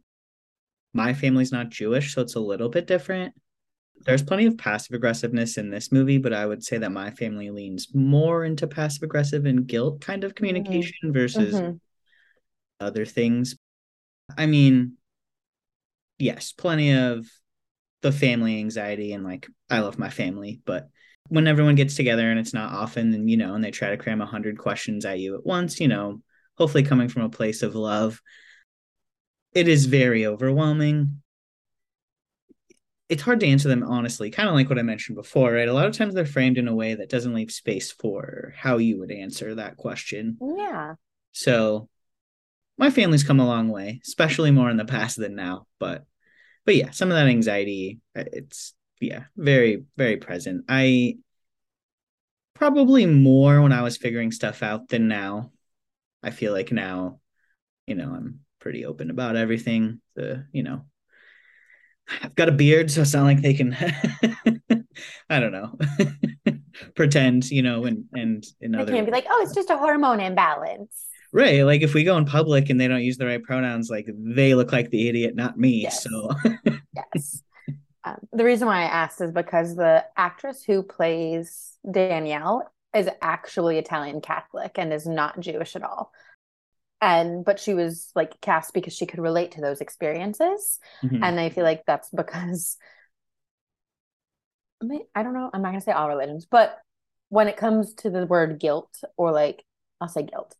My 0.92 1.12
family's 1.12 1.52
not 1.52 1.68
Jewish, 1.68 2.14
so 2.14 2.22
it's 2.22 2.36
a 2.36 2.40
little 2.40 2.70
bit 2.70 2.86
different. 2.86 3.34
There's 4.06 4.22
plenty 4.22 4.46
of 4.46 4.56
passive 4.56 4.94
aggressiveness 4.94 5.58
in 5.58 5.68
this 5.68 5.92
movie, 5.92 6.16
but 6.16 6.32
I 6.32 6.46
would 6.46 6.64
say 6.64 6.78
that 6.78 6.90
my 6.90 7.10
family 7.10 7.50
leans 7.50 7.88
more 7.94 8.46
into 8.46 8.66
passive 8.66 9.02
aggressive 9.02 9.44
and 9.44 9.66
guilt 9.66 10.00
kind 10.00 10.24
of 10.24 10.34
communication 10.34 10.94
mm-hmm. 11.04 11.12
versus 11.12 11.54
mm-hmm. 11.54 11.76
other 12.80 13.04
things. 13.04 13.56
I 14.36 14.46
mean, 14.46 14.96
yes, 16.18 16.52
plenty 16.52 16.92
of 16.92 17.26
the 18.02 18.12
family 18.12 18.58
anxiety 18.58 19.12
and 19.12 19.24
like 19.24 19.48
I 19.70 19.80
love 19.80 19.98
my 19.98 20.10
family, 20.10 20.60
but 20.64 20.88
when 21.28 21.46
everyone 21.46 21.74
gets 21.74 21.96
together 21.96 22.30
and 22.30 22.38
it's 22.38 22.54
not 22.54 22.72
often 22.72 23.12
and 23.12 23.28
you 23.28 23.36
know 23.36 23.54
and 23.54 23.64
they 23.64 23.70
try 23.70 23.90
to 23.90 23.96
cram 23.96 24.20
a 24.20 24.26
hundred 24.26 24.58
questions 24.58 25.04
at 25.04 25.18
you 25.18 25.34
at 25.34 25.44
once, 25.44 25.80
you 25.80 25.88
know, 25.88 26.22
hopefully 26.56 26.82
coming 26.82 27.08
from 27.08 27.22
a 27.22 27.28
place 27.28 27.62
of 27.62 27.74
love, 27.74 28.20
it 29.52 29.68
is 29.68 29.86
very 29.86 30.26
overwhelming. 30.26 31.22
It's 33.08 33.22
hard 33.22 33.40
to 33.40 33.46
answer 33.46 33.68
them 33.68 33.84
honestly, 33.84 34.30
kind 34.30 34.48
of 34.48 34.54
like 34.54 34.68
what 34.68 34.78
I 34.78 34.82
mentioned 34.82 35.16
before, 35.16 35.52
right? 35.52 35.68
A 35.68 35.72
lot 35.72 35.86
of 35.86 35.96
times 35.96 36.14
they're 36.14 36.26
framed 36.26 36.58
in 36.58 36.68
a 36.68 36.74
way 36.74 36.94
that 36.94 37.08
doesn't 37.08 37.34
leave 37.34 37.52
space 37.52 37.92
for 37.92 38.52
how 38.56 38.78
you 38.78 38.98
would 38.98 39.12
answer 39.12 39.54
that 39.54 39.76
question. 39.76 40.38
Yeah. 40.40 40.94
So 41.32 41.88
my 42.78 42.90
family's 42.90 43.24
come 43.24 43.40
a 43.40 43.46
long 43.46 43.68
way, 43.68 44.00
especially 44.06 44.50
more 44.50 44.70
in 44.70 44.76
the 44.76 44.84
past 44.84 45.16
than 45.16 45.34
now, 45.34 45.66
but 45.78 46.04
but 46.64 46.76
yeah, 46.76 46.90
some 46.90 47.10
of 47.10 47.16
that 47.16 47.28
anxiety, 47.28 48.00
uh, 48.16 48.24
it's 48.32 48.74
yeah, 49.00 49.24
very 49.36 49.84
very 49.96 50.16
present. 50.16 50.64
I 50.68 51.18
probably 52.54 53.06
more 53.06 53.60
when 53.62 53.72
I 53.72 53.82
was 53.82 53.96
figuring 53.96 54.32
stuff 54.32 54.62
out 54.62 54.88
than 54.88 55.08
now. 55.08 55.52
I 56.22 56.30
feel 56.30 56.52
like 56.52 56.72
now, 56.72 57.20
you 57.86 57.94
know, 57.94 58.12
I'm 58.12 58.40
pretty 58.60 58.84
open 58.84 59.10
about 59.10 59.36
everything. 59.36 60.00
The 60.14 60.46
you 60.52 60.62
know, 60.62 60.82
I've 62.22 62.34
got 62.34 62.48
a 62.48 62.52
beard, 62.52 62.90
so 62.90 63.02
it's 63.02 63.14
not 63.14 63.24
like 63.24 63.42
they 63.42 63.54
can. 63.54 63.76
I 65.30 65.40
don't 65.40 65.52
know. 65.52 65.78
pretend, 66.94 67.50
you 67.50 67.62
know, 67.62 67.84
and 67.84 68.04
and 68.12 68.44
in 68.60 68.74
other. 68.74 68.86
They 68.86 68.92
can't 68.92 69.06
be 69.06 69.12
like, 69.12 69.26
oh, 69.28 69.42
it's 69.42 69.54
just 69.54 69.70
a 69.70 69.78
hormone 69.78 70.20
imbalance. 70.20 71.06
Right. 71.36 71.64
Like 71.64 71.82
if 71.82 71.92
we 71.92 72.02
go 72.02 72.16
in 72.16 72.24
public 72.24 72.70
and 72.70 72.80
they 72.80 72.88
don't 72.88 73.02
use 73.02 73.18
the 73.18 73.26
right 73.26 73.42
pronouns, 73.42 73.90
like 73.90 74.08
they 74.08 74.54
look 74.54 74.72
like 74.72 74.88
the 74.88 75.06
idiot, 75.06 75.36
not 75.36 75.58
me. 75.58 75.82
Yes. 75.82 76.02
So 76.02 76.30
yes. 76.94 77.42
Um, 78.04 78.16
the 78.32 78.44
reason 78.44 78.66
why 78.66 78.82
I 78.82 78.84
asked 78.84 79.20
is 79.20 79.32
because 79.32 79.76
the 79.76 80.06
actress 80.16 80.64
who 80.64 80.82
plays 80.82 81.76
Danielle 81.88 82.72
is 82.94 83.10
actually 83.20 83.76
Italian 83.76 84.22
Catholic 84.22 84.78
and 84.78 84.94
is 84.94 85.06
not 85.06 85.38
Jewish 85.38 85.76
at 85.76 85.82
all. 85.82 86.10
And 87.02 87.44
but 87.44 87.60
she 87.60 87.74
was 87.74 88.10
like 88.14 88.40
cast 88.40 88.72
because 88.72 88.94
she 88.94 89.04
could 89.04 89.20
relate 89.20 89.52
to 89.52 89.60
those 89.60 89.82
experiences. 89.82 90.78
Mm-hmm. 91.02 91.22
And 91.22 91.38
I 91.38 91.50
feel 91.50 91.64
like 91.64 91.82
that's 91.86 92.08
because 92.08 92.78
I, 94.82 94.86
mean, 94.86 95.02
I 95.14 95.22
don't 95.22 95.34
know, 95.34 95.50
I'm 95.52 95.60
not 95.60 95.72
gonna 95.72 95.82
say 95.82 95.92
all 95.92 96.08
religions, 96.08 96.46
but 96.50 96.78
when 97.28 97.48
it 97.48 97.58
comes 97.58 97.92
to 97.96 98.08
the 98.08 98.24
word 98.24 98.58
guilt 98.58 99.02
or 99.18 99.32
like 99.32 99.62
I'll 100.00 100.08
say 100.08 100.22
guilt, 100.22 100.56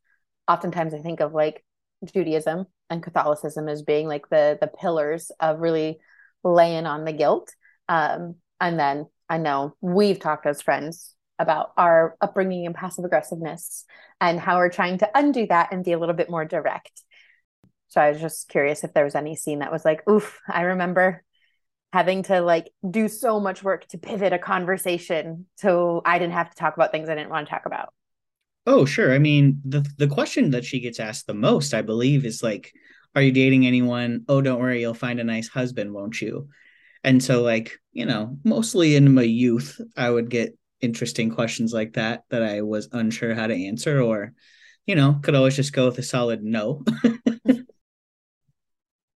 oftentimes 0.49 0.95
I 0.95 0.99
think 0.99 1.21
of 1.21 1.33
like 1.33 1.65
Judaism 2.13 2.67
and 2.91 3.03
Catholicism 3.03 3.69
as 3.69 3.83
being 3.83 4.07
like 4.07 4.29
the 4.29 4.59
the 4.61 4.67
pillars 4.69 5.31
of 5.41 5.61
really 5.61 5.99
laying 6.45 6.87
on 6.87 7.05
the 7.05 7.13
guilt. 7.13 7.53
Um, 7.89 8.37
and 8.61 8.79
then 8.79 9.07
I 9.29 9.39
know 9.39 9.77
we've 9.81 10.21
talked 10.21 10.47
as 10.47 10.63
friends 10.63 11.15
about 11.39 11.73
our 11.77 12.17
upbringing 12.21 12.67
and 12.67 12.75
passive 12.75 13.05
aggressiveness 13.05 13.85
and 14.21 14.41
how 14.41 14.57
we're 14.57 14.71
trying 14.71 14.99
to 14.99 15.11
undo 15.15 15.47
that 15.49 15.73
and 15.73 15.85
be 15.85 15.93
a 15.93 15.99
little 15.99 16.15
bit 16.15 16.31
more 16.31 16.45
direct. 16.45 17.03
So 17.89 18.01
I 18.01 18.11
was 18.11 18.21
just 18.21 18.49
curious 18.49 18.85
if 18.85 18.95
there 18.95 19.05
was 19.05 19.15
any 19.15 19.37
scene 19.37 19.61
that 19.61 19.73
was 19.73 19.85
like, 19.85 20.09
oof, 20.09 20.41
I 20.49 20.63
remember 20.63 21.23
having 21.93 22.23
to 22.25 22.41
like 22.41 22.71
do 22.89 23.09
so 23.09 23.41
much 23.41 23.63
work 23.63 23.87
to 23.89 23.99
pivot 23.99 24.33
a 24.33 24.39
conversation 24.39 25.47
so 25.57 26.03
I 26.05 26.19
didn't 26.19 26.35
have 26.35 26.51
to 26.51 26.57
talk 26.57 26.75
about 26.77 26.91
things 26.93 27.09
I 27.09 27.15
didn't 27.15 27.31
want 27.31 27.47
to 27.47 27.51
talk 27.51 27.67
about. 27.67 27.93
Oh, 28.67 28.85
sure. 28.85 29.15
I 29.15 29.19
mean, 29.19 29.61
the 29.65 29.87
the 29.99 30.09
question 30.09 30.51
that 30.51 30.65
she 30.65 30.81
gets 30.81 30.99
asked 30.99 31.27
the 31.27 31.35
most, 31.35 31.73
I 31.75 31.83
believe, 31.83 32.25
is 32.25 32.43
like, 32.43 32.73
"Are 33.15 33.23
you 33.23 33.31
dating 33.33 33.67
anyone?" 33.67 34.25
Oh, 34.29 34.41
don't 34.41 34.59
worry, 34.61 34.81
you'll 34.81 34.95
find 34.95 35.21
a 35.21 35.25
nice 35.25 35.49
husband, 35.49 35.93
won't 35.95 36.21
you? 36.21 36.49
And 37.05 37.23
so, 37.23 37.43
like, 37.43 37.79
you 37.93 38.07
know, 38.07 38.39
mostly 38.45 38.97
in 38.97 39.15
my 39.15 39.23
youth, 39.23 39.81
I 39.97 40.11
would 40.11 40.31
get 40.31 40.59
interesting 40.81 41.31
questions 41.31 41.73
like 41.73 41.95
that 41.95 42.25
that 42.31 42.43
I 42.43 42.63
was 42.63 42.89
unsure 42.93 43.35
how 43.35 43.47
to 43.47 43.55
answer, 43.67 44.01
or, 44.03 44.35
you 44.87 44.97
know, 44.97 45.21
could 45.23 45.35
always 45.37 45.57
just 45.57 45.73
go 45.73 45.87
with 45.87 45.99
a 45.99 46.03
solid 46.03 46.43
no. 46.45 46.85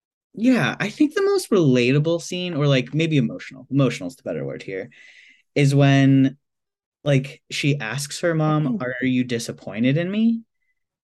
yeah, 0.34 0.76
I 0.78 0.88
think 0.90 1.14
the 1.14 1.22
most 1.22 1.50
relatable 1.50 2.22
scene, 2.22 2.54
or 2.54 2.66
like 2.66 2.94
maybe 2.94 3.16
emotional, 3.16 3.66
emotional 3.70 4.08
is 4.08 4.16
the 4.16 4.22
better 4.22 4.44
word 4.44 4.62
here, 4.62 4.90
is 5.54 5.74
when 5.74 6.38
like 7.08 7.42
she 7.50 7.80
asks 7.80 8.20
her 8.20 8.34
mom, 8.34 8.64
mm-hmm. 8.64 8.82
"Are 8.82 9.06
you 9.06 9.24
disappointed 9.24 9.96
in 9.96 10.08
me?" 10.10 10.42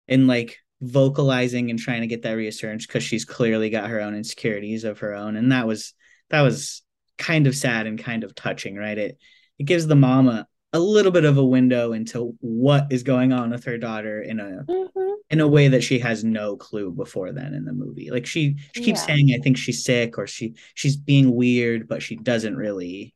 And 0.08 0.26
like 0.26 0.58
vocalizing 0.80 1.70
and 1.70 1.78
trying 1.78 2.00
to 2.00 2.06
get 2.06 2.22
that 2.22 2.32
reassurance 2.32 2.86
because 2.86 3.02
she's 3.04 3.24
clearly 3.24 3.70
got 3.70 3.90
her 3.90 4.00
own 4.00 4.14
insecurities 4.14 4.84
of 4.84 5.00
her 5.00 5.14
own 5.14 5.36
and 5.36 5.52
that 5.52 5.66
was 5.66 5.92
that 6.30 6.40
was 6.40 6.82
kind 7.18 7.46
of 7.46 7.54
sad 7.54 7.86
and 7.86 8.02
kind 8.02 8.24
of 8.24 8.34
touching 8.34 8.76
right 8.76 8.96
it 8.96 9.18
it 9.58 9.64
gives 9.64 9.86
the 9.86 9.96
mama 9.96 10.46
a 10.72 10.78
little 10.78 11.12
bit 11.12 11.24
of 11.24 11.36
a 11.36 11.44
window 11.44 11.92
into 11.92 12.34
what 12.40 12.86
is 12.90 13.02
going 13.02 13.32
on 13.32 13.50
with 13.50 13.64
her 13.64 13.76
daughter 13.76 14.22
in 14.22 14.40
a 14.40 14.64
mm-hmm. 14.66 15.12
in 15.28 15.40
a 15.40 15.48
way 15.48 15.68
that 15.68 15.84
she 15.84 15.98
has 15.98 16.24
no 16.24 16.56
clue 16.56 16.90
before 16.90 17.30
then 17.30 17.52
in 17.52 17.66
the 17.66 17.74
movie 17.74 18.10
like 18.10 18.24
she 18.24 18.56
she 18.74 18.82
keeps 18.82 19.00
yeah. 19.00 19.06
saying 19.06 19.36
i 19.38 19.42
think 19.42 19.58
she's 19.58 19.84
sick 19.84 20.16
or 20.16 20.26
she 20.26 20.54
she's 20.74 20.96
being 20.96 21.34
weird 21.34 21.88
but 21.88 22.02
she 22.02 22.16
doesn't 22.16 22.56
really 22.56 23.12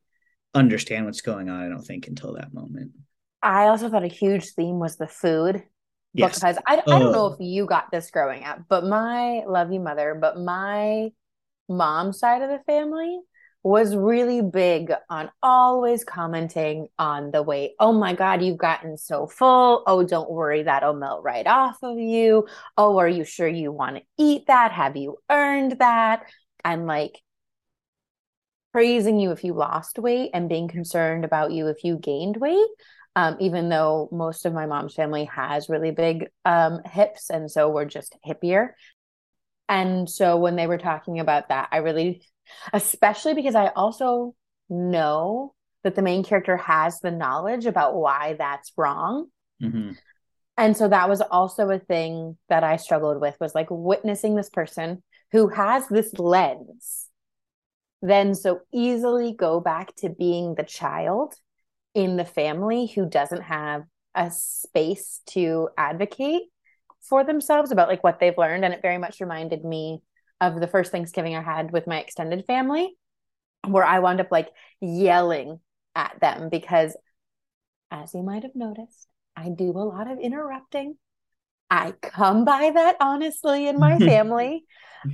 understand 0.55 1.07
what's 1.07 1.21
going 1.21 1.49
on 1.49 1.63
i 1.63 1.69
don't 1.69 1.83
think 1.83 2.07
until 2.07 2.35
that 2.35 2.53
moment 2.53 2.93
i 3.43 3.65
also 3.65 3.89
thought 3.89 4.05
a 4.05 4.09
huge 4.09 4.51
theme 4.51 4.79
was 4.79 4.97
the 4.97 5.07
food 5.07 5.63
yes. 6.13 6.35
because 6.35 6.59
I, 6.67 6.77
I 6.87 6.97
don't 7.01 7.13
know 7.13 7.25
oh. 7.25 7.33
if 7.33 7.41
you 7.41 7.67
got 7.67 7.91
this 7.91 8.11
growing 8.11 8.45
up 8.45 8.61
but 8.69 8.85
my 8.85 9.45
love 9.47 9.73
you 9.73 9.81
mother 9.81 10.17
but 10.21 10.39
my 10.39 11.11
mom's 11.69 12.19
side 12.19 12.43
of 12.43 12.51
the 12.51 12.61
family 12.67 13.21
was 13.65 13.97
really 13.97 14.43
big 14.43 14.93
on 15.09 15.31
always 15.43 16.05
commenting 16.05 16.87
on 16.99 17.31
the 17.31 17.43
weight. 17.43 17.73
Oh 17.81 17.95
my 17.95 18.13
God, 18.13 18.43
you've 18.43 18.59
gotten 18.59 18.99
so 18.99 19.27
full. 19.27 19.83
Oh, 19.87 20.05
don't 20.05 20.31
worry, 20.31 20.63
that'll 20.63 20.93
melt 20.93 21.25
right 21.25 21.47
off 21.47 21.79
of 21.83 21.99
you. 21.99 22.47
Oh, 22.77 22.99
are 22.99 23.09
you 23.09 23.25
sure 23.25 23.49
you 23.49 23.73
want 23.73 23.97
to 23.97 24.03
eat 24.19 24.49
that? 24.49 24.73
Have 24.73 24.97
you 24.99 25.17
earned 25.31 25.79
that? 25.79 26.27
And 26.63 26.87
like 26.87 27.19
praising 28.75 29.21
you 29.21 29.31
if 29.31 29.45
you 29.45 29.55
lost 29.55 30.01
weight 30.01 30.31
and 30.35 30.49
being 30.49 30.67
concerned 30.67 31.25
about 31.25 31.53
you 31.53 31.69
if 31.69 31.85
you 31.85 31.97
gained 31.97 32.37
weight. 32.37 32.69
Um, 33.15 33.37
even 33.39 33.69
though 33.69 34.09
most 34.11 34.45
of 34.45 34.53
my 34.53 34.67
mom's 34.67 34.95
family 34.95 35.27
has 35.27 35.69
really 35.69 35.93
big 35.93 36.31
um, 36.45 36.81
hips, 36.85 37.31
and 37.31 37.49
so 37.49 37.69
we're 37.69 37.85
just 37.85 38.17
hippier. 38.27 38.71
And 39.69 40.11
so 40.11 40.37
when 40.37 40.57
they 40.57 40.67
were 40.67 40.79
talking 40.79 41.21
about 41.21 41.51
that, 41.51 41.69
I 41.71 41.77
really 41.77 42.25
especially 42.73 43.35
because 43.35 43.55
I 43.55 43.69
also 43.69 44.35
know 44.69 45.55
that 45.85 45.95
the 45.95 46.03
main 46.03 46.25
character 46.25 46.57
has 46.57 46.99
the 46.99 47.13
knowledge 47.13 47.67
about 47.67 47.95
why 47.95 48.35
that's 48.37 48.73
wrong. 48.77 49.27
Mm-hmm. 49.63 49.93
And 50.57 50.77
so 50.77 50.89
that 50.89 51.09
was 51.09 51.21
also 51.21 51.71
a 51.71 51.79
thing 51.79 52.37
that 52.49 52.65
I 52.65 52.77
struggled 52.77 53.21
with 53.21 53.37
was 53.41 53.55
like 53.55 53.69
witnessing 53.71 54.35
this 54.35 54.51
person 54.51 55.03
who 55.33 55.49
has 55.49 55.87
this 55.89 56.13
lens, 56.19 57.04
then 58.05 58.35
so 58.35 58.61
easily 58.71 59.33
go 59.33 59.61
back 59.61 59.95
to 59.97 60.11
being 60.11 60.55
the 60.55 60.63
child 60.63 61.35
in 61.95 62.17
the 62.17 62.25
family 62.25 62.87
who 62.87 63.09
doesn't 63.09 63.43
have 63.43 63.85
a 64.15 64.31
space 64.31 65.23
to 65.27 65.71
advocate 65.79 66.43
for 67.01 67.25
themselves 67.25 67.73
about 67.73 67.89
like 67.89 68.05
what 68.05 68.21
they've 68.21 68.37
learned. 68.37 68.63
And 68.63 68.75
it 68.75 68.83
very 68.83 68.99
much 68.99 69.21
reminded 69.21 69.65
me 69.65 70.03
of 70.39 70.61
the 70.61 70.67
first 70.67 70.93
Thanksgiving 70.93 71.35
I 71.35 71.43
had 71.43 71.73
with 71.73 71.87
my 71.87 71.99
extended 71.99 72.45
family, 72.45 72.95
where 73.67 73.85
I 73.85 74.01
wound 74.01 74.21
up 74.21 74.31
like 74.31 74.51
yelling 74.81 75.61
at 75.95 76.19
them 76.21 76.51
because, 76.51 76.95
as 77.91 78.13
you 78.13 78.23
might 78.23 78.43
have 78.43 78.55
noticed, 78.55 79.09
I 79.35 79.49
do 79.49 79.71
a 79.71 79.81
lot 79.81 80.11
of 80.11 80.19
interrupting. 80.19 80.99
I 81.75 81.91
come 82.03 82.45
by 82.45 82.71
that 82.73 82.97
honestly 83.01 83.67
in 83.67 83.81
my 83.81 83.99
family. 84.07 84.65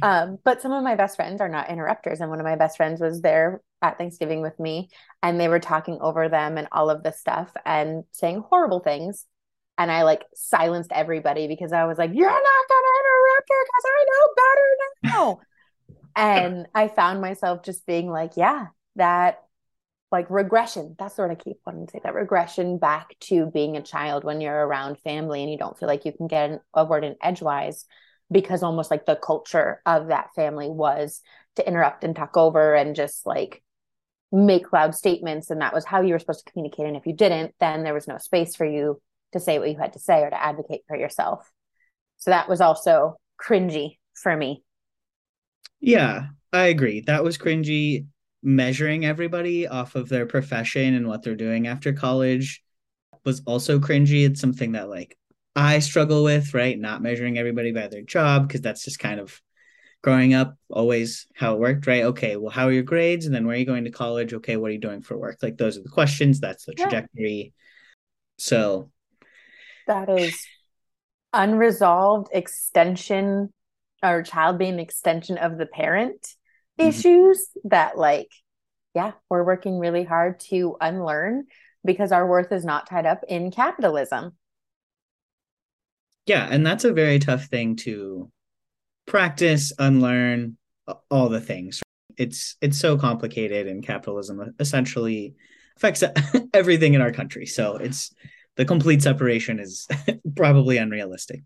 um, 0.03 0.39
but 0.45 0.61
some 0.61 0.73
of 0.73 0.85
my 0.85 0.95
best 0.95 1.17
friends 1.17 1.41
are 1.41 1.49
not 1.49 1.71
interrupters. 1.71 2.21
And 2.21 2.29
one 2.29 2.39
of 2.39 2.45
my 2.45 2.57
best 2.57 2.77
friends 2.77 3.01
was 3.01 3.23
there 3.23 3.63
at 3.81 3.97
Thanksgiving 3.97 4.43
with 4.43 4.61
me, 4.61 4.91
and 5.23 5.41
they 5.41 5.49
were 5.49 5.59
talking 5.59 5.99
over 6.03 6.29
them 6.29 6.59
and 6.59 6.69
all 6.71 6.91
of 6.91 7.03
this 7.03 7.19
stuff 7.19 7.51
and 7.65 8.05
saying 8.13 8.45
horrible 8.49 8.81
things. 8.81 9.25
And 9.79 9.91
I 9.91 10.03
like 10.03 10.27
silenced 10.35 10.93
everybody 10.93 11.49
because 11.49 11.73
I 11.73 11.87
was 11.87 11.97
like, 11.97 12.11
You're 12.13 12.31
not 12.31 12.69
gonna 12.69 12.95
interrupt 13.01 13.49
her 13.49 13.65
because 13.65 13.85
I 13.87 14.05
know 14.11 14.29
better 14.37 14.69
now. 15.03 15.41
and 16.17 16.67
I 16.75 16.89
found 16.89 17.23
myself 17.23 17.63
just 17.63 17.87
being 17.87 18.11
like, 18.11 18.33
Yeah, 18.37 18.67
that 18.97 19.45
like 20.11 20.29
regression. 20.31 20.97
That's 20.99 21.17
what 21.19 21.31
I 21.31 21.35
keep 21.35 21.59
wanting 21.65 21.87
to 21.87 21.93
say. 21.93 22.01
That 22.03 22.15
regression 22.15 22.79
back 22.79 23.17
to 23.21 23.47
being 23.47 23.77
a 23.77 23.83
child 23.83 24.25
when 24.25 24.41
you're 24.41 24.67
around 24.67 24.99
family 24.99 25.43
and 25.43 25.51
you 25.51 25.59
don't 25.59 25.79
feel 25.79 25.89
like 25.89 26.05
you 26.05 26.13
can 26.13 26.27
get 26.27 26.61
a 26.75 26.85
word 26.85 27.05
in 27.05 27.17
edgewise 27.23 27.85
because 28.31 28.63
almost 28.63 28.91
like 28.91 29.07
the 29.07 29.17
culture 29.17 29.81
of 29.87 30.09
that 30.09 30.31
family 30.35 30.69
was 30.69 31.21
to 31.57 31.67
interrupt 31.67 32.05
and 32.05 32.15
talk 32.15 32.37
over 32.37 32.75
and 32.75 32.95
just 32.97 33.27
like 33.27 33.63
make 34.33 34.73
loud 34.73 34.95
statements 34.95 35.51
and 35.51 35.61
that 35.61 35.75
was 35.75 35.85
how 35.85 36.01
you 36.01 36.13
were 36.13 36.19
supposed 36.19 36.45
to 36.47 36.53
communicate 36.53 36.87
and 36.87 36.97
if 36.97 37.05
you 37.05 37.13
didn't 37.13 37.53
then 37.59 37.83
there 37.83 37.95
was 37.95 38.07
no 38.07 38.17
space 38.17 38.55
for 38.55 38.65
you 38.65 39.01
to 39.33 39.41
say 39.41 39.59
what 39.59 39.69
you 39.69 39.77
had 39.77 39.93
to 39.93 39.99
say 39.99 40.23
or 40.23 40.31
to 40.31 40.43
advocate 40.43 40.83
for 40.87 40.97
yourself. 40.97 41.51
So 42.19 42.31
that 42.31 42.49
was 42.49 42.61
also 42.61 43.17
cringy 43.41 43.99
for 44.15 44.37
me. 44.37 44.63
Yeah, 45.81 46.27
I 46.53 46.67
agree. 46.67 47.01
That 47.01 47.25
was 47.25 47.39
cringy 47.39 48.07
measuring 48.43 49.05
everybody 49.05 49.69
off 49.69 49.95
of 49.95 50.09
their 50.09 50.27
profession 50.27 50.95
and 50.95 51.07
what 51.07 51.23
they're 51.23 51.35
doing 51.35 51.67
after 51.67 51.93
college 51.93 52.63
was 53.25 53.43
also 53.47 53.79
cringy. 53.79 54.25
It's 54.25 54.41
something 54.41 54.73
that 54.73 54.89
like 54.89 55.17
I 55.55 55.81
struggle 55.81 56.25
with, 56.25 56.55
right? 56.55 56.79
Not 56.79 57.03
measuring 57.03 57.39
everybody 57.39 57.73
by 57.73 57.89
their 57.89 58.03
job 58.03 58.49
because 58.49 58.61
that's 58.61 58.85
just 58.85 58.99
kind 58.99 59.21
of 59.21 59.41
growing 60.03 60.33
up 60.33 60.57
always 60.71 61.27
how 61.35 61.55
it 61.55 61.61
worked, 61.61 61.87
right? 61.87 62.05
Okay, 62.05 62.37
well, 62.37 62.51
how 62.51 62.67
are 62.67 62.73
your 62.73 62.83
grades? 62.83 63.27
And 63.27 63.35
then 63.35 63.47
where 63.47 63.55
are 63.55 63.59
you 63.59 63.67
going 63.67 63.85
to 63.85 63.91
college? 63.91 64.33
Okay, 64.33 64.57
what 64.57 64.71
are 64.71 64.75
you 64.75 64.81
doing 64.81 65.03
for 65.03 65.19
work? 65.19 65.39
Like 65.43 65.59
those 65.59 65.77
are 65.77 65.83
the 65.83 65.91
questions. 65.91 66.41
That's 66.41 66.65
the 66.65 66.73
trajectory. 66.73 67.53
Yeah. 67.55 67.63
So 68.39 68.91
that 69.87 70.09
is 70.09 70.47
unresolved 71.33 72.29
extension 72.33 73.53
or 74.03 74.23
child 74.23 74.59
being 74.59 74.75
an 74.75 74.81
extension 74.81 75.37
of 75.37 75.59
the 75.59 75.67
parent. 75.67 76.35
Mm-hmm. 76.79 76.89
issues 76.89 77.49
that 77.65 77.99
like 77.99 78.29
yeah 78.95 79.13
we're 79.29 79.45
working 79.45 79.79
really 79.79 80.05
hard 80.05 80.41
to 80.41 80.77
unlearn 80.81 81.45
because 81.85 82.13
our 82.13 82.27
worth 82.27 82.53
is 82.53 82.65
not 82.65 82.89
tied 82.89 83.07
up 83.07 83.23
in 83.29 83.51
capitalism. 83.51 84.37
Yeah 86.27 86.47
and 86.51 86.67
that's 86.67 86.85
a 86.85 86.93
very 86.93 87.19
tough 87.19 87.47
thing 87.47 87.77
to 87.77 88.31
practice 89.07 89.73
unlearn 89.79 90.57
all 91.11 91.29
the 91.29 91.41
things. 91.41 91.83
It's 92.17 92.57
it's 92.61 92.79
so 92.79 92.97
complicated 92.97 93.67
and 93.67 93.85
capitalism 93.85 94.55
essentially 94.59 95.35
affects 95.77 96.05
everything 96.55 96.95
in 96.95 97.01
our 97.01 97.13
country. 97.13 97.47
So 97.47 97.77
it's 97.77 98.13
the 98.57 98.65
complete 98.65 99.03
separation 99.03 99.59
is 99.59 99.89
probably 100.37 100.77
unrealistic. 100.77 101.43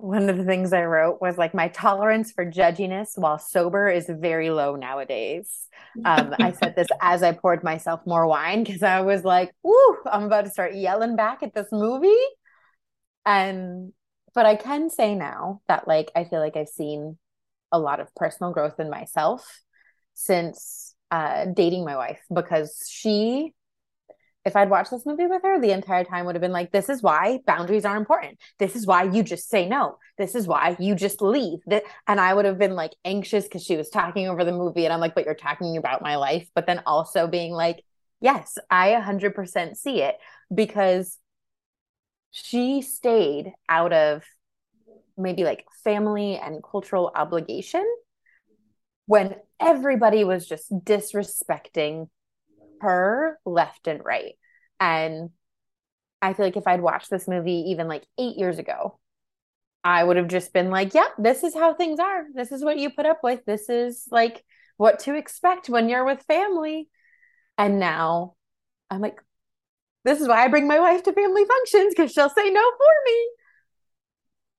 One 0.00 0.30
of 0.30 0.38
the 0.38 0.44
things 0.44 0.72
I 0.72 0.84
wrote 0.84 1.20
was 1.20 1.36
like 1.36 1.52
my 1.52 1.68
tolerance 1.68 2.32
for 2.32 2.44
judginess 2.44 3.16
while 3.16 3.38
sober 3.38 3.88
is 3.88 4.06
very 4.08 4.50
low 4.50 4.74
nowadays. 4.74 5.68
Um, 6.04 6.34
I 6.40 6.52
said 6.60 6.74
this 6.74 6.88
as 7.02 7.22
I 7.22 7.32
poured 7.32 7.62
myself 7.62 8.00
more 8.06 8.26
wine 8.26 8.64
because 8.64 8.82
I 8.82 9.02
was 9.02 9.24
like, 9.24 9.52
"Ooh, 9.66 9.96
I'm 10.10 10.24
about 10.24 10.46
to 10.46 10.50
start 10.50 10.74
yelling 10.74 11.16
back 11.16 11.42
at 11.42 11.54
this 11.54 11.68
movie." 11.70 12.24
And 13.26 13.92
but 14.34 14.46
I 14.46 14.56
can 14.56 14.88
say 14.90 15.14
now 15.14 15.60
that 15.68 15.86
like 15.86 16.10
I 16.16 16.24
feel 16.24 16.40
like 16.40 16.56
I've 16.56 16.68
seen 16.68 17.18
a 17.70 17.78
lot 17.78 18.00
of 18.00 18.14
personal 18.14 18.52
growth 18.52 18.80
in 18.80 18.90
myself 18.90 19.60
since 20.14 20.94
uh, 21.10 21.46
dating 21.46 21.84
my 21.84 21.96
wife 21.96 22.20
because 22.32 22.86
she 22.88 23.54
if 24.44 24.56
I'd 24.56 24.70
watched 24.70 24.90
this 24.90 25.04
movie 25.04 25.26
with 25.26 25.42
her, 25.42 25.60
the 25.60 25.72
entire 25.72 26.02
time 26.02 26.24
would 26.24 26.34
have 26.34 26.40
been 26.40 26.52
like, 26.52 26.72
this 26.72 26.88
is 26.88 27.02
why 27.02 27.40
boundaries 27.46 27.84
are 27.84 27.96
important. 27.96 28.38
This 28.58 28.74
is 28.74 28.86
why 28.86 29.02
you 29.02 29.22
just 29.22 29.50
say 29.50 29.68
no. 29.68 29.98
This 30.16 30.34
is 30.34 30.46
why 30.46 30.76
you 30.78 30.94
just 30.94 31.20
leave. 31.20 31.58
And 32.06 32.20
I 32.20 32.32
would 32.32 32.46
have 32.46 32.58
been 32.58 32.74
like 32.74 32.92
anxious 33.04 33.44
because 33.44 33.62
she 33.62 33.76
was 33.76 33.90
talking 33.90 34.28
over 34.28 34.44
the 34.44 34.52
movie. 34.52 34.84
And 34.84 34.94
I'm 34.94 35.00
like, 35.00 35.14
but 35.14 35.26
you're 35.26 35.34
talking 35.34 35.76
about 35.76 36.00
my 36.00 36.16
life. 36.16 36.48
But 36.54 36.66
then 36.66 36.82
also 36.86 37.26
being 37.26 37.52
like, 37.52 37.84
yes, 38.20 38.56
I 38.70 38.92
100% 38.92 39.76
see 39.76 40.02
it 40.02 40.16
because 40.54 41.18
she 42.30 42.80
stayed 42.80 43.52
out 43.68 43.92
of 43.92 44.24
maybe 45.18 45.44
like 45.44 45.66
family 45.84 46.36
and 46.36 46.62
cultural 46.62 47.12
obligation 47.14 47.86
when 49.04 49.34
everybody 49.58 50.24
was 50.24 50.46
just 50.46 50.72
disrespecting 50.72 52.08
her 52.80 53.38
left 53.44 53.86
and 53.86 54.04
right. 54.04 54.34
And 54.78 55.30
I 56.22 56.32
feel 56.32 56.46
like 56.46 56.56
if 56.56 56.66
I'd 56.66 56.80
watched 56.80 57.10
this 57.10 57.28
movie 57.28 57.70
even 57.70 57.88
like 57.88 58.04
eight 58.18 58.36
years 58.36 58.58
ago, 58.58 58.98
I 59.82 60.04
would 60.04 60.16
have 60.16 60.28
just 60.28 60.52
been 60.52 60.70
like, 60.70 60.94
yeah, 60.94 61.08
this 61.18 61.42
is 61.42 61.54
how 61.54 61.74
things 61.74 61.98
are. 61.98 62.24
This 62.34 62.52
is 62.52 62.62
what 62.62 62.78
you 62.78 62.90
put 62.90 63.06
up 63.06 63.20
with. 63.22 63.44
This 63.46 63.68
is 63.68 64.06
like 64.10 64.44
what 64.76 65.00
to 65.00 65.14
expect 65.14 65.68
when 65.68 65.88
you're 65.88 66.04
with 66.04 66.22
family. 66.22 66.88
And 67.56 67.78
now 67.78 68.34
I'm 68.90 69.00
like, 69.00 69.20
this 70.04 70.20
is 70.20 70.28
why 70.28 70.44
I 70.44 70.48
bring 70.48 70.66
my 70.66 70.80
wife 70.80 71.02
to 71.04 71.12
family 71.12 71.44
functions 71.44 71.94
because 71.94 72.12
she'll 72.12 72.30
say 72.30 72.50
no 72.50 72.60
for 72.60 72.92
me. 73.06 73.28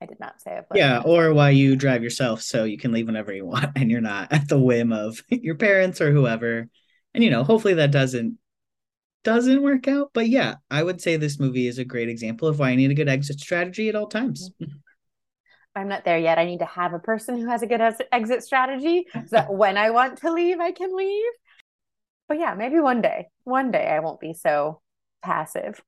I 0.02 0.06
did 0.08 0.20
not 0.20 0.42
say 0.42 0.58
it. 0.58 0.66
Yeah, 0.74 1.04
or 1.06 1.34
why 1.34 1.52
you 1.52 1.76
drive 1.76 2.02
yourself 2.02 2.42
so 2.42 2.64
you 2.64 2.78
can 2.78 2.92
leave 2.92 3.06
whenever 3.06 3.32
you 3.32 3.46
want 3.46 3.72
and 3.76 3.92
you're 3.92 4.02
not 4.02 4.32
at 4.32 4.48
the 4.48 4.60
whim 4.60 4.92
of 4.92 5.22
your 5.30 5.56
parents 5.56 6.02
or 6.02 6.12
whoever 6.12 6.68
and 7.13 7.24
you 7.24 7.30
know 7.30 7.43
hopefully 7.43 7.74
that 7.74 7.91
doesn't 7.91 8.38
doesn't 9.24 9.62
work 9.62 9.88
out 9.88 10.10
but 10.13 10.28
yeah 10.28 10.56
i 10.71 10.82
would 10.82 11.00
say 11.00 11.15
this 11.15 11.39
movie 11.39 11.67
is 11.67 11.78
a 11.78 11.86
great 11.86 12.10
example 12.10 12.47
of 12.47 12.58
why 12.58 12.69
i 12.69 12.76
need 12.76 12.89
a 12.89 12.95
good 12.95 13.10
exit 13.10 13.39
strategy 13.39 13.88
at 13.88 13.95
all 13.95 14.08
times 14.08 14.52
mm-hmm. 14.62 14.78
I'm 15.76 15.88
not 15.88 16.04
there 16.04 16.17
yet. 16.17 16.38
I 16.38 16.45
need 16.45 16.60
to 16.60 16.65
have 16.65 16.93
a 16.93 17.00
person 17.00 17.38
who 17.38 17.47
has 17.47 17.62
a 17.62 17.67
good 17.67 17.82
exit 18.12 18.43
strategy 18.43 19.06
so 19.13 19.21
that 19.32 19.54
when 19.54 19.78
I 19.78 19.91
want 19.91 20.17
to 20.19 20.32
leave, 20.32 20.60
I 20.60 20.71
can 20.71 20.95
leave. 20.95 21.32
But 22.28 22.39
yeah, 22.39 22.54
maybe 22.56 22.80
one 22.80 23.02
day, 23.02 23.28
one 23.43 23.71
day 23.71 23.88
I 23.88 24.00
won't 24.00 24.19
be 24.19 24.34
so 24.34 24.82
passive. 25.24 25.82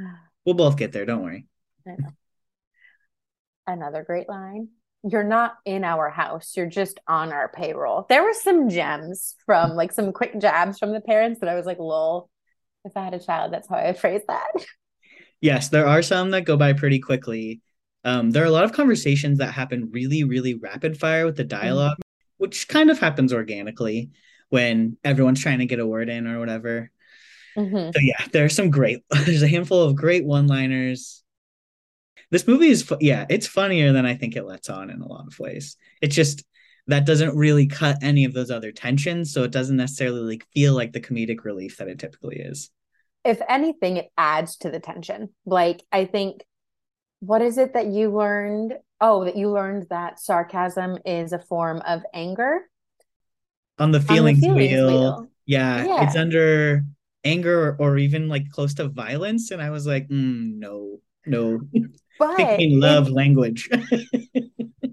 We'll 0.44 0.54
both 0.54 0.78
get 0.78 0.92
there. 0.92 1.04
Don't 1.04 1.22
worry. 1.22 1.46
Another 3.66 4.02
great 4.02 4.30
line. 4.30 4.68
You're 5.10 5.24
not 5.24 5.56
in 5.64 5.84
our 5.84 6.10
house. 6.10 6.56
You're 6.56 6.66
just 6.66 7.00
on 7.06 7.32
our 7.32 7.48
payroll. 7.48 8.06
There 8.08 8.22
were 8.22 8.34
some 8.34 8.68
gems 8.68 9.36
from 9.46 9.72
like 9.72 9.92
some 9.92 10.12
quick 10.12 10.38
jabs 10.38 10.78
from 10.78 10.92
the 10.92 11.00
parents 11.00 11.40
that 11.40 11.48
I 11.48 11.54
was 11.54 11.66
like, 11.66 11.78
lol. 11.78 12.30
If 12.84 12.96
I 12.96 13.04
had 13.04 13.14
a 13.14 13.18
child, 13.18 13.52
that's 13.52 13.68
how 13.68 13.76
I 13.76 13.86
would 13.86 13.98
phrase 13.98 14.22
that. 14.28 14.50
Yes, 15.40 15.68
there 15.68 15.86
are 15.86 16.02
some 16.02 16.30
that 16.30 16.42
go 16.42 16.56
by 16.56 16.72
pretty 16.72 16.98
quickly. 16.98 17.60
Um, 18.04 18.30
there 18.30 18.42
are 18.42 18.46
a 18.46 18.50
lot 18.50 18.64
of 18.64 18.72
conversations 18.72 19.38
that 19.38 19.52
happen 19.52 19.90
really, 19.92 20.24
really 20.24 20.54
rapid 20.54 20.98
fire 20.98 21.26
with 21.26 21.36
the 21.36 21.44
dialog 21.44 21.92
mm-hmm. 21.92 22.02
which 22.38 22.68
kind 22.68 22.90
of 22.90 22.98
happens 22.98 23.32
organically 23.32 24.10
when 24.48 24.96
everyone's 25.04 25.42
trying 25.42 25.58
to 25.58 25.66
get 25.66 25.80
a 25.80 25.86
word 25.86 26.08
in 26.08 26.26
or 26.26 26.38
whatever. 26.38 26.90
Mm-hmm. 27.56 27.90
So 27.92 28.00
yeah, 28.00 28.24
there 28.32 28.44
are 28.44 28.48
some 28.48 28.70
great. 28.70 29.02
There's 29.10 29.42
a 29.42 29.48
handful 29.48 29.82
of 29.82 29.96
great 29.96 30.24
one-liners. 30.24 31.22
This 32.30 32.46
movie 32.46 32.68
is, 32.68 32.90
yeah, 33.00 33.26
it's 33.28 33.46
funnier 33.46 33.92
than 33.92 34.04
I 34.04 34.14
think 34.14 34.36
it 34.36 34.44
lets 34.44 34.68
on 34.68 34.90
in 34.90 35.00
a 35.00 35.08
lot 35.08 35.26
of 35.26 35.38
ways. 35.38 35.76
It's 36.02 36.14
just 36.14 36.44
that 36.86 37.06
doesn't 37.06 37.36
really 37.36 37.66
cut 37.66 37.98
any 38.02 38.24
of 38.24 38.32
those 38.32 38.50
other 38.50 38.72
tensions, 38.72 39.32
so 39.32 39.44
it 39.44 39.50
doesn't 39.50 39.76
necessarily 39.76 40.20
like 40.20 40.46
feel 40.52 40.74
like 40.74 40.92
the 40.92 41.00
comedic 41.00 41.44
relief 41.44 41.76
that 41.78 41.88
it 41.88 41.98
typically 41.98 42.36
is. 42.36 42.70
If 43.24 43.40
anything, 43.48 43.98
it 43.98 44.10
adds 44.16 44.56
to 44.58 44.70
the 44.70 44.80
tension. 44.80 45.30
Like 45.44 45.82
I 45.92 46.06
think 46.06 46.42
what 47.20 47.42
is 47.42 47.58
it 47.58 47.74
that 47.74 47.86
you 47.86 48.14
learned? 48.14 48.74
Oh, 49.00 49.24
that 49.24 49.36
you 49.36 49.50
learned 49.50 49.86
that 49.90 50.20
sarcasm 50.20 50.98
is 51.04 51.32
a 51.32 51.38
form 51.38 51.82
of 51.86 52.02
anger. 52.14 52.60
On 53.78 53.92
the 53.92 54.00
feelings, 54.00 54.42
On 54.44 54.54
the 54.54 54.60
feelings 54.60 54.72
wheel. 54.72 54.86
wheel. 54.86 55.28
Yeah, 55.46 55.84
yeah, 55.84 56.04
it's 56.04 56.16
under 56.16 56.84
anger 57.24 57.68
or, 57.68 57.76
or, 57.78 57.98
even 57.98 58.28
like 58.28 58.50
close 58.50 58.74
to 58.74 58.88
violence. 58.88 59.50
And 59.50 59.62
I 59.62 59.70
was 59.70 59.86
like, 59.86 60.08
mm, 60.08 60.56
no, 60.58 61.00
no. 61.26 61.60
But 62.18 62.58
love 62.60 63.08
language. 63.10 63.68
I'm 63.72 63.84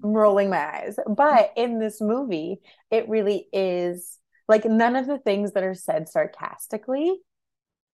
rolling 0.02 0.50
my 0.50 0.58
eyes. 0.58 0.96
But 1.08 1.52
in 1.56 1.78
this 1.78 2.00
movie, 2.00 2.60
it 2.90 3.08
really 3.08 3.48
is 3.52 4.18
like 4.48 4.64
none 4.64 4.96
of 4.96 5.06
the 5.06 5.18
things 5.18 5.52
that 5.52 5.64
are 5.64 5.74
said 5.74 6.08
sarcastically 6.08 7.18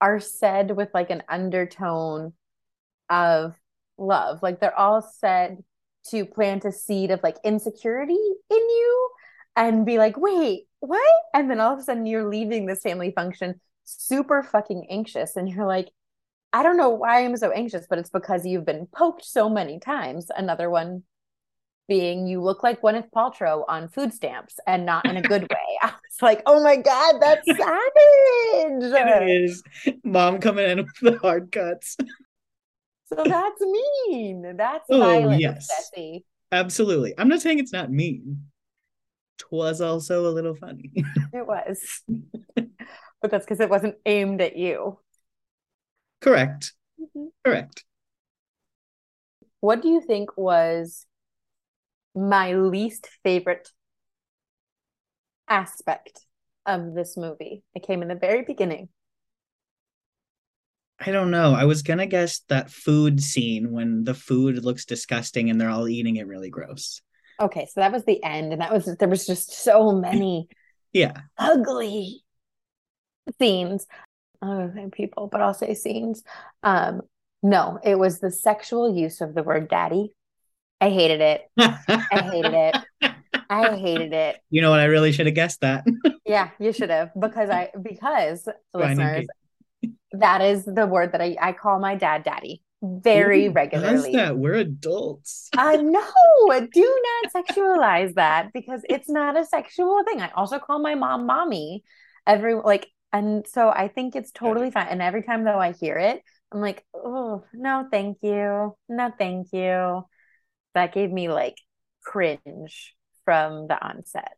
are 0.01 0.19
said 0.19 0.75
with 0.75 0.89
like 0.93 1.09
an 1.11 1.23
undertone 1.29 2.33
of 3.09 3.55
love. 3.97 4.41
Like 4.41 4.59
they're 4.59 4.77
all 4.77 5.01
said 5.01 5.63
to 6.09 6.25
plant 6.25 6.65
a 6.65 6.71
seed 6.71 7.11
of 7.11 7.21
like 7.23 7.37
insecurity 7.43 8.13
in 8.13 8.57
you 8.57 9.09
and 9.55 9.85
be 9.85 9.97
like, 9.97 10.17
wait, 10.17 10.63
what? 10.79 11.23
And 11.33 11.49
then 11.49 11.59
all 11.59 11.73
of 11.73 11.79
a 11.79 11.83
sudden 11.83 12.05
you're 12.05 12.27
leaving 12.27 12.65
this 12.65 12.81
family 12.81 13.11
function 13.11 13.61
super 13.83 14.41
fucking 14.43 14.87
anxious. 14.89 15.35
And 15.35 15.47
you're 15.47 15.67
like, 15.67 15.89
I 16.53 16.63
don't 16.63 16.77
know 16.77 16.89
why 16.89 17.23
I'm 17.23 17.37
so 17.37 17.51
anxious, 17.51 17.87
but 17.89 17.97
it's 17.97 18.09
because 18.09 18.45
you've 18.45 18.65
been 18.65 18.87
poked 18.87 19.23
so 19.23 19.49
many 19.49 19.79
times. 19.79 20.27
Another 20.35 20.69
one 20.69 21.03
being 21.87 22.27
you 22.27 22.41
look 22.41 22.63
like 22.63 22.81
Gwyneth 22.81 23.09
Paltrow 23.11 23.65
on 23.67 23.89
food 23.89 24.13
stamps 24.13 24.59
and 24.65 24.85
not 24.85 25.05
in 25.05 25.17
a 25.17 25.21
good 25.21 25.41
way. 25.51 25.77
I 25.81 25.87
was 25.87 26.21
like, 26.21 26.41
oh 26.45 26.63
my 26.63 26.75
God, 26.75 27.15
that's 27.19 27.45
savage. 27.47 28.83
It 28.83 29.43
is. 29.43 29.63
Mom 30.03 30.39
coming 30.39 30.69
in 30.69 30.77
with 30.77 30.95
the 31.01 31.17
hard 31.19 31.51
cuts. 31.51 31.97
So 33.07 33.23
that's 33.25 33.61
mean. 33.61 34.55
That's 34.55 34.85
oh, 34.89 34.99
violent, 34.99 35.41
yes. 35.41 35.67
Bessie. 35.67 36.25
Absolutely. 36.51 37.13
I'm 37.17 37.27
not 37.27 37.41
saying 37.41 37.59
it's 37.59 37.73
not 37.73 37.91
mean. 37.91 38.43
Twas 39.37 39.81
also 39.81 40.27
a 40.27 40.31
little 40.31 40.55
funny. 40.55 40.91
it 41.33 41.45
was. 41.45 42.03
but 42.55 43.31
that's 43.31 43.45
because 43.45 43.59
it 43.59 43.69
wasn't 43.69 43.95
aimed 44.05 44.41
at 44.41 44.55
you. 44.55 44.97
Correct. 46.21 46.73
Mm-hmm. 46.99 47.27
Correct. 47.43 47.83
What 49.59 49.81
do 49.81 49.89
you 49.89 50.01
think 50.01 50.37
was 50.37 51.05
my 52.15 52.53
least 52.53 53.09
favorite 53.23 53.69
aspect 55.47 56.25
of 56.65 56.93
this 56.93 57.17
movie? 57.17 57.63
It 57.75 57.83
came 57.83 58.01
in 58.01 58.07
the 58.07 58.15
very 58.15 58.43
beginning. 58.43 58.89
I 61.03 61.11
don't 61.11 61.31
know. 61.31 61.53
I 61.53 61.65
was 61.65 61.81
gonna 61.81 62.05
guess 62.05 62.41
that 62.49 62.69
food 62.69 63.21
scene 63.21 63.71
when 63.71 64.03
the 64.03 64.13
food 64.13 64.63
looks 64.63 64.85
disgusting 64.85 65.49
and 65.49 65.59
they're 65.59 65.69
all 65.69 65.87
eating 65.89 66.17
it 66.17 66.27
really 66.27 66.49
gross. 66.49 67.01
Okay, 67.41 67.65
so 67.65 67.81
that 67.81 67.91
was 67.91 68.05
the 68.05 68.23
end, 68.23 68.53
and 68.53 68.61
that 68.61 68.71
was 68.71 68.85
there 68.99 69.09
was 69.09 69.25
just 69.25 69.51
so 69.51 69.91
many 69.93 70.47
yeah 70.93 71.13
ugly 71.39 72.23
scenes. 73.39 73.87
Oh, 74.41 74.71
people, 74.91 75.27
but 75.27 75.41
I'll 75.41 75.53
say 75.53 75.73
scenes. 75.73 76.23
Um, 76.63 77.01
no, 77.43 77.79
it 77.83 77.97
was 77.97 78.19
the 78.19 78.31
sexual 78.31 78.95
use 78.95 79.21
of 79.21 79.33
the 79.33 79.43
word 79.43 79.69
daddy. 79.69 80.13
I 80.79 80.89
hated 80.89 81.21
it. 81.21 81.41
I 81.57 82.29
hated 82.31 82.53
it. 82.53 82.75
I 83.49 83.75
hated 83.75 84.13
it. 84.13 84.39
You 84.49 84.61
know 84.61 84.71
what? 84.71 84.79
I 84.79 84.85
really 84.85 85.11
should 85.11 85.27
have 85.27 85.35
guessed 85.35 85.61
that. 85.61 85.85
yeah, 86.25 86.49
you 86.59 86.73
should 86.73 86.89
have 86.89 87.11
because 87.19 87.49
I 87.49 87.69
because 87.79 88.47
listeners, 88.73 89.27
that 90.13 90.41
is 90.41 90.65
the 90.65 90.87
word 90.87 91.11
that 91.11 91.21
I, 91.21 91.35
I 91.39 91.53
call 91.53 91.79
my 91.79 91.95
dad 91.95 92.23
daddy 92.23 92.63
very 92.81 93.45
Who 93.45 93.51
regularly. 93.51 94.13
that? 94.13 94.37
We're 94.37 94.55
adults. 94.55 95.49
I 95.55 95.75
uh, 95.75 95.81
know. 95.81 96.67
Do 96.73 97.03
not 97.23 97.45
sexualize 97.45 98.15
that 98.15 98.51
because 98.53 98.81
it's 98.89 99.09
not 99.09 99.37
a 99.37 99.45
sexual 99.45 100.03
thing. 100.03 100.19
I 100.21 100.31
also 100.31 100.57
call 100.57 100.79
my 100.79 100.95
mom 100.95 101.25
mommy. 101.25 101.83
Every 102.25 102.55
like, 102.55 102.87
and 103.13 103.45
so 103.47 103.69
I 103.69 103.87
think 103.87 104.15
it's 104.15 104.31
totally 104.31 104.71
fine. 104.71 104.87
And 104.87 105.01
every 105.01 105.23
time 105.23 105.43
though 105.43 105.59
I 105.59 105.73
hear 105.73 105.97
it, 105.97 106.21
I'm 106.51 106.61
like, 106.61 106.85
oh 106.93 107.43
no, 107.53 107.87
thank 107.91 108.17
you, 108.21 108.75
no, 108.89 109.11
thank 109.17 109.53
you. 109.53 110.05
That 110.73 110.93
gave 110.93 111.11
me 111.11 111.29
like 111.29 111.57
cringe 112.03 112.95
from 113.25 113.67
the 113.67 113.83
onset 113.83 114.33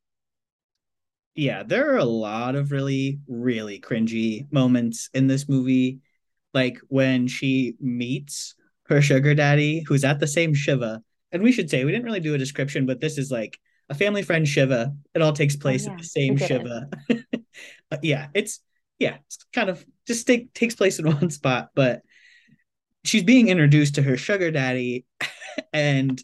yeah, 1.36 1.64
there 1.64 1.94
are 1.94 1.98
a 1.98 2.06
lot 2.06 2.56
of 2.56 2.72
really, 2.72 3.20
really 3.28 3.80
cringy 3.80 4.52
moments 4.52 5.10
in 5.14 5.28
this 5.28 5.50
movie. 5.50 6.00
Like 6.54 6.80
when 6.90 7.28
she 7.28 7.76
meets 7.80 8.56
her 8.88 9.02
sugar 9.02 9.34
daddy, 9.34 9.84
who's 9.88 10.04
at 10.04 10.20
the 10.20 10.28
same 10.28 10.54
Shiva. 10.54 11.02
And 11.32 11.42
we 11.42 11.52
should 11.52 11.70
say, 11.70 11.84
we 11.84 11.92
didn't 11.92 12.06
really 12.06 12.20
do 12.20 12.36
a 12.36 12.38
description, 12.38 12.86
but 12.86 13.02
this 13.02 13.18
is 13.18 13.32
like 13.32 13.58
a 13.90 13.96
family 13.96 14.22
friend 14.22 14.48
Shiva. 14.48 14.94
It 15.16 15.22
all 15.22 15.34
takes 15.34 15.56
oh, 15.56 15.60
place 15.60 15.86
oh, 15.86 15.88
yeah. 15.88 15.94
at 15.94 16.00
the 16.00 16.06
same 16.06 16.38
Shiva. 16.38 16.90
uh, 17.94 17.98
yeah, 18.02 18.28
it's, 18.34 18.60
yeah, 19.00 19.18
it's 19.26 19.38
kind 19.54 19.70
of 19.70 19.84
just 20.08 20.28
take, 20.28 20.54
takes 20.54 20.76
place 20.76 21.00
in 21.00 21.06
one 21.14 21.30
spot, 21.30 21.70
but 21.76 22.02
she's 23.04 23.24
being 23.24 23.50
introduced 23.50 23.96
to 23.96 24.02
her 24.02 24.18
sugar 24.18 24.52
daddy 24.52 25.06
and 25.74 26.24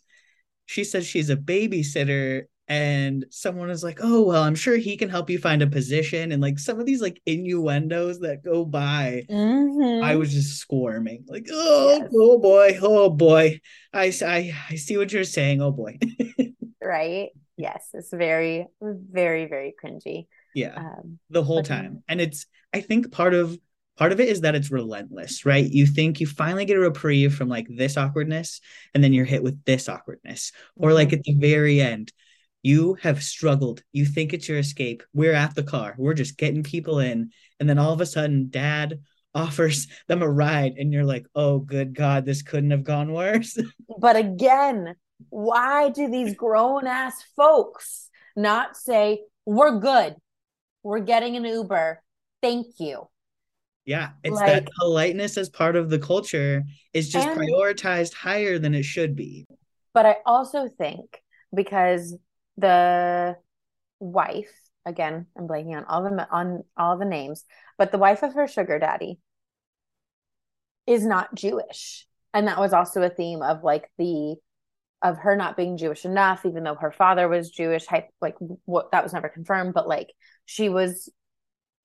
she 0.65 0.84
says 0.84 1.05
she's 1.05 1.29
a 1.29 1.36
babysitter 1.36 2.43
and 2.69 3.25
someone 3.32 3.71
is 3.71 3.84
like, 3.84 3.97
"Oh 4.01 4.21
well, 4.21 4.43
I'm 4.43 4.53
sure 4.53 4.77
he 4.77 4.95
can 4.95 5.10
help 5.10 5.32
you 5.32 5.39
find 5.39 5.63
a 5.63 5.67
position." 5.67 6.32
And 6.32 6.39
like 6.39 6.60
some 6.60 6.79
of 6.79 6.86
these 6.86 7.01
like 7.01 7.19
innuendos 7.25 8.19
that 8.19 8.43
go 8.43 8.63
by, 8.63 9.25
mm-hmm. 9.27 10.03
I 10.03 10.15
was 10.15 10.32
just 10.32 10.60
squirming, 10.60 11.25
like, 11.27 11.47
"Oh, 11.51 11.97
yes. 11.99 12.12
oh 12.15 12.38
boy, 12.38 12.77
oh 12.84 13.10
boy, 13.10 13.60
I, 13.91 14.13
I 14.23 14.53
I 14.69 14.75
see 14.75 14.97
what 14.97 15.12
you're 15.12 15.23
saying. 15.23 15.63
Oh 15.63 15.71
boy." 15.71 15.97
right? 16.82 17.29
Yes, 17.58 17.89
it's 17.93 18.13
very, 18.13 18.67
very, 18.79 19.47
very 19.47 19.73
cringy. 19.84 20.27
Yeah, 20.55 20.75
um, 20.75 21.19
the 21.29 21.43
whole 21.43 21.63
time, 21.63 22.03
and 22.07 22.19
it's 22.19 22.45
I 22.73 22.81
think 22.81 23.12
part 23.12 23.33
of 23.33 23.57
part 23.97 24.12
of 24.12 24.19
it 24.19 24.29
is 24.29 24.41
that 24.41 24.55
it's 24.55 24.71
relentless, 24.71 25.45
right? 25.45 25.69
You 25.69 25.85
think 25.85 26.19
you 26.19 26.27
finally 26.27 26.65
get 26.65 26.77
a 26.77 26.79
reprieve 26.79 27.35
from 27.35 27.49
like 27.49 27.67
this 27.69 27.97
awkwardness, 27.97 28.62
and 28.93 29.03
then 29.03 29.13
you're 29.13 29.25
hit 29.25 29.43
with 29.43 29.63
this 29.65 29.89
awkwardness, 29.89 30.51
or 30.75 30.93
like 30.93 31.09
mm-hmm. 31.09 31.17
at 31.17 31.23
the 31.23 31.35
very 31.35 31.81
end 31.81 32.12
you 32.62 32.95
have 32.95 33.23
struggled. 33.23 33.81
You 33.91 34.05
think 34.05 34.33
it's 34.33 34.49
your 34.49 34.59
escape. 34.59 35.03
We're 35.13 35.33
at 35.33 35.55
the 35.55 35.63
car. 35.63 35.95
We're 35.97 36.13
just 36.13 36.38
getting 36.38 36.63
people 36.63 36.99
in. 36.99 37.31
And 37.59 37.69
then 37.69 37.79
all 37.79 37.93
of 37.93 38.01
a 38.01 38.05
sudden, 38.05 38.49
dad 38.49 38.99
offers 39.33 39.88
them 40.07 40.21
a 40.21 40.29
ride. 40.29 40.73
And 40.77 40.91
you're 40.91 41.05
like, 41.05 41.25
oh, 41.35 41.59
good 41.59 41.93
God, 41.93 42.25
this 42.25 42.41
couldn't 42.41 42.71
have 42.71 42.83
gone 42.83 43.13
worse. 43.13 43.57
But 43.99 44.15
again, 44.15 44.95
why 45.27 45.89
do 45.89 46.09
these 46.09 46.33
grown 46.33 46.88
ass 46.88 47.21
folks 47.35 48.09
not 48.38 48.77
say, 48.77 49.23
we're 49.45 49.79
good? 49.79 50.15
We're 50.83 50.99
getting 50.99 51.35
an 51.35 51.45
Uber. 51.45 52.01
Thank 52.41 52.67
you. 52.79 53.07
Yeah, 53.85 54.11
it's 54.23 54.35
like, 54.35 54.47
that 54.47 54.69
politeness 54.79 55.37
as 55.37 55.49
part 55.49 55.75
of 55.75 55.89
the 55.89 55.99
culture 55.99 56.63
is 56.93 57.09
just 57.09 57.27
and, 57.27 57.39
prioritized 57.39 58.13
higher 58.13 58.59
than 58.59 58.75
it 58.75 58.83
should 58.83 59.15
be. 59.15 59.45
But 59.93 60.05
I 60.05 60.17
also 60.25 60.67
think 60.67 61.21
because 61.53 62.15
the 62.57 63.35
wife 63.99 64.51
again 64.85 65.25
i'm 65.37 65.47
blanking 65.47 65.75
on 65.75 65.85
all 65.85 66.03
the 66.03 66.27
on 66.31 66.63
all 66.77 66.97
the 66.97 67.05
names 67.05 67.43
but 67.77 67.91
the 67.91 67.97
wife 67.97 68.23
of 68.23 68.33
her 68.33 68.47
sugar 68.47 68.79
daddy 68.79 69.19
is 70.87 71.05
not 71.05 71.33
jewish 71.35 72.05
and 72.33 72.47
that 72.47 72.59
was 72.59 72.73
also 72.73 73.01
a 73.01 73.09
theme 73.09 73.41
of 73.41 73.63
like 73.63 73.89
the 73.97 74.35
of 75.01 75.17
her 75.19 75.35
not 75.35 75.55
being 75.55 75.77
Jewish 75.77 76.05
enough, 76.05 76.45
even 76.45 76.63
though 76.63 76.75
her 76.75 76.91
father 76.91 77.27
was 77.27 77.49
Jewish, 77.49 77.85
like 78.21 78.35
what 78.65 78.91
that 78.91 79.03
was 79.03 79.13
never 79.13 79.29
confirmed, 79.29 79.73
but 79.73 79.88
like 79.88 80.12
she 80.45 80.69
was 80.69 81.09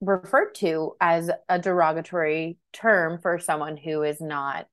referred 0.00 0.54
to 0.56 0.94
as 1.00 1.30
a 1.48 1.58
derogatory 1.58 2.58
term 2.72 3.18
for 3.22 3.38
someone 3.38 3.76
who 3.76 4.02
is 4.02 4.20
not 4.20 4.66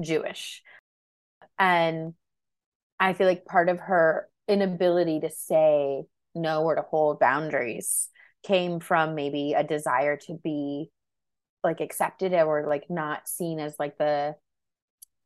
Jewish. 0.00 0.62
And 1.58 2.14
I 3.00 3.14
feel 3.14 3.26
like 3.26 3.44
part 3.44 3.68
of 3.68 3.80
her 3.80 4.28
inability 4.48 5.20
to 5.20 5.30
say 5.30 6.04
no 6.34 6.62
or 6.64 6.74
to 6.74 6.82
hold 6.82 7.18
boundaries 7.18 8.08
came 8.44 8.78
from 8.78 9.14
maybe 9.14 9.54
a 9.54 9.64
desire 9.64 10.16
to 10.16 10.34
be 10.34 10.90
like 11.64 11.80
accepted 11.80 12.32
or 12.32 12.66
like 12.68 12.84
not 12.88 13.28
seen 13.28 13.58
as 13.58 13.74
like 13.78 13.98
the 13.98 14.36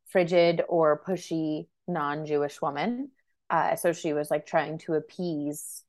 frigid 0.07 0.61
or 0.67 1.01
pushy 1.07 1.67
non-Jewish 1.91 2.61
woman. 2.61 3.09
Uh, 3.49 3.75
so 3.75 3.93
she 3.93 4.13
was 4.13 4.31
like 4.31 4.45
trying 4.45 4.77
to 4.79 4.93
appease 4.93 5.83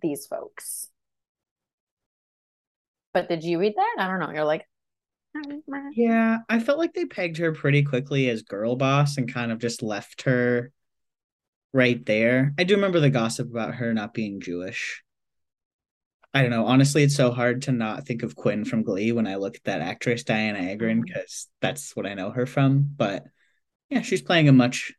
these 0.00 0.26
folks. 0.26 0.88
But 3.12 3.28
did 3.28 3.44
you 3.44 3.60
read 3.60 3.74
that? 3.76 3.96
I 3.98 4.08
don't 4.08 4.18
know. 4.18 4.32
You're 4.32 4.44
like, 4.44 4.66
yeah, 5.94 6.38
I 6.48 6.60
felt 6.60 6.78
like 6.78 6.94
they 6.94 7.06
pegged 7.06 7.38
her 7.38 7.52
pretty 7.52 7.82
quickly 7.82 8.28
as 8.28 8.42
girl 8.42 8.76
boss 8.76 9.16
and 9.16 9.32
kind 9.32 9.50
of 9.50 9.58
just 9.58 9.82
left 9.82 10.22
her 10.22 10.72
right 11.72 12.04
there. 12.06 12.54
I 12.58 12.64
do 12.64 12.74
remember 12.74 13.00
the 13.00 13.10
gossip 13.10 13.50
about 13.50 13.74
her 13.76 13.92
not 13.92 14.14
being 14.14 14.40
Jewish. 14.40 15.02
I 16.32 16.42
don't 16.42 16.50
know. 16.50 16.66
Honestly, 16.66 17.04
it's 17.04 17.14
so 17.14 17.30
hard 17.30 17.62
to 17.62 17.72
not 17.72 18.06
think 18.06 18.24
of 18.24 18.34
Quinn 18.34 18.64
from 18.64 18.82
Glee 18.82 19.12
when 19.12 19.26
I 19.26 19.36
look 19.36 19.56
at 19.56 19.64
that 19.64 19.80
actress 19.80 20.24
Dianna 20.24 20.72
Agron 20.72 21.00
because 21.00 21.48
mm-hmm. 21.48 21.66
that's 21.66 21.94
what 21.94 22.06
I 22.06 22.14
know 22.14 22.30
her 22.30 22.46
from. 22.46 22.90
But 22.96 23.24
yeah, 23.88 24.02
she's 24.02 24.22
playing 24.22 24.48
a 24.48 24.52
much 24.52 24.92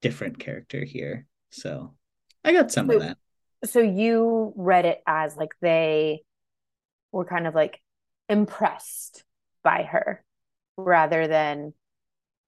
different 0.00 0.38
character 0.38 0.84
here. 0.84 1.26
So 1.50 1.94
I 2.44 2.52
got 2.52 2.70
some 2.70 2.88
so, 2.88 2.96
of 2.96 3.02
that. 3.02 3.18
So 3.64 3.80
you 3.80 4.52
read 4.56 4.86
it 4.86 5.02
as 5.06 5.36
like 5.36 5.50
they 5.60 6.22
were 7.12 7.24
kind 7.24 7.46
of 7.46 7.54
like 7.54 7.80
impressed 8.28 9.24
by 9.62 9.82
her 9.82 10.24
rather 10.76 11.26
than 11.26 11.74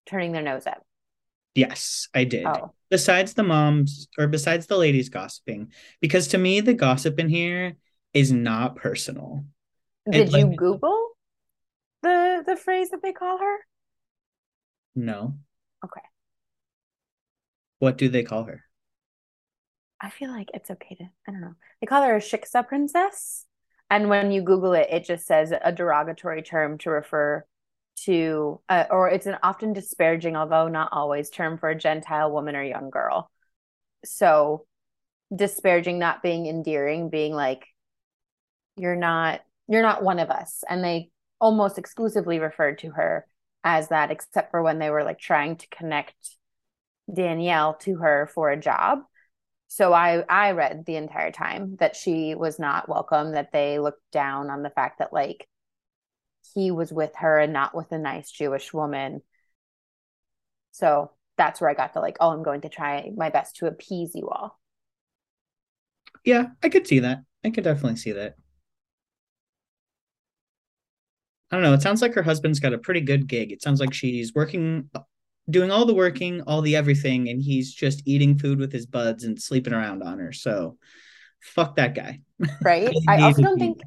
turning 0.06 0.32
their 0.32 0.42
nose 0.42 0.66
up. 0.66 0.84
Yes, 1.54 2.08
I 2.14 2.24
did. 2.24 2.46
Oh. 2.46 2.72
Besides 2.88 3.34
the 3.34 3.42
moms 3.42 4.08
or 4.18 4.26
besides 4.26 4.66
the 4.66 4.78
ladies 4.78 5.08
gossiping, 5.08 5.72
because 6.00 6.28
to 6.28 6.38
me 6.38 6.60
the 6.60 6.74
gossip 6.74 7.18
in 7.18 7.28
here 7.28 7.76
is 8.14 8.32
not 8.32 8.76
personal. 8.76 9.44
Did 10.10 10.28
it, 10.28 10.32
you 10.32 10.46
like, 10.46 10.56
Google 10.56 11.10
the 12.02 12.42
the 12.46 12.56
phrase 12.56 12.90
that 12.90 13.02
they 13.02 13.12
call 13.12 13.38
her? 13.38 13.56
No. 14.94 15.34
Okay. 15.84 16.00
What 17.82 17.98
do 17.98 18.08
they 18.08 18.22
call 18.22 18.44
her? 18.44 18.62
I 20.00 20.08
feel 20.08 20.30
like 20.30 20.50
it's 20.54 20.70
okay 20.70 20.94
to 20.94 21.04
I 21.26 21.32
don't 21.32 21.40
know. 21.40 21.54
They 21.80 21.88
call 21.88 22.04
her 22.04 22.14
a 22.14 22.20
Shiksa 22.20 22.68
princess. 22.68 23.44
And 23.90 24.08
when 24.08 24.30
you 24.30 24.42
Google 24.42 24.74
it, 24.74 24.86
it 24.92 25.04
just 25.04 25.26
says 25.26 25.52
a 25.52 25.72
derogatory 25.72 26.42
term 26.42 26.78
to 26.78 26.90
refer 26.90 27.44
to, 28.04 28.60
uh, 28.68 28.84
or 28.88 29.08
it's 29.08 29.26
an 29.26 29.36
often 29.42 29.72
disparaging, 29.72 30.36
although 30.36 30.68
not 30.68 30.90
always, 30.92 31.28
term 31.28 31.58
for 31.58 31.70
a 31.70 31.74
Gentile 31.76 32.30
woman 32.30 32.54
or 32.54 32.62
young 32.62 32.88
girl. 32.88 33.28
So 34.04 34.64
disparaging, 35.34 35.98
not 35.98 36.22
being 36.22 36.46
endearing, 36.46 37.10
being 37.10 37.34
like, 37.34 37.66
you're 38.76 38.94
not, 38.94 39.40
you're 39.66 39.82
not 39.82 40.04
one 40.04 40.20
of 40.20 40.30
us. 40.30 40.62
And 40.70 40.84
they 40.84 41.10
almost 41.40 41.78
exclusively 41.78 42.38
referred 42.38 42.78
to 42.78 42.90
her 42.90 43.26
as 43.64 43.88
that, 43.88 44.12
except 44.12 44.52
for 44.52 44.62
when 44.62 44.78
they 44.78 44.90
were 44.90 45.02
like 45.02 45.18
trying 45.18 45.56
to 45.56 45.66
connect 45.66 46.14
Danielle 47.12 47.74
to 47.74 47.96
her 47.96 48.30
for 48.34 48.50
a 48.50 48.60
job. 48.60 49.00
So 49.68 49.92
I 49.92 50.22
I 50.28 50.52
read 50.52 50.84
the 50.86 50.96
entire 50.96 51.30
time 51.32 51.76
that 51.80 51.96
she 51.96 52.34
was 52.34 52.58
not 52.58 52.88
welcome, 52.88 53.32
that 53.32 53.52
they 53.52 53.78
looked 53.78 54.10
down 54.12 54.50
on 54.50 54.62
the 54.62 54.70
fact 54.70 54.98
that 54.98 55.12
like 55.12 55.48
he 56.54 56.70
was 56.70 56.92
with 56.92 57.12
her 57.16 57.38
and 57.38 57.52
not 57.52 57.74
with 57.74 57.92
a 57.92 57.98
nice 57.98 58.30
Jewish 58.30 58.72
woman. 58.72 59.22
So 60.72 61.12
that's 61.38 61.60
where 61.60 61.70
I 61.70 61.74
got 61.74 61.94
the 61.94 62.00
like, 62.00 62.16
oh, 62.20 62.30
I'm 62.30 62.42
going 62.42 62.62
to 62.62 62.68
try 62.68 63.10
my 63.16 63.30
best 63.30 63.56
to 63.56 63.66
appease 63.66 64.14
you 64.14 64.28
all. 64.28 64.58
Yeah, 66.24 66.48
I 66.62 66.68
could 66.68 66.86
see 66.86 67.00
that. 67.00 67.20
I 67.44 67.50
could 67.50 67.64
definitely 67.64 67.96
see 67.96 68.12
that. 68.12 68.36
I 71.50 71.56
don't 71.56 71.62
know. 71.62 71.74
It 71.74 71.82
sounds 71.82 72.00
like 72.00 72.14
her 72.14 72.22
husband's 72.22 72.60
got 72.60 72.72
a 72.72 72.78
pretty 72.78 73.00
good 73.00 73.26
gig. 73.26 73.52
It 73.52 73.62
sounds 73.62 73.80
like 73.80 73.92
she's 73.92 74.34
working, 74.34 74.88
doing 75.50 75.70
all 75.70 75.84
the 75.84 75.94
working, 75.94 76.42
all 76.42 76.62
the 76.62 76.76
everything, 76.76 77.28
and 77.28 77.42
he's 77.42 77.72
just 77.72 78.02
eating 78.06 78.38
food 78.38 78.58
with 78.58 78.72
his 78.72 78.86
buds 78.86 79.24
and 79.24 79.40
sleeping 79.40 79.72
around 79.72 80.02
on 80.02 80.18
her. 80.18 80.32
So 80.32 80.76
fuck 81.40 81.76
that 81.76 81.94
guy. 81.94 82.20
Right. 82.62 82.94
I 83.08 83.22
also 83.22 83.42
don't 83.42 83.58
think 83.58 83.80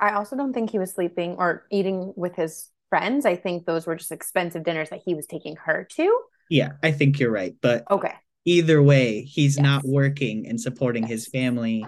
I 0.00 0.12
also 0.12 0.36
don't 0.36 0.52
think 0.52 0.70
he 0.70 0.78
was 0.78 0.92
sleeping 0.92 1.36
or 1.38 1.66
eating 1.70 2.12
with 2.16 2.36
his 2.36 2.70
friends. 2.88 3.26
I 3.26 3.36
think 3.36 3.66
those 3.66 3.86
were 3.86 3.96
just 3.96 4.12
expensive 4.12 4.64
dinners 4.64 4.90
that 4.90 5.02
he 5.04 5.14
was 5.14 5.26
taking 5.26 5.56
her 5.56 5.86
to. 5.96 6.20
Yeah, 6.48 6.72
I 6.82 6.92
think 6.92 7.18
you're 7.18 7.32
right. 7.32 7.54
But 7.60 7.84
okay. 7.90 8.14
Either 8.44 8.82
way, 8.82 9.22
he's 9.22 9.56
yes. 9.56 9.62
not 9.62 9.84
working 9.84 10.46
and 10.46 10.60
supporting 10.60 11.02
yes. 11.02 11.10
his 11.10 11.26
family 11.28 11.86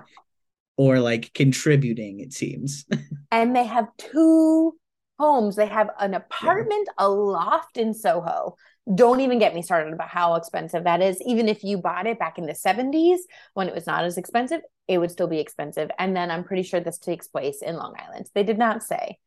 or 0.76 0.98
like 0.98 1.32
contributing, 1.34 2.20
it 2.20 2.32
seems. 2.32 2.84
and 3.30 3.54
they 3.54 3.64
have 3.64 3.86
two 3.96 4.74
homes. 5.20 5.54
They 5.54 5.66
have 5.66 5.90
an 6.00 6.14
apartment, 6.14 6.88
yeah. 6.88 7.06
a 7.06 7.08
loft 7.08 7.76
in 7.76 7.94
Soho. 7.94 8.56
Don't 8.92 9.20
even 9.20 9.38
get 9.38 9.54
me 9.54 9.62
started 9.62 9.92
about 9.92 10.08
how 10.08 10.34
expensive 10.34 10.84
that 10.84 11.02
is. 11.02 11.20
Even 11.24 11.48
if 11.48 11.62
you 11.62 11.78
bought 11.78 12.06
it 12.06 12.18
back 12.18 12.38
in 12.38 12.46
the 12.46 12.54
70s 12.54 13.18
when 13.54 13.68
it 13.68 13.74
was 13.74 13.86
not 13.86 14.04
as 14.04 14.16
expensive, 14.16 14.62
it 14.88 14.98
would 14.98 15.10
still 15.10 15.28
be 15.28 15.38
expensive. 15.38 15.90
And 15.98 16.16
then 16.16 16.30
I'm 16.30 16.42
pretty 16.42 16.62
sure 16.62 16.80
this 16.80 16.98
takes 16.98 17.28
place 17.28 17.62
in 17.62 17.76
Long 17.76 17.94
Island. 17.98 18.28
They 18.34 18.42
did 18.42 18.58
not 18.58 18.82
say. 18.82 19.18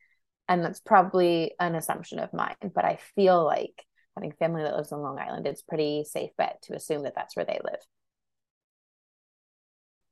And 0.50 0.66
that's 0.66 0.82
probably 0.82 1.54
an 1.60 1.76
assumption 1.76 2.20
of 2.20 2.34
mine. 2.34 2.56
But 2.74 2.84
I 2.84 2.98
feel 3.16 3.46
like 3.46 3.86
having 4.18 4.34
family 4.34 4.64
that 4.64 4.76
lives 4.76 4.92
in 4.92 4.98
Long 4.98 5.20
Island, 5.20 5.48
it's 5.48 5.62
pretty 5.62 6.04
safe 6.04 6.32
bet 6.38 6.62
to 6.64 6.74
assume 6.74 7.04
that 7.04 7.16
that's 7.16 7.36
where 7.36 7.46
they 7.46 7.60
live. 7.64 7.80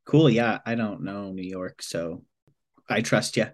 Cool. 0.05 0.29
Yeah. 0.29 0.59
I 0.65 0.75
don't 0.75 1.03
know 1.03 1.31
New 1.31 1.43
York. 1.43 1.81
So 1.81 2.23
I 2.87 3.01
trust 3.01 3.35
you. 3.37 3.47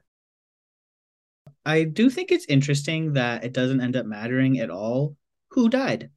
I 1.68 1.84
do 1.84 2.10
think 2.10 2.32
it's 2.32 2.46
interesting 2.46 3.14
that 3.14 3.44
it 3.44 3.52
doesn't 3.52 3.82
end 3.82 3.98
up 3.98 4.06
mattering 4.06 4.58
at 4.60 4.70
all 4.70 5.18
who 5.50 5.68
died. 5.68 6.10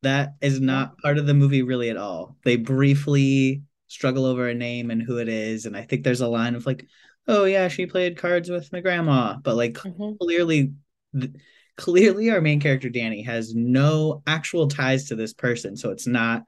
That 0.00 0.36
is 0.40 0.62
not 0.62 0.96
part 0.96 1.18
of 1.18 1.26
the 1.26 1.34
movie 1.34 1.60
really 1.60 1.90
at 1.90 1.98
all. 1.98 2.34
They 2.42 2.56
briefly 2.56 3.64
struggle 3.86 4.24
over 4.24 4.48
a 4.48 4.54
name 4.54 4.90
and 4.90 5.02
who 5.02 5.18
it 5.18 5.28
is. 5.28 5.66
And 5.66 5.76
I 5.76 5.82
think 5.82 6.04
there's 6.04 6.22
a 6.22 6.26
line 6.26 6.54
of 6.54 6.64
like, 6.64 6.86
oh 7.28 7.44
yeah, 7.44 7.68
she 7.68 7.84
played 7.84 8.16
cards 8.16 8.48
with 8.48 8.72
my 8.72 8.80
grandma, 8.80 9.36
but 9.42 9.56
like 9.56 9.74
mm-hmm. 9.74 10.16
clearly, 10.18 10.72
th- 11.20 11.32
clearly 11.76 12.30
our 12.30 12.40
main 12.40 12.60
character 12.60 12.88
Danny 12.88 13.24
has 13.24 13.54
no 13.54 14.22
actual 14.26 14.68
ties 14.68 15.08
to 15.08 15.16
this 15.16 15.34
person, 15.34 15.76
so 15.76 15.90
it's 15.90 16.06
not 16.06 16.44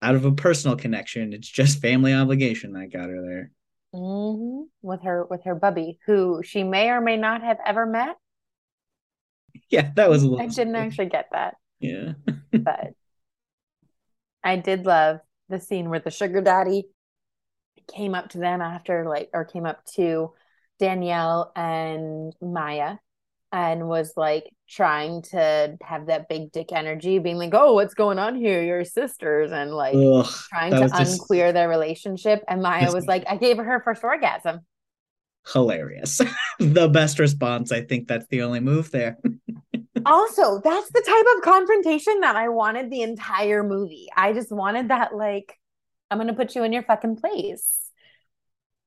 out 0.00 0.14
of 0.14 0.24
a 0.24 0.32
personal 0.32 0.78
connection. 0.78 1.34
It's 1.34 1.48
just 1.48 1.82
family 1.82 2.14
obligation 2.14 2.72
that 2.72 2.90
got 2.90 3.10
her 3.10 3.20
there. 3.20 3.50
Mm-hmm. 3.94 4.62
With 4.80 5.02
her 5.02 5.26
with 5.28 5.44
her 5.44 5.54
bubby, 5.54 5.98
who 6.06 6.42
she 6.42 6.64
may 6.64 6.88
or 6.90 7.00
may 7.00 7.16
not 7.16 7.42
have 7.42 7.58
ever 7.64 7.86
met. 7.86 8.16
Yeah, 9.68 9.90
that 9.96 10.08
was 10.08 10.22
a 10.22 10.28
little. 10.28 10.44
I 10.44 10.48
didn't 10.48 10.76
actually 10.76 11.10
get 11.10 11.28
that. 11.32 11.56
Yeah, 11.78 12.12
but 12.52 12.94
I 14.42 14.56
did 14.56 14.86
love 14.86 15.20
the 15.48 15.60
scene 15.60 15.90
where 15.90 16.00
the 16.00 16.10
sugar 16.10 16.40
daddy 16.40 16.84
came 17.92 18.14
up 18.14 18.30
to 18.30 18.38
them 18.38 18.60
after 18.60 19.06
like 19.06 19.28
or 19.32 19.44
came 19.44 19.66
up 19.66 19.84
to 19.96 20.32
Danielle 20.78 21.52
and 21.54 22.34
Maya 22.40 22.96
and 23.50 23.88
was 23.88 24.14
like 24.16 24.48
trying 24.72 25.20
to 25.22 25.76
have 25.82 26.06
that 26.06 26.28
big 26.28 26.50
dick 26.50 26.72
energy, 26.72 27.18
being 27.18 27.36
like, 27.36 27.54
"Oh, 27.54 27.74
what's 27.74 27.94
going 27.94 28.18
on 28.18 28.34
here? 28.34 28.62
Your 28.62 28.84
sisters," 28.84 29.52
and 29.52 29.72
like 29.72 29.94
Ugh, 29.94 30.26
trying 30.48 30.70
to 30.72 30.90
unclear 30.94 31.46
just... 31.46 31.54
their 31.54 31.68
relationship. 31.68 32.42
And 32.48 32.62
Maya 32.62 32.92
was 32.92 33.06
like, 33.06 33.24
"I 33.28 33.36
gave 33.36 33.58
her 33.58 33.64
her 33.64 33.82
first 33.84 34.02
orgasm." 34.02 34.60
Hilarious, 35.52 36.20
the 36.58 36.88
best 36.88 37.18
response. 37.18 37.72
I 37.72 37.82
think 37.82 38.08
that's 38.08 38.26
the 38.28 38.42
only 38.42 38.60
move 38.60 38.90
there. 38.90 39.18
also, 40.06 40.60
that's 40.60 40.90
the 40.90 41.02
type 41.06 41.36
of 41.36 41.42
confrontation 41.42 42.20
that 42.20 42.36
I 42.36 42.48
wanted 42.48 42.90
the 42.90 43.02
entire 43.02 43.62
movie. 43.62 44.08
I 44.16 44.32
just 44.32 44.52
wanted 44.52 44.88
that, 44.88 45.14
like, 45.14 45.58
I'm 46.10 46.18
going 46.18 46.28
to 46.28 46.34
put 46.34 46.54
you 46.54 46.62
in 46.62 46.72
your 46.72 46.82
fucking 46.82 47.16
place. 47.16 47.90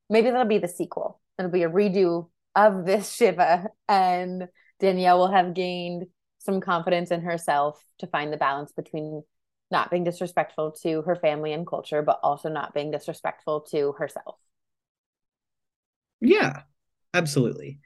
Maybe 0.10 0.30
that'll 0.30 0.46
be 0.46 0.60
the 0.60 0.68
sequel. 0.68 1.20
It'll 1.38 1.52
be 1.52 1.64
a 1.64 1.70
redo 1.70 2.30
of 2.56 2.86
this 2.86 3.12
Shiva, 3.16 3.68
and 3.88 4.48
Danielle 4.80 5.20
will 5.20 5.32
have 5.32 5.54
gained 5.54 6.06
some 6.40 6.62
confidence 6.62 7.12
in 7.12 7.22
herself 7.22 7.84
to 8.00 8.08
find 8.08 8.32
the 8.32 8.38
balance 8.38 8.72
between 8.72 9.24
not 9.72 9.90
being 9.90 10.04
disrespectful 10.04 10.72
to 10.84 11.02
her 11.04 11.16
family 11.16 11.54
and 11.54 11.66
culture, 11.66 12.02
but 12.02 12.20
also 12.22 12.50
not 12.50 12.74
being 12.74 12.92
disrespectful 12.92 13.62
to 13.62 13.94
herself. 13.94 14.38
Yeah, 16.22 16.62
absolutely. 17.14 17.80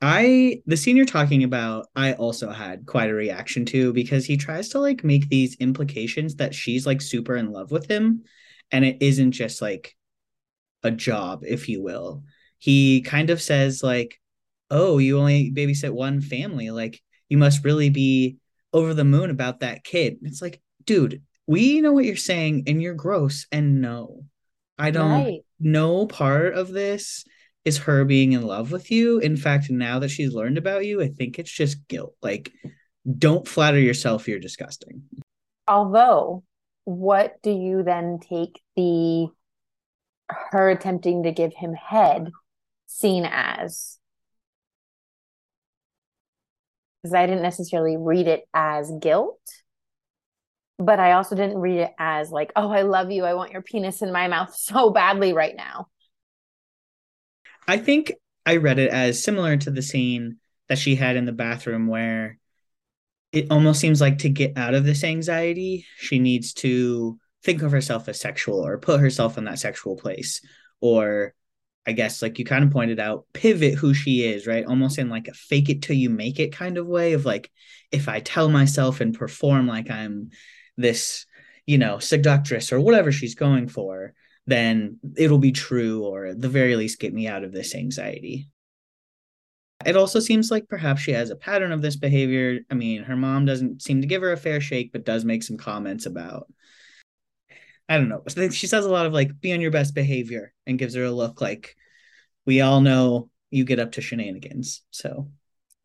I 0.00 0.62
the 0.66 0.76
scene 0.76 0.96
you're 0.96 1.06
talking 1.06 1.44
about, 1.44 1.86
I 1.94 2.14
also 2.14 2.50
had 2.50 2.86
quite 2.86 3.08
a 3.08 3.14
reaction 3.14 3.64
to 3.66 3.92
because 3.92 4.26
he 4.26 4.36
tries 4.36 4.70
to 4.70 4.80
like 4.80 5.04
make 5.04 5.28
these 5.28 5.56
implications 5.56 6.36
that 6.36 6.54
she's 6.54 6.86
like 6.86 7.00
super 7.00 7.36
in 7.36 7.52
love 7.52 7.70
with 7.70 7.86
him, 7.86 8.24
and 8.72 8.84
it 8.84 8.98
isn't 9.00 9.32
just 9.32 9.62
like 9.62 9.96
a 10.82 10.90
job, 10.90 11.44
if 11.46 11.68
you 11.68 11.82
will. 11.82 12.24
He 12.58 13.02
kind 13.02 13.30
of 13.30 13.40
says 13.40 13.82
like, 13.82 14.20
"Oh, 14.72 14.98
you 14.98 15.18
only 15.18 15.52
babysit 15.52 15.92
one 15.92 16.20
family. 16.20 16.70
Like 16.70 17.00
you 17.28 17.38
must 17.38 17.64
really 17.64 17.90
be 17.90 18.38
over 18.72 18.94
the 18.94 19.04
moon 19.04 19.30
about 19.30 19.60
that 19.60 19.84
kid." 19.84 20.16
It's 20.22 20.42
like, 20.42 20.60
dude, 20.84 21.22
we 21.46 21.80
know 21.80 21.92
what 21.92 22.04
you're 22.04 22.16
saying, 22.16 22.64
and 22.66 22.82
you're 22.82 22.94
gross. 22.94 23.46
And 23.52 23.80
no, 23.80 24.24
I 24.78 24.90
don't. 24.90 25.10
Right. 25.10 25.40
No 25.60 26.06
part 26.06 26.54
of 26.54 26.72
this 26.72 27.24
is 27.64 27.78
her 27.78 28.04
being 28.04 28.32
in 28.32 28.42
love 28.42 28.72
with 28.72 28.90
you. 28.90 29.18
In 29.20 29.36
fact, 29.36 29.70
now 29.70 30.00
that 30.00 30.08
she's 30.08 30.34
learned 30.34 30.58
about 30.58 30.84
you, 30.84 31.00
I 31.00 31.08
think 31.08 31.38
it's 31.38 31.52
just 31.52 31.86
guilt. 31.86 32.16
Like, 32.20 32.50
don't 33.18 33.46
flatter 33.46 33.78
yourself. 33.78 34.26
You're 34.26 34.40
disgusting. 34.40 35.02
Although, 35.68 36.42
what 36.84 37.40
do 37.42 37.50
you 37.50 37.84
then 37.84 38.18
take 38.18 38.60
the 38.74 39.28
her 40.28 40.70
attempting 40.70 41.24
to 41.24 41.32
give 41.32 41.52
him 41.54 41.74
head 41.74 42.30
scene 42.86 43.26
as? 43.30 43.98
Because 47.02 47.14
I 47.14 47.26
didn't 47.26 47.42
necessarily 47.42 47.96
read 47.96 48.28
it 48.28 48.44
as 48.54 48.92
guilt, 49.00 49.40
but 50.78 51.00
I 51.00 51.12
also 51.12 51.34
didn't 51.34 51.58
read 51.58 51.78
it 51.78 51.92
as 51.98 52.30
like, 52.30 52.52
oh, 52.54 52.70
I 52.70 52.82
love 52.82 53.10
you. 53.10 53.24
I 53.24 53.34
want 53.34 53.52
your 53.52 53.62
penis 53.62 54.02
in 54.02 54.12
my 54.12 54.28
mouth 54.28 54.54
so 54.56 54.90
badly 54.90 55.32
right 55.32 55.56
now. 55.56 55.88
I 57.66 57.78
think 57.78 58.12
I 58.44 58.56
read 58.56 58.78
it 58.78 58.90
as 58.90 59.22
similar 59.22 59.56
to 59.56 59.70
the 59.70 59.82
scene 59.82 60.38
that 60.68 60.78
she 60.78 60.94
had 60.94 61.16
in 61.16 61.26
the 61.26 61.32
bathroom 61.32 61.86
where 61.86 62.38
it 63.32 63.46
almost 63.50 63.80
seems 63.80 64.00
like 64.00 64.18
to 64.18 64.28
get 64.28 64.56
out 64.56 64.74
of 64.74 64.84
this 64.84 65.04
anxiety, 65.04 65.86
she 65.96 66.18
needs 66.18 66.52
to 66.52 67.18
think 67.42 67.62
of 67.62 67.72
herself 67.72 68.08
as 68.08 68.20
sexual 68.20 68.64
or 68.64 68.78
put 68.78 69.00
herself 69.00 69.38
in 69.38 69.44
that 69.44 69.58
sexual 69.58 69.96
place. 69.96 70.40
Or 70.80 71.34
I 71.86 71.92
guess 71.92 72.22
like 72.22 72.38
you 72.38 72.44
kind 72.44 72.64
of 72.64 72.70
pointed 72.70 73.00
out, 73.00 73.26
pivot 73.32 73.74
who 73.74 73.92
she 73.92 74.24
is, 74.24 74.46
right? 74.46 74.64
Almost 74.64 74.98
in 74.98 75.08
like 75.08 75.28
a 75.28 75.34
fake 75.34 75.68
it 75.68 75.82
till 75.82 75.96
you 75.96 76.10
make 76.10 76.38
it 76.38 76.52
kind 76.52 76.78
of 76.78 76.86
way 76.86 77.12
of 77.12 77.24
like, 77.24 77.50
if 77.90 78.08
I 78.08 78.20
tell 78.20 78.48
myself 78.48 79.00
and 79.00 79.18
perform 79.18 79.66
like 79.66 79.90
I'm 79.90 80.30
this, 80.76 81.26
you 81.66 81.78
know, 81.78 81.98
seductress 81.98 82.72
or 82.72 82.80
whatever 82.80 83.10
she's 83.10 83.34
going 83.34 83.68
for, 83.68 84.14
then 84.46 84.98
it'll 85.16 85.38
be 85.38 85.52
true 85.52 86.04
or 86.04 86.26
at 86.26 86.40
the 86.40 86.48
very 86.48 86.76
least 86.76 87.00
get 87.00 87.12
me 87.12 87.26
out 87.26 87.44
of 87.44 87.52
this 87.52 87.74
anxiety. 87.74 88.48
It 89.84 89.96
also 89.96 90.20
seems 90.20 90.50
like 90.50 90.68
perhaps 90.68 91.00
she 91.00 91.12
has 91.12 91.30
a 91.30 91.36
pattern 91.36 91.72
of 91.72 91.82
this 91.82 91.96
behavior. 91.96 92.60
I 92.70 92.74
mean, 92.74 93.02
her 93.02 93.16
mom 93.16 93.44
doesn't 93.44 93.82
seem 93.82 94.00
to 94.00 94.06
give 94.06 94.22
her 94.22 94.32
a 94.32 94.36
fair 94.36 94.60
shake, 94.60 94.92
but 94.92 95.04
does 95.04 95.24
make 95.24 95.42
some 95.42 95.56
comments 95.56 96.06
about, 96.06 96.46
I 97.88 97.98
don't 97.98 98.08
know. 98.08 98.22
She 98.50 98.66
says 98.66 98.84
a 98.84 98.90
lot 98.90 99.06
of 99.06 99.12
like, 99.12 99.40
be 99.40 99.52
on 99.52 99.60
your 99.60 99.70
best 99.70 99.94
behavior 99.94 100.54
and 100.66 100.78
gives 100.78 100.94
her 100.94 101.04
a 101.04 101.10
look 101.10 101.40
like, 101.40 101.76
we 102.46 102.60
all 102.60 102.80
know 102.80 103.28
you 103.50 103.64
get 103.64 103.78
up 103.78 103.92
to 103.92 104.00
shenanigans. 104.00 104.82
So, 104.90 105.30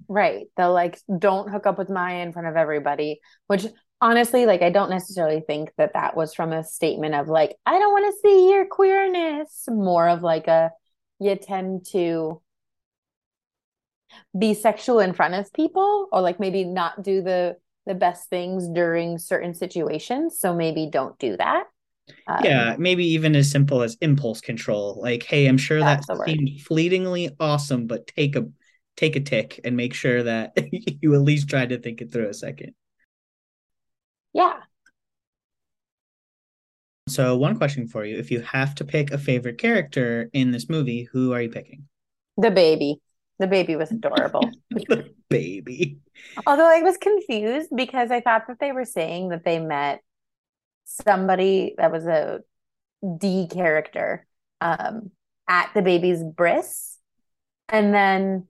right. 0.08 0.48
They'll 0.56 0.74
like, 0.74 1.00
don't 1.20 1.50
hook 1.50 1.66
up 1.66 1.78
with 1.78 1.89
Maya 1.89 2.22
in 2.22 2.32
front 2.32 2.48
of 2.48 2.56
everybody, 2.56 3.20
which 3.48 3.66
honestly 4.02 4.45
like 4.45 4.62
i 4.62 4.70
don't 4.70 4.89
necessarily 4.89 5.41
think 5.41 5.72
that 5.78 5.93
that 5.93 6.16
was 6.16 6.34
from 6.34 6.54
a 6.54 6.64
statement 6.64 7.16
of 7.16 7.28
like 7.28 7.56
i 7.66 7.80
don't 7.80 7.91
want 7.91 8.06
to 8.06 8.20
see 8.22 8.52
your 8.52 8.66
queerness 8.66 9.66
more 9.68 10.08
of 10.08 10.22
like 10.22 10.48
a 10.48 10.72
you 11.20 11.36
tend 11.36 11.86
to 11.86 12.41
be 14.38 14.54
sexual 14.54 15.00
in 15.00 15.14
front 15.14 15.34
of 15.34 15.52
people 15.52 16.08
or 16.12 16.22
like 16.22 16.39
maybe 16.39 16.64
not 16.64 17.02
do 17.02 17.22
the 17.22 17.56
the 17.86 17.95
best 17.95 18.30
things 18.30 18.68
during 18.70 19.18
certain 19.18 19.54
situations 19.54 20.39
so 20.39 20.54
maybe 20.54 20.88
don't 20.91 21.18
do 21.18 21.36
that 21.38 21.64
um, 22.28 22.43
yeah 22.43 22.76
maybe 22.78 23.05
even 23.05 23.36
as 23.36 23.49
simple 23.49 23.82
as 23.82 23.97
impulse 24.01 24.41
control 24.41 24.99
like 25.01 25.24
hey 25.24 25.47
i'm 25.47 25.58
sure 25.58 25.80
that 25.80 26.03
seemed 26.26 26.62
fleetingly 26.62 27.30
awesome 27.39 27.88
but 27.88 28.08
take 28.08 28.36
a 28.36 28.45
take 28.95 29.16
a 29.16 29.20
tick 29.20 29.60
and 29.64 29.76
make 29.76 29.93
sure 29.93 30.24
that 30.24 30.53
you 31.01 31.14
at 31.14 31.22
least 31.22 31.49
try 31.49 31.66
to 31.66 31.78
think 31.78 32.01
it 32.01 32.12
through 32.12 32.30
a 32.30 32.34
second 32.34 32.74
yeah. 34.38 34.60
So, 37.10 37.38
one 37.38 37.58
question 37.58 37.88
for 37.88 38.05
you. 38.05 38.18
If 38.18 38.30
you 38.30 38.41
have 38.41 38.76
to 38.76 38.86
pick 38.86 39.10
a 39.10 39.18
favorite 39.18 39.58
character 39.58 40.30
in 40.32 40.51
this 40.51 40.70
movie, 40.70 41.10
who 41.12 41.34
are 41.34 41.41
you 41.41 41.49
picking? 41.49 41.88
The 42.38 42.51
baby. 42.51 43.01
The 43.39 43.47
baby 43.47 43.76
was 43.76 43.91
adorable. 43.91 44.47
the 44.70 45.12
baby. 45.30 45.97
Although 46.45 46.70
I 46.70 46.82
was 46.82 46.97
confused 46.97 47.70
because 47.76 48.12
I 48.12 48.22
thought 48.22 48.43
that 48.47 48.60
they 48.60 48.72
were 48.72 48.86
saying 48.86 49.30
that 49.30 49.43
they 49.43 49.58
met 49.58 50.01
somebody 50.88 51.76
that 51.78 51.92
was 51.92 52.06
a 52.06 52.40
D 53.18 53.48
character 53.52 54.26
um, 54.62 55.12
at 55.48 55.72
the 55.74 55.82
baby's 55.82 56.24
bris. 56.24 56.98
And 57.70 57.94
then 57.94 58.48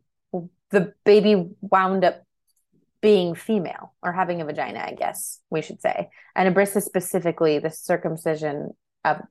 the 0.69 0.93
baby 1.03 1.49
wound 1.61 2.03
up 2.03 2.23
being 3.01 3.35
female 3.35 3.93
or 4.01 4.11
having 4.11 4.41
a 4.41 4.45
vagina, 4.45 4.83
I 4.85 4.93
guess 4.93 5.39
we 5.49 5.61
should 5.61 5.81
say. 5.81 6.09
And 6.35 6.47
a 6.47 6.51
bris 6.51 6.75
is 6.75 6.85
specifically 6.85 7.59
the 7.59 7.69
circumcision 7.69 8.71
of 9.03 9.21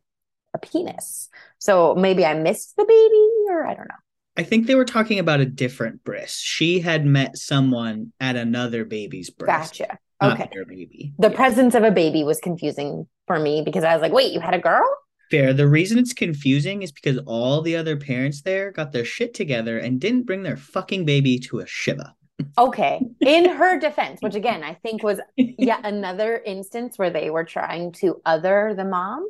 a 0.55 0.59
penis. 0.59 1.29
So 1.59 1.95
maybe 1.95 2.25
I 2.25 2.35
missed 2.35 2.77
the 2.77 2.85
baby 2.85 3.29
or 3.49 3.67
I 3.67 3.75
don't 3.75 3.89
know. 3.89 3.95
I 4.37 4.43
think 4.43 4.67
they 4.67 4.75
were 4.75 4.85
talking 4.85 5.19
about 5.19 5.41
a 5.41 5.47
different 5.47 6.05
bris. 6.05 6.37
She 6.39 6.81
had 6.81 7.07
met 7.07 7.39
someone 7.39 8.13
at 8.21 8.37
another 8.37 8.85
baby's 8.85 9.31
bris. 9.31 9.47
Gotcha. 9.47 9.99
Okay. 10.23 10.49
baby. 10.69 11.13
The 11.19 11.31
yeah. 11.31 11.37
presence 11.37 11.75
of 11.75 11.83
a 11.83 11.91
baby 11.91 12.25
was 12.25 12.41
confusing 12.41 13.07
for 13.27 13.39
me 13.39 13.63
because 13.63 13.85
I 13.85 13.93
was 13.93 14.03
like, 14.03 14.13
wait, 14.13 14.33
you 14.33 14.41
had 14.41 14.55
a 14.55 14.59
girl? 14.59 14.85
Fair. 15.31 15.53
The 15.53 15.69
reason 15.69 15.99
it's 15.99 16.13
confusing 16.13 16.83
is 16.83 16.93
because 16.93 17.19
all 17.27 17.61
the 17.61 17.77
other 17.77 17.97
parents 17.97 18.43
there 18.43 18.71
got 18.71 18.93
their 18.93 19.05
shit 19.05 19.35
together 19.35 19.79
and 19.79 20.01
didn't 20.01 20.23
bring 20.23 20.43
their 20.43 20.57
fucking 20.57 21.05
baby 21.05 21.39
to 21.41 21.59
a 21.59 21.67
Shiva 21.67 22.15
okay 22.59 23.01
in 23.21 23.49
her 23.57 23.79
defense 23.79 24.21
which 24.21 24.35
again 24.35 24.63
i 24.63 24.75
think 24.75 25.03
was 25.03 25.21
yet 25.37 25.85
another 25.85 26.39
instance 26.45 26.99
where 26.99 27.11
they 27.11 27.31
were 27.31 27.45
trying 27.45 27.93
to 27.93 28.21
other 28.25 28.75
the 28.77 28.85
mom 28.85 29.27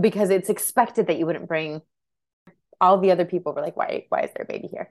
because 0.00 0.30
it's 0.30 0.48
expected 0.48 1.06
that 1.06 1.18
you 1.18 1.26
wouldn't 1.26 1.48
bring 1.48 1.80
all 2.80 2.98
the 2.98 3.10
other 3.10 3.24
people 3.24 3.52
were 3.52 3.62
like 3.62 3.76
why 3.76 4.04
why 4.08 4.22
is 4.22 4.30
there 4.34 4.44
a 4.44 4.52
baby 4.52 4.68
here 4.68 4.90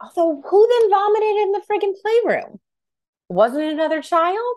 also 0.00 0.42
who 0.46 0.68
then 0.68 0.90
vomited 0.90 1.36
in 1.36 1.52
the 1.52 1.62
friggin 1.70 1.94
playroom 2.02 2.60
wasn't 3.28 3.62
it 3.62 3.72
another 3.72 4.02
child 4.02 4.56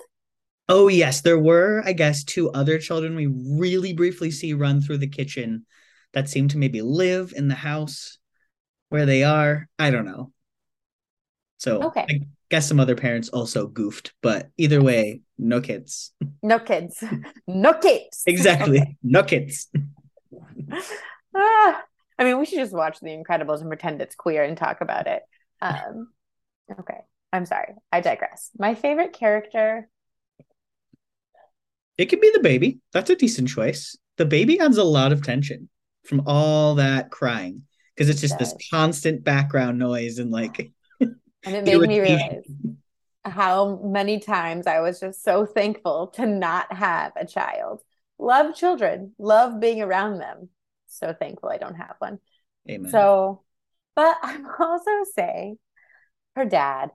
oh 0.69 0.87
yes 0.87 1.21
there 1.21 1.39
were 1.39 1.81
i 1.85 1.93
guess 1.93 2.23
two 2.23 2.49
other 2.51 2.77
children 2.77 3.15
we 3.15 3.27
really 3.27 3.93
briefly 3.93 4.31
see 4.31 4.53
run 4.53 4.81
through 4.81 4.97
the 4.97 5.07
kitchen 5.07 5.65
that 6.13 6.29
seem 6.29 6.47
to 6.47 6.57
maybe 6.57 6.81
live 6.81 7.33
in 7.35 7.47
the 7.47 7.55
house 7.55 8.17
where 8.89 9.05
they 9.05 9.23
are 9.23 9.67
i 9.79 9.89
don't 9.89 10.05
know 10.05 10.31
so 11.61 11.83
okay. 11.83 12.05
I 12.09 12.21
guess 12.49 12.67
some 12.67 12.79
other 12.79 12.95
parents 12.95 13.29
also 13.29 13.67
goofed, 13.67 14.13
but 14.23 14.49
either 14.57 14.81
way, 14.81 15.21
no 15.37 15.61
kids. 15.61 16.11
No 16.41 16.57
kids. 16.57 17.03
No 17.45 17.73
kids. 17.73 18.23
exactly. 18.27 18.79
Okay. 18.79 18.97
No 19.03 19.21
kids. 19.21 19.69
ah, 21.35 21.83
I 22.17 22.23
mean, 22.23 22.39
we 22.39 22.47
should 22.47 22.57
just 22.57 22.73
watch 22.73 22.99
The 22.99 23.09
Incredibles 23.09 23.61
and 23.61 23.69
pretend 23.69 24.01
it's 24.01 24.15
queer 24.15 24.43
and 24.43 24.57
talk 24.57 24.81
about 24.81 25.05
it. 25.05 25.21
Um, 25.61 26.09
okay. 26.79 27.01
I'm 27.33 27.45
sorry. 27.45 27.75
I 27.91 28.01
digress. 28.01 28.51
My 28.57 28.75
favorite 28.75 29.13
character. 29.13 29.87
It 31.97 32.07
could 32.07 32.21
be 32.21 32.31
the 32.33 32.41
baby. 32.41 32.79
That's 32.93 33.09
a 33.09 33.15
decent 33.15 33.49
choice. 33.49 33.97
The 34.17 34.25
baby 34.25 34.59
adds 34.59 34.77
a 34.77 34.83
lot 34.83 35.11
of 35.11 35.23
tension 35.23 35.69
from 36.03 36.23
all 36.25 36.75
that 36.75 37.11
crying 37.11 37.63
because 37.95 38.09
it's 38.09 38.21
just 38.21 38.35
it 38.35 38.39
this 38.39 38.55
constant 38.71 39.23
background 39.23 39.77
noise 39.77 40.17
and 40.17 40.31
like 40.31 40.71
and 40.99 41.15
it 41.45 41.63
made 41.63 41.81
me 41.81 41.99
realize 41.99 42.43
how 43.23 43.79
many 43.83 44.19
times 44.19 44.67
I 44.67 44.79
was 44.79 44.99
just 44.99 45.23
so 45.23 45.45
thankful 45.45 46.07
to 46.15 46.25
not 46.25 46.73
have 46.73 47.13
a 47.15 47.25
child. 47.25 47.81
Love 48.17 48.55
children, 48.55 49.13
love 49.17 49.59
being 49.59 49.81
around 49.81 50.17
them. 50.17 50.49
So 50.87 51.13
thankful 51.13 51.49
I 51.49 51.57
don't 51.57 51.75
have 51.75 51.95
one. 51.99 52.19
Amen. 52.69 52.91
So, 52.91 53.43
but 53.95 54.17
I'm 54.23 54.47
also 54.59 54.91
say 55.13 55.55
her 56.35 56.45
dad, 56.45 56.91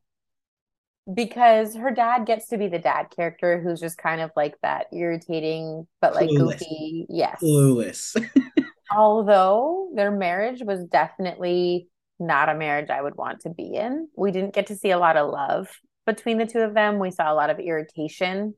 because 1.13 1.75
her 1.77 1.91
dad 1.91 2.27
gets 2.27 2.49
to 2.49 2.59
be 2.59 2.69
the 2.69 2.79
dad 2.79 3.07
character 3.15 3.61
who's 3.61 3.81
just 3.81 3.99
kind 3.99 4.21
of 4.21 4.31
like 4.35 4.55
that 4.63 4.87
irritating, 4.93 5.87
but 6.01 6.15
like 6.15 6.29
Clueless. 6.29 6.59
goofy. 6.59 7.07
Yes. 7.09 7.41
Clueless. 7.43 8.17
Although 8.95 9.91
their 9.95 10.11
marriage 10.11 10.63
was 10.65 10.85
definitely 10.85 11.89
not 12.19 12.49
a 12.49 12.55
marriage 12.55 12.91
I 12.91 13.03
would 13.03 13.17
want 13.17 13.41
to 13.41 13.51
be 13.51 13.75
in. 13.75 14.09
We 14.17 14.33
didn't 14.33 14.55
get 14.55 14.69
to 14.69 14.77
see 14.77 14.91
a 14.91 14.99
lot 14.99 15.17
of 15.17 15.31
love 15.31 15.69
between 16.07 16.39
the 16.39 16.47
two 16.47 16.61
of 16.61 16.75
them. 16.75 16.99
We 16.99 17.11
saw 17.11 17.33
a 17.33 17.35
lot 17.35 17.51
of 17.51 17.59
irritation 17.59 18.55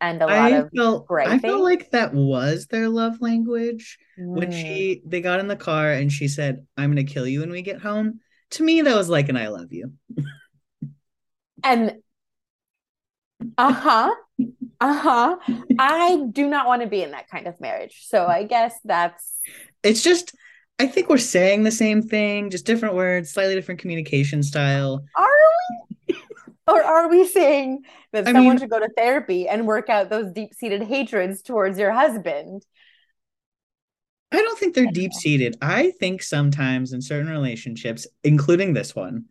and 0.00 0.22
a 0.22 0.26
lot 0.26 0.34
I 0.34 0.48
of 0.50 0.70
felt, 0.74 1.06
griping. 1.06 1.32
I 1.32 1.38
felt 1.38 1.62
like 1.62 1.90
that 1.90 2.14
was 2.14 2.66
their 2.66 2.88
love 2.88 3.20
language. 3.20 3.98
Mm. 4.18 4.38
When 4.38 4.50
she 4.50 5.02
they 5.06 5.20
got 5.20 5.40
in 5.40 5.48
the 5.48 5.56
car 5.56 5.90
and 5.90 6.12
she 6.12 6.28
said, 6.28 6.66
I'm 6.76 6.90
gonna 6.90 7.04
kill 7.04 7.26
you 7.26 7.40
when 7.40 7.50
we 7.50 7.62
get 7.62 7.80
home. 7.80 8.20
to 8.50 8.62
me 8.62 8.82
that 8.82 8.96
was 8.96 9.08
like 9.08 9.28
an 9.28 9.36
I 9.36 9.48
love 9.48 9.72
you. 9.72 9.92
And 11.64 11.96
uh-huh. 13.56 14.14
Uh-huh. 14.80 15.36
I 15.78 16.24
do 16.32 16.48
not 16.48 16.66
want 16.66 16.82
to 16.82 16.88
be 16.88 17.02
in 17.02 17.10
that 17.12 17.28
kind 17.28 17.46
of 17.46 17.60
marriage. 17.60 18.04
So 18.06 18.26
I 18.26 18.44
guess 18.44 18.74
that's 18.84 19.40
It's 19.82 20.02
just 20.02 20.34
I 20.78 20.86
think 20.86 21.08
we're 21.08 21.18
saying 21.18 21.64
the 21.64 21.72
same 21.72 22.02
thing, 22.02 22.50
just 22.50 22.64
different 22.64 22.94
words, 22.94 23.30
slightly 23.30 23.54
different 23.54 23.80
communication 23.80 24.42
style. 24.42 25.04
Are 25.16 25.26
we? 26.08 26.14
or 26.68 26.82
are 26.82 27.08
we 27.08 27.26
saying 27.26 27.82
that 28.12 28.28
I 28.28 28.32
someone 28.32 28.54
mean- 28.54 28.58
should 28.58 28.70
go 28.70 28.78
to 28.78 28.88
therapy 28.96 29.48
and 29.48 29.66
work 29.66 29.88
out 29.88 30.10
those 30.10 30.30
deep-seated 30.32 30.82
hatreds 30.82 31.42
towards 31.42 31.78
your 31.78 31.92
husband? 31.92 32.64
I 34.30 34.36
don't 34.42 34.58
think 34.58 34.74
they're 34.74 34.92
deep 34.92 35.14
seated. 35.14 35.56
I 35.62 35.90
think 35.98 36.22
sometimes 36.22 36.92
in 36.92 37.00
certain 37.00 37.30
relationships, 37.30 38.06
including 38.22 38.74
this 38.74 38.94
one, 38.94 39.24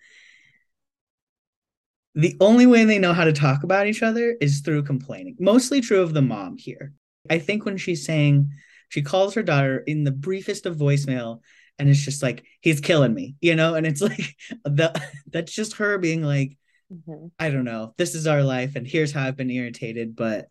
the 2.18 2.36
only 2.42 2.66
way 2.66 2.84
they 2.84 2.98
know 2.98 3.14
how 3.14 3.24
to 3.26 3.32
talk 3.32 3.64
about 3.64 3.86
each 3.86 4.02
other 4.02 4.36
is 4.42 4.62
through 4.62 4.84
complaining. 4.84 5.36
Mostly 5.40 5.82
true 5.82 6.02
of 6.02 6.14
the 6.16 6.22
mom 6.22 6.58
here. 6.58 6.94
I 7.30 7.38
think 7.38 7.64
when 7.64 7.78
she's 7.78 8.06
saying, 8.06 8.50
she 8.90 9.04
calls 9.04 9.36
her 9.36 9.44
daughter 9.44 9.78
in 9.86 10.04
the 10.04 10.12
briefest 10.12 10.66
of 10.66 10.78
voicemail, 10.78 11.42
and 11.78 11.88
it's 11.88 12.04
just 12.04 12.24
like, 12.24 12.44
he's 12.62 12.82
killing 12.82 13.14
me, 13.14 13.36
you 13.40 13.56
know? 13.56 13.76
And 13.76 13.86
it's 13.86 14.02
like, 14.12 14.36
the 14.66 15.00
that's 15.32 15.54
just 15.54 15.76
her 15.78 15.98
being 16.00 16.24
like, 16.24 16.58
Mhm. 16.92 17.32
I 17.38 17.50
don't 17.52 17.66
know, 17.66 17.94
this 17.98 18.16
is 18.16 18.26
our 18.28 18.42
life, 18.42 18.76
and 18.76 18.88
here's 18.88 19.12
how 19.12 19.24
I've 19.24 19.36
been 19.38 19.52
irritated. 19.52 20.16
But 20.16 20.48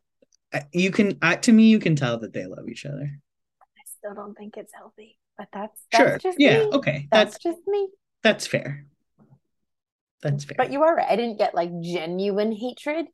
you 0.73 0.91
can, 0.93 1.19
I, 1.21 1.37
to 1.37 1.53
me, 1.53 1.65
you 1.71 1.79
can 1.81 1.97
tell 1.97 2.19
that 2.19 2.33
they 2.33 2.47
love 2.47 2.69
each 2.69 2.87
other. 2.87 3.11
I 3.61 3.83
still 3.99 4.15
don't 4.15 4.37
think 4.37 4.57
it's 4.57 4.73
healthy, 4.73 5.19
but 5.37 5.49
that's 5.53 5.81
that's 5.91 6.11
Sure. 6.11 6.19
just 6.19 6.39
Yeah. 6.39 6.59
me. 6.61 6.71
Okay. 6.75 7.09
That's 7.11 7.33
That's 7.33 7.43
just 7.43 7.67
me. 7.67 7.89
that's 8.23 8.47
fair. 8.47 8.87
That's 10.23 10.45
fair. 10.45 10.55
But 10.57 10.73
you 10.73 10.83
are 10.83 10.95
right. 10.95 11.07
I 11.09 11.17
didn't 11.17 11.39
get 11.39 11.55
like 11.55 11.71
genuine 11.81 12.53
hatred, 12.53 13.07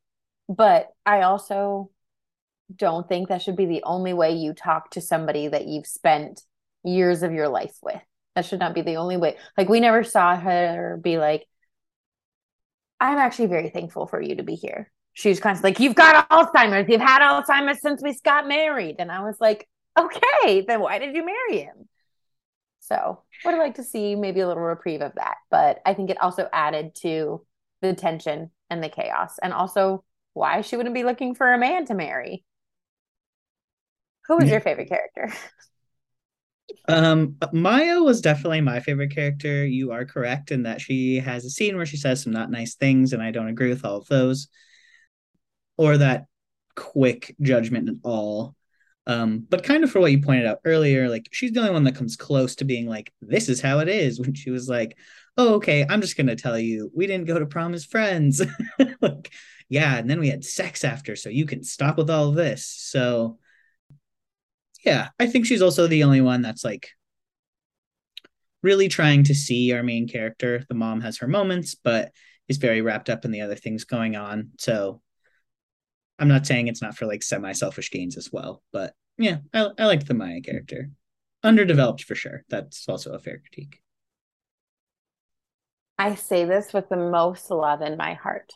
but 0.48 0.88
I 1.04 1.22
also 1.22 1.90
don't 2.74 3.08
think 3.08 3.28
that 3.28 3.42
should 3.42 3.56
be 3.56 3.66
the 3.66 3.82
only 3.84 4.12
way 4.12 4.32
you 4.32 4.54
talk 4.54 4.90
to 4.90 5.00
somebody 5.00 5.48
that 5.48 5.66
you've 5.66 5.86
spent 5.86 6.42
years 6.84 7.22
of 7.22 7.32
your 7.32 7.48
life 7.48 7.76
with. 7.82 8.00
That 8.34 8.46
should 8.46 8.60
not 8.60 8.74
be 8.74 8.82
the 8.82 8.96
only 8.96 9.16
way. 9.16 9.36
Like 9.58 9.68
we 9.68 9.80
never 9.80 10.04
saw 10.04 10.36
her 10.36 10.98
be 11.02 11.18
like, 11.18 11.46
I'm 12.98 13.18
actually 13.18 13.48
very 13.48 13.68
thankful 13.68 14.06
for 14.06 14.20
you 14.20 14.36
to 14.36 14.42
be 14.42 14.54
here. 14.54 14.90
She 15.12 15.28
was 15.28 15.40
constantly 15.40 15.72
like, 15.72 15.80
You've 15.80 15.94
got 15.94 16.28
Alzheimer's. 16.30 16.88
You've 16.88 17.00
had 17.00 17.20
Alzheimer's 17.20 17.82
since 17.82 18.02
we 18.02 18.16
got 18.24 18.48
married. 18.48 18.96
And 18.98 19.10
I 19.12 19.20
was 19.24 19.36
like, 19.40 19.68
Okay, 19.98 20.64
then 20.66 20.80
why 20.80 20.98
did 20.98 21.14
you 21.14 21.26
marry 21.26 21.62
him? 21.62 21.88
So 22.92 23.22
would 23.44 23.52
have 23.54 23.60
liked 23.60 23.76
to 23.76 23.82
see 23.84 24.14
maybe 24.14 24.40
a 24.40 24.46
little 24.48 24.62
reprieve 24.62 25.00
of 25.00 25.14
that. 25.16 25.36
But 25.50 25.80
I 25.86 25.94
think 25.94 26.10
it 26.10 26.20
also 26.20 26.48
added 26.52 26.94
to 26.96 27.44
the 27.80 27.94
tension 27.94 28.50
and 28.70 28.82
the 28.82 28.88
chaos. 28.88 29.38
And 29.42 29.52
also 29.52 30.04
why 30.34 30.60
she 30.60 30.76
wouldn't 30.76 30.94
be 30.94 31.04
looking 31.04 31.34
for 31.34 31.52
a 31.52 31.58
man 31.58 31.86
to 31.86 31.94
marry. 31.94 32.44
Who 34.26 34.36
was 34.36 34.46
Yeah. 34.46 34.52
your 34.52 34.60
favorite 34.60 34.88
character? 34.88 35.32
Um, 36.88 37.36
Maya 37.52 38.02
was 38.02 38.20
definitely 38.20 38.60
my 38.60 38.80
favorite 38.80 39.14
character. 39.14 39.64
You 39.64 39.92
are 39.92 40.04
correct 40.04 40.50
in 40.50 40.64
that 40.64 40.80
she 40.80 41.16
has 41.16 41.44
a 41.44 41.50
scene 41.50 41.76
where 41.76 41.86
she 41.86 41.96
says 41.96 42.22
some 42.22 42.32
not 42.32 42.50
nice 42.50 42.74
things, 42.74 43.12
and 43.12 43.22
I 43.22 43.30
don't 43.30 43.48
agree 43.48 43.68
with 43.68 43.84
all 43.84 43.98
of 43.98 44.08
those, 44.08 44.48
or 45.76 45.98
that 45.98 46.26
quick 46.76 47.34
judgment 47.40 47.88
at 47.88 47.96
all. 48.02 48.54
Um, 49.06 49.46
but 49.48 49.64
kind 49.64 49.82
of 49.82 49.90
for 49.90 50.00
what 50.00 50.12
you 50.12 50.20
pointed 50.20 50.46
out 50.46 50.60
earlier, 50.64 51.08
like 51.08 51.28
she's 51.32 51.52
the 51.52 51.60
only 51.60 51.72
one 51.72 51.84
that 51.84 51.96
comes 51.96 52.16
close 52.16 52.54
to 52.56 52.64
being 52.64 52.86
like, 52.86 53.12
"This 53.20 53.48
is 53.48 53.60
how 53.60 53.80
it 53.80 53.88
is." 53.88 54.20
When 54.20 54.34
she 54.34 54.50
was 54.50 54.68
like, 54.68 54.96
"Oh, 55.36 55.54
okay, 55.54 55.84
I'm 55.88 56.00
just 56.00 56.16
gonna 56.16 56.36
tell 56.36 56.58
you, 56.58 56.90
we 56.94 57.06
didn't 57.06 57.26
go 57.26 57.38
to 57.38 57.46
prom 57.46 57.74
as 57.74 57.84
friends." 57.84 58.42
like, 59.00 59.32
yeah, 59.68 59.96
and 59.98 60.08
then 60.08 60.20
we 60.20 60.28
had 60.28 60.44
sex 60.44 60.84
after, 60.84 61.16
so 61.16 61.28
you 61.30 61.46
can 61.46 61.64
stop 61.64 61.98
with 61.98 62.10
all 62.10 62.32
this. 62.32 62.66
So 62.66 63.38
yeah, 64.84 65.08
I 65.18 65.26
think 65.26 65.46
she's 65.46 65.62
also 65.62 65.86
the 65.86 66.04
only 66.04 66.20
one 66.20 66.42
that's 66.42 66.64
like 66.64 66.88
really 68.62 68.88
trying 68.88 69.24
to 69.24 69.34
see 69.34 69.72
our 69.72 69.82
main 69.82 70.08
character. 70.08 70.64
The 70.68 70.74
mom 70.74 71.00
has 71.00 71.18
her 71.18 71.28
moments, 71.28 71.74
but 71.74 72.12
is 72.48 72.58
very 72.58 72.82
wrapped 72.82 73.10
up 73.10 73.24
in 73.24 73.30
the 73.30 73.40
other 73.40 73.54
things 73.56 73.84
going 73.84 74.16
on. 74.16 74.50
So 74.58 75.01
I'm 76.22 76.28
not 76.28 76.46
saying 76.46 76.68
it's 76.68 76.80
not 76.80 76.96
for 76.96 77.04
like 77.06 77.20
semi 77.20 77.50
selfish 77.50 77.90
gains 77.90 78.16
as 78.16 78.30
well, 78.32 78.62
but 78.72 78.94
yeah, 79.18 79.38
I, 79.52 79.70
I 79.76 79.86
liked 79.86 80.06
the 80.06 80.14
Maya 80.14 80.40
character. 80.40 80.90
Underdeveloped 81.42 82.04
for 82.04 82.14
sure. 82.14 82.44
That's 82.48 82.88
also 82.88 83.12
a 83.12 83.18
fair 83.18 83.40
critique. 83.40 83.80
I 85.98 86.14
say 86.14 86.44
this 86.44 86.72
with 86.72 86.88
the 86.88 86.96
most 86.96 87.50
love 87.50 87.82
in 87.82 87.96
my 87.96 88.14
heart. 88.14 88.52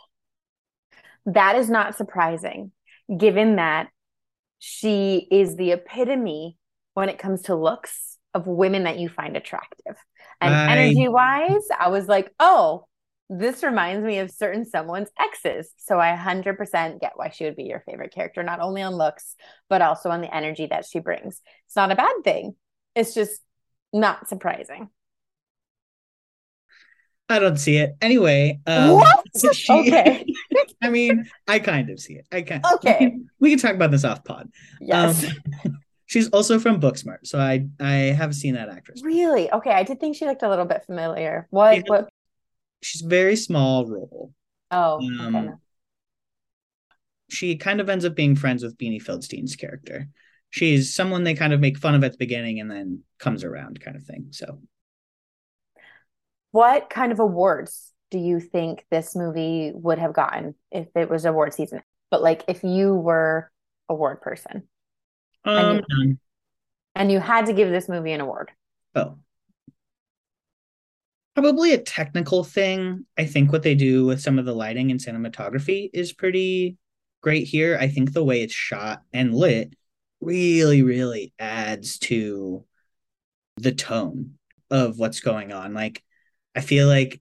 That 1.27 1.57
is 1.57 1.69
not 1.69 1.97
surprising, 1.97 2.71
given 3.14 3.57
that 3.57 3.89
she 4.61 5.27
is 5.29 5.57
the 5.57 5.73
epitome 5.73 6.59
when 6.95 7.09
it 7.09 7.19
comes 7.19 7.43
to 7.43 7.57
looks 7.57 8.17
of 8.33 8.47
women 8.47 8.85
that 8.85 9.01
you 9.01 9.09
find 9.09 9.37
attractive. 9.37 9.97
And 10.41 10.55
I- 10.55 10.73
energy 10.77 11.09
wise, 11.09 11.67
I 11.77 11.89
was 11.89 12.07
like, 12.07 12.33
oh, 12.39 12.87
this 13.29 13.62
reminds 13.62 14.05
me 14.05 14.18
of 14.18 14.31
certain 14.31 14.64
someone's 14.64 15.09
exes. 15.18 15.72
So 15.79 15.99
I 15.99 16.16
100% 16.16 17.01
get 17.01 17.12
why 17.16 17.31
she 17.31 17.45
would 17.45 17.57
be 17.57 17.64
your 17.64 17.81
favorite 17.81 18.12
character, 18.12 18.43
not 18.43 18.61
only 18.61 18.83
on 18.83 18.95
looks, 18.95 19.35
but 19.68 19.83
also 19.83 20.11
on 20.11 20.20
the 20.20 20.35
energy 20.35 20.66
that 20.66 20.87
she 20.87 21.01
brings. 21.01 21.41
It's 21.66 21.77
not 21.77 21.91
a 21.91 21.97
bad 21.97 22.14
thing, 22.24 22.55
it's 22.95 23.14
just 23.14 23.41
not 23.93 24.29
surprising. 24.29 24.91
I 27.29 27.41
don't 27.41 27.57
see 27.57 27.77
it. 27.79 27.97
Anyway, 28.01 28.61
um, 28.66 28.93
what? 28.93 29.24
she- 29.55 29.72
Okay. 29.72 30.24
I 30.83 30.91
mean, 30.91 31.29
I 31.49 31.59
kind 31.59 31.91
of 31.91 31.99
see 31.99 32.14
it. 32.14 32.27
I 32.31 32.43
can 32.43 32.61
Okay. 32.74 32.97
We 33.01 33.11
can, 33.11 33.31
we 33.41 33.51
can 33.51 33.59
talk 33.59 33.74
about 33.74 33.91
this 33.91 34.05
off 34.05 34.22
pod. 34.22 34.49
Yes. 34.81 35.24
Um, 35.64 35.81
she's 36.07 36.29
also 36.29 36.61
from 36.61 36.81
Booksmart, 36.81 37.24
so 37.27 37.39
I 37.39 37.66
I 37.81 37.93
have 38.14 38.35
seen 38.35 38.55
that 38.55 38.68
actress. 38.68 39.03
Really? 39.03 39.51
Okay, 39.51 39.70
I 39.70 39.83
did 39.83 39.99
think 39.99 40.16
she 40.16 40.27
looked 40.27 40.43
a 40.43 40.49
little 40.49 40.64
bit 40.66 40.85
familiar. 40.85 41.49
What? 41.51 41.77
Yeah. 41.77 41.83
What? 41.87 42.09
She's 42.83 43.03
very 43.03 43.37
small 43.37 43.87
role. 43.87 44.33
Oh, 44.70 44.99
Um, 45.01 45.35
okay. 45.37 45.53
She 47.29 47.57
kind 47.57 47.81
of 47.81 47.89
ends 47.89 48.05
up 48.05 48.14
being 48.14 48.37
friends 48.37 48.62
with 48.62 48.79
Beanie 48.79 49.03
Feldstein's 49.03 49.57
character. 49.57 50.09
She's 50.51 50.95
someone 50.95 51.24
they 51.24 51.35
kind 51.35 51.53
of 51.53 51.61
make 51.61 51.77
fun 51.79 51.95
of 51.95 52.05
at 52.05 52.12
the 52.12 52.18
beginning 52.18 52.61
and 52.61 52.70
then 52.70 53.03
comes 53.18 53.43
around, 53.43 53.81
kind 53.81 53.97
of 53.97 54.05
thing. 54.05 54.29
So 54.31 54.61
What 56.53 56.89
kind 56.89 57.12
of 57.12 57.18
awards 57.18 57.93
do 58.11 58.18
you 58.18 58.41
think 58.41 58.87
this 58.91 59.16
movie 59.16 59.72
would 59.74 59.99
have 59.99 60.12
gotten 60.12 60.55
if 60.70 60.89
it 60.95 61.11
was 61.11 61.24
award 61.24 61.53
season? 61.53 61.83
But 62.11 62.22
like, 62.22 62.45
if 62.49 62.62
you 62.62 62.95
were 62.95 63.51
award 63.89 64.20
person 64.20 64.62
um, 65.45 65.83
you- 65.89 66.18
and 66.95 67.11
you 67.12 67.20
had 67.20 67.47
to 67.47 67.53
give 67.53 67.68
this 67.70 67.89
movie 67.89 68.12
an 68.12 68.20
award, 68.20 68.53
Oh. 68.95 69.18
Probably 71.37 71.74
a 71.74 71.78
technical 71.78 72.45
thing. 72.45 73.05
I 73.18 73.26
think 73.26 73.53
what 73.53 73.62
they 73.62 73.74
do 73.74 74.07
with 74.07 74.22
some 74.22 74.39
of 74.39 74.47
the 74.47 74.55
lighting 74.55 74.91
and 74.91 74.99
cinematography 74.99 75.91
is 75.93 76.14
pretty 76.14 76.78
great 77.20 77.47
here. 77.47 77.76
I 77.78 77.89
think 77.89 78.14
the 78.14 78.24
way 78.24 78.41
it's 78.41 78.55
shot 78.55 79.03
and 79.12 79.34
lit 79.34 79.74
really, 80.22 80.82
really 80.82 81.34
adds 81.39 81.99
to 81.99 82.64
the 83.59 83.72
tone 83.72 84.39
of 84.70 84.99
what's 84.99 85.20
going 85.20 85.53
on. 85.53 85.74
Like, 85.74 86.03
I 86.55 86.62
feel 86.62 86.89
like 86.89 87.20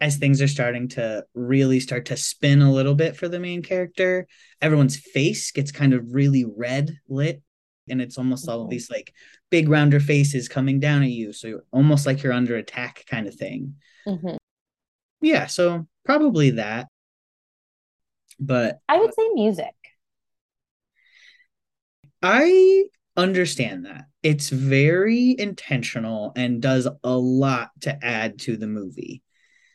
as 0.00 0.16
things 0.16 0.40
are 0.40 0.46
starting 0.46 0.86
to 0.90 1.24
really 1.34 1.80
start 1.80 2.04
to 2.06 2.16
spin 2.16 2.62
a 2.62 2.72
little 2.72 2.94
bit 2.94 3.16
for 3.16 3.26
the 3.26 3.40
main 3.40 3.62
character, 3.62 4.28
everyone's 4.62 4.96
face 4.96 5.50
gets 5.50 5.72
kind 5.72 5.92
of 5.92 6.14
really 6.14 6.44
red 6.44 6.96
lit. 7.08 7.42
And 7.88 8.00
it's 8.00 8.18
almost 8.18 8.48
all 8.48 8.66
Mhm. 8.66 8.70
these 8.70 8.90
like 8.90 9.14
big 9.50 9.68
rounder 9.68 10.00
faces 10.00 10.48
coming 10.48 10.80
down 10.80 11.02
at 11.02 11.10
you. 11.10 11.32
So 11.32 11.48
you're 11.48 11.64
almost 11.72 12.06
like 12.06 12.22
you're 12.22 12.32
under 12.32 12.56
attack 12.56 13.04
kind 13.06 13.26
of 13.26 13.34
thing. 13.34 13.76
Mhm. 14.06 14.36
Yeah, 15.20 15.46
so 15.46 15.86
probably 16.04 16.50
that. 16.50 16.88
But 18.38 18.80
I 18.88 18.98
would 18.98 19.14
say 19.14 19.28
music. 19.34 19.74
I 22.22 22.84
understand 23.16 23.86
that. 23.86 24.06
It's 24.22 24.48
very 24.50 25.34
intentional 25.38 26.32
and 26.36 26.60
does 26.60 26.86
a 27.04 27.16
lot 27.16 27.70
to 27.82 28.04
add 28.04 28.38
to 28.40 28.56
the 28.56 28.66
movie. 28.66 29.22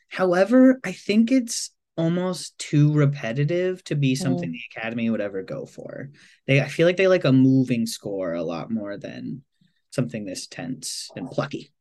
However, 0.08 0.78
I 0.84 0.92
think 0.92 1.32
it's 1.32 1.70
almost 1.96 2.58
too 2.58 2.92
repetitive 2.92 3.84
to 3.84 3.94
be 3.94 4.14
something 4.14 4.48
Mm. 4.48 4.52
the 4.52 4.60
Academy 4.80 5.10
would 5.10 5.20
ever 5.20 5.42
go 5.42 5.66
for. 5.66 6.10
They 6.46 6.60
I 6.60 6.68
feel 6.68 6.86
like 6.86 6.96
they 6.96 7.08
like 7.08 7.24
a 7.24 7.32
moving 7.32 7.86
score 7.86 8.32
a 8.34 8.42
lot 8.42 8.70
more 8.70 8.96
than 8.96 9.42
something 9.90 10.24
this 10.24 10.46
tense 10.46 11.10
and 11.16 11.30
plucky. 11.30 11.72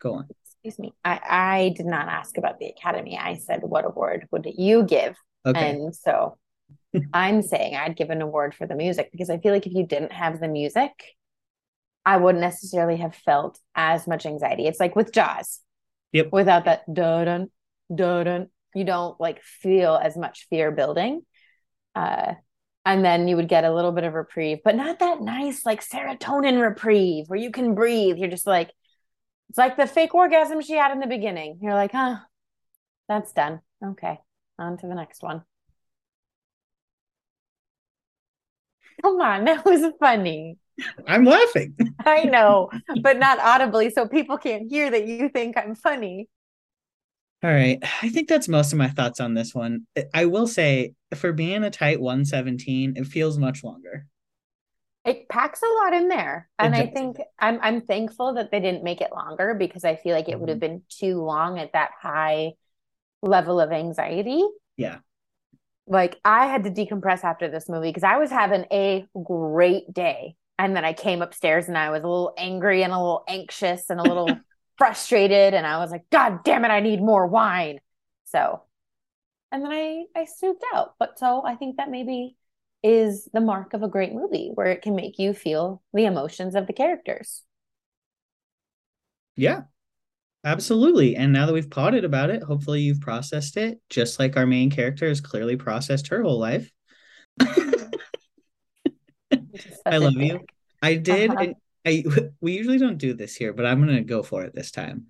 Go 0.00 0.14
on. 0.14 0.28
Excuse 0.62 0.78
me. 0.78 0.92
I, 1.04 1.20
I 1.24 1.74
did 1.76 1.86
not 1.86 2.08
ask 2.08 2.36
about 2.36 2.58
the 2.58 2.66
Academy. 2.66 3.16
I 3.16 3.36
said, 3.36 3.60
what 3.62 3.84
award 3.84 4.26
would 4.30 4.46
you 4.56 4.82
give? 4.82 5.16
Okay. 5.46 5.70
And 5.70 5.94
so 5.94 6.36
I'm 7.12 7.40
saying 7.42 7.76
I'd 7.76 7.96
give 7.96 8.10
an 8.10 8.20
award 8.22 8.54
for 8.54 8.66
the 8.66 8.74
music 8.74 9.10
because 9.12 9.30
I 9.30 9.38
feel 9.38 9.52
like 9.52 9.66
if 9.66 9.72
you 9.72 9.86
didn't 9.86 10.12
have 10.12 10.40
the 10.40 10.48
music, 10.48 10.90
I 12.04 12.16
wouldn't 12.16 12.42
necessarily 12.42 12.96
have 12.96 13.14
felt 13.14 13.58
as 13.74 14.06
much 14.08 14.26
anxiety. 14.26 14.66
It's 14.66 14.80
like 14.80 14.96
with 14.96 15.12
Jaws. 15.12 15.60
Yep. 16.12 16.30
Without 16.32 16.64
that 16.64 16.82
dun 16.92 17.50
dun 17.94 18.24
dun, 18.24 18.48
you 18.74 18.84
don't 18.84 19.20
like 19.20 19.42
feel 19.42 19.96
as 19.96 20.16
much 20.16 20.46
fear 20.48 20.70
building. 20.70 21.22
Uh, 21.94 22.34
and 22.84 23.04
then 23.04 23.28
you 23.28 23.36
would 23.36 23.48
get 23.48 23.64
a 23.64 23.74
little 23.74 23.92
bit 23.92 24.04
of 24.04 24.14
reprieve, 24.14 24.58
but 24.64 24.74
not 24.74 25.00
that 25.00 25.20
nice 25.20 25.66
like 25.66 25.86
serotonin 25.86 26.60
reprieve 26.60 27.28
where 27.28 27.38
you 27.38 27.50
can 27.50 27.74
breathe. 27.74 28.16
You're 28.16 28.30
just 28.30 28.46
like, 28.46 28.70
it's 29.48 29.58
like 29.58 29.76
the 29.76 29.86
fake 29.86 30.14
orgasm 30.14 30.60
she 30.62 30.74
had 30.74 30.92
in 30.92 31.00
the 31.00 31.06
beginning. 31.06 31.58
You're 31.60 31.74
like, 31.74 31.92
huh, 31.92 32.16
that's 33.08 33.32
done. 33.32 33.60
Okay, 33.84 34.18
on 34.58 34.78
to 34.78 34.86
the 34.86 34.94
next 34.94 35.22
one. 35.22 35.42
Come 39.02 39.20
on, 39.20 39.44
that 39.46 39.64
was 39.64 39.92
funny. 39.98 40.58
I'm 41.06 41.24
laughing. 41.24 41.76
I 42.06 42.24
know, 42.24 42.70
but 43.02 43.18
not 43.18 43.38
audibly, 43.38 43.90
so 43.90 44.08
people 44.08 44.38
can't 44.38 44.70
hear 44.70 44.90
that 44.90 45.06
you 45.06 45.28
think 45.28 45.56
I'm 45.56 45.74
funny. 45.74 46.28
All 47.42 47.50
right. 47.50 47.78
I 48.02 48.10
think 48.10 48.28
that's 48.28 48.48
most 48.48 48.72
of 48.72 48.78
my 48.78 48.88
thoughts 48.88 49.18
on 49.18 49.34
this 49.34 49.54
one. 49.54 49.86
I 50.12 50.26
will 50.26 50.46
say, 50.46 50.92
for 51.14 51.32
being 51.32 51.64
a 51.64 51.70
tight 51.70 52.00
117, 52.00 52.94
it 52.96 53.06
feels 53.06 53.38
much 53.38 53.64
longer. 53.64 54.06
It 55.06 55.28
packs 55.30 55.62
a 55.62 55.84
lot 55.84 55.94
in 55.94 56.08
there. 56.08 56.50
And 56.58 56.74
I 56.74 56.86
think 56.86 57.16
I'm 57.38 57.58
I'm 57.62 57.80
thankful 57.80 58.34
that 58.34 58.50
they 58.50 58.60
didn't 58.60 58.84
make 58.84 59.00
it 59.00 59.12
longer 59.12 59.54
because 59.54 59.84
I 59.84 59.96
feel 59.96 60.14
like 60.14 60.28
it 60.28 60.38
would 60.38 60.50
mm-hmm. 60.50 60.50
have 60.50 60.60
been 60.60 60.82
too 60.90 61.22
long 61.22 61.58
at 61.58 61.72
that 61.72 61.92
high 61.98 62.52
level 63.22 63.60
of 63.60 63.72
anxiety. 63.72 64.42
Yeah. 64.76 64.98
Like 65.86 66.20
I 66.22 66.46
had 66.46 66.64
to 66.64 66.70
decompress 66.70 67.24
after 67.24 67.50
this 67.50 67.68
movie 67.68 67.88
because 67.88 68.04
I 68.04 68.18
was 68.18 68.30
having 68.30 68.66
a 68.70 69.06
great 69.24 69.92
day. 69.92 70.36
And 70.58 70.76
then 70.76 70.84
I 70.84 70.92
came 70.92 71.22
upstairs 71.22 71.68
and 71.68 71.78
I 71.78 71.90
was 71.90 72.02
a 72.02 72.06
little 72.06 72.34
angry 72.36 72.82
and 72.82 72.92
a 72.92 72.98
little 72.98 73.24
anxious 73.26 73.88
and 73.88 73.98
a 73.98 74.02
little 74.02 74.28
frustrated. 74.80 75.52
And 75.52 75.66
I 75.66 75.76
was 75.76 75.90
like, 75.90 76.08
God 76.10 76.42
damn 76.42 76.64
it, 76.64 76.70
I 76.70 76.80
need 76.80 77.02
more 77.02 77.26
wine. 77.26 77.80
So, 78.24 78.62
and 79.52 79.62
then 79.62 79.70
I 79.70 80.04
I 80.16 80.24
snooped 80.24 80.64
out. 80.74 80.94
But 80.98 81.18
so 81.18 81.42
I 81.44 81.54
think 81.54 81.76
that 81.76 81.90
maybe 81.90 82.36
is 82.82 83.28
the 83.34 83.42
mark 83.42 83.74
of 83.74 83.82
a 83.82 83.88
great 83.88 84.14
movie 84.14 84.50
where 84.54 84.68
it 84.68 84.80
can 84.80 84.96
make 84.96 85.18
you 85.18 85.34
feel 85.34 85.82
the 85.92 86.06
emotions 86.06 86.54
of 86.54 86.66
the 86.66 86.72
characters. 86.72 87.42
Yeah. 89.36 89.64
Absolutely. 90.42 91.16
And 91.16 91.34
now 91.34 91.44
that 91.44 91.52
we've 91.52 91.68
potted 91.68 92.06
about 92.06 92.30
it, 92.30 92.42
hopefully 92.42 92.80
you've 92.80 93.02
processed 93.02 93.58
it, 93.58 93.78
just 93.90 94.18
like 94.18 94.38
our 94.38 94.46
main 94.46 94.70
character 94.70 95.06
has 95.06 95.20
clearly 95.20 95.56
processed 95.56 96.08
her 96.08 96.22
whole 96.22 96.38
life. 96.38 96.70
I 99.84 99.98
love 99.98 100.14
you. 100.14 100.40
I 100.82 100.94
did. 100.94 101.30
Uh-huh. 101.30 101.52
I 101.86 102.04
we 102.40 102.52
usually 102.52 102.78
don't 102.78 102.98
do 102.98 103.14
this 103.14 103.34
here, 103.34 103.52
but 103.52 103.66
I'm 103.66 103.80
gonna 103.80 104.02
go 104.02 104.22
for 104.22 104.44
it 104.44 104.54
this 104.54 104.70
time. 104.70 105.06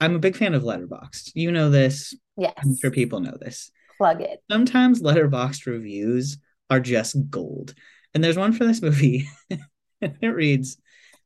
I'm 0.00 0.14
a 0.14 0.20
big 0.20 0.36
fan 0.36 0.54
of 0.54 0.62
Letterboxd. 0.62 1.32
You 1.34 1.52
know 1.52 1.70
this. 1.70 2.14
Yes. 2.36 2.54
I'm 2.56 2.76
sure 2.78 2.90
people 2.90 3.20
know 3.20 3.36
this. 3.38 3.70
Plug 3.98 4.22
it. 4.22 4.42
Sometimes 4.50 5.02
Letterboxd 5.02 5.66
reviews 5.66 6.38
are 6.70 6.80
just 6.80 7.16
gold. 7.28 7.74
And 8.14 8.24
there's 8.24 8.38
one 8.38 8.52
for 8.52 8.64
this 8.64 8.80
movie. 8.80 9.28
it 10.00 10.26
reads, 10.26 10.78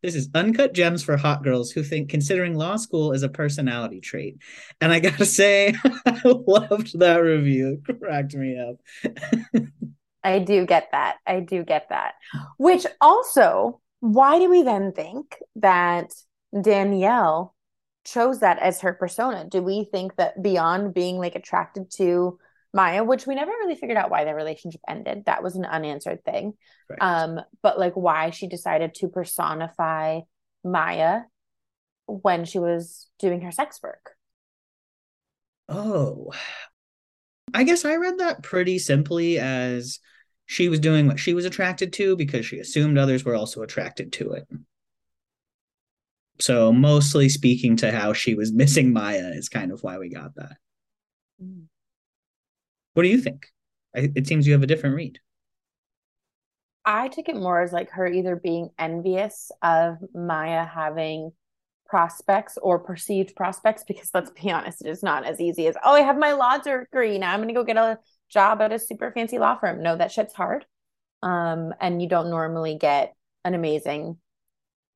This 0.03 0.16
is 0.16 0.29
uncut 0.35 0.72
gems 0.72 1.05
for 1.05 1.16
hot 1.16 1.45
girls 1.45 1.70
who 1.70 1.85
think 1.85 2.11
considering 2.11 2.57
law 2.57 2.77
school 2.77 3.12
is 3.12 3.22
a 3.22 3.29
personality 3.29 4.01
trait. 4.01 4.39
And 4.81 4.93
I 4.93 4.99
gotta 4.99 5.25
say, 5.25 5.75
I 6.07 6.20
loved 6.25 6.99
that 6.99 7.18
review. 7.18 7.81
It 7.89 8.01
cracked 8.01 8.35
me 8.35 8.59
up. 8.59 8.77
I 10.25 10.39
do 10.41 10.66
get 10.66 10.89
that. 10.93 11.18
I 11.27 11.41
do 11.41 11.62
get 11.62 11.91
that. 11.91 12.14
Which 12.57 12.87
also, 13.01 13.81
why 14.05 14.39
do 14.39 14.51
we 14.51 14.63
then 14.63 14.93
think 14.93 15.39
that 15.57 16.13
Danielle 16.61 17.55
chose 18.05 18.41
that 18.41 18.59
as 18.59 18.83
her 18.83 18.93
persona? 18.93 19.47
Do 19.49 19.63
we 19.63 19.89
think 19.91 20.17
that 20.17 20.43
beyond 20.43 20.93
being 20.93 21.17
like 21.17 21.37
attracted 21.37 21.91
to 21.93 22.39
Maya, 22.75 23.03
which 23.03 23.27
we 23.27 23.35
never 23.35 23.51
really 23.51 23.77
figured 23.77 23.97
out 23.97 24.11
why 24.11 24.25
their 24.25 24.35
relationship 24.35 24.83
ended, 24.87 25.25
that 25.25 25.43
was 25.43 25.57
an 25.57 25.65
unanswered 25.65 26.23
thing. 26.23 26.53
Correct. 26.87 27.03
Um, 27.03 27.41
but 27.63 27.79
like 27.79 27.95
why 27.95 28.29
she 28.29 28.47
decided 28.47 28.95
to 28.97 29.09
personify 29.09 30.21
Maya 30.63 31.21
when 32.05 32.45
she 32.45 32.59
was 32.59 33.09
doing 33.19 33.41
her 33.41 33.53
sex 33.53 33.81
work. 33.83 34.11
Oh, 35.67 36.31
I 37.55 37.65
guess 37.65 37.87
I 37.87 37.95
read 37.95 38.19
that 38.19 38.43
pretty 38.43 38.79
simply 38.79 39.39
as 39.39 39.99
she 40.47 40.69
was 40.69 40.79
doing 40.81 41.07
what 41.07 41.19
she 41.19 41.35
was 41.35 41.45
attracted 41.45 41.93
to 41.95 42.17
because 42.17 42.45
she 42.45 42.59
assumed 42.59 42.99
others 42.99 43.25
were 43.25 43.35
also 43.35 43.63
attracted 43.63 44.13
to 44.15 44.33
it. 44.33 44.47
So, 46.41 46.73
mostly 46.73 47.29
speaking 47.29 47.77
to 47.77 47.93
how 47.93 48.13
she 48.13 48.35
was 48.35 48.53
missing 48.55 48.93
Maya 48.93 49.31
is 49.35 49.49
kind 49.49 49.73
of 49.73 49.83
why 49.83 49.99
we 49.99 50.09
got 50.09 50.35
that. 50.35 50.57
What 52.95 53.03
do 53.03 53.09
you 53.09 53.19
think? 53.19 53.47
I, 53.95 54.11
it 54.15 54.27
seems 54.27 54.47
you 54.47 54.53
have 54.53 54.63
a 54.63 54.69
different 54.69 54.97
read. 54.97 55.19
I 56.85 57.09
took 57.09 57.29
it 57.29 57.37
more 57.37 57.63
as 57.63 57.73
like 57.73 57.91
her 57.91 58.07
either 58.07 58.37
being 58.37 58.71
envious 58.79 59.51
of 59.63 59.99
Maya 60.15 60.65
having 60.67 61.33
prospects 61.87 62.59
or 62.61 62.79
perceived 62.79 63.35
prospects, 63.37 63.85
because 63.87 64.11
let's 64.13 64.31
be 64.31 64.51
honest, 64.51 64.85
it 64.85 64.91
is 64.91 65.03
not 65.03 65.25
as 65.25 65.41
easy 65.41 65.67
as, 65.67 65.77
oh, 65.85 65.95
I 65.95 66.01
have 66.01 66.19
my 66.19 66.33
law 66.33 66.59
degree. 66.59 67.19
Now 67.19 67.33
I'm 67.33 67.39
going 67.39 67.49
to 67.49 67.55
go 67.55 67.65
get 67.65 67.77
a 67.77 67.99
job 68.35 68.61
at 68.61 68.72
a 68.72 68.78
super 68.78 69.11
fancy 69.12 69.39
law 69.39 69.57
firm. 69.57 69.82
No, 69.82 69.97
that 69.97 70.12
shit's 70.12 70.35
hard. 70.35 70.66
Um, 71.22 71.72
and 71.80 72.03
you 72.03 72.09
don't 72.09 72.28
normally 72.28 72.76
get 72.76 73.14
an 73.45 73.55
amazing 73.55 74.18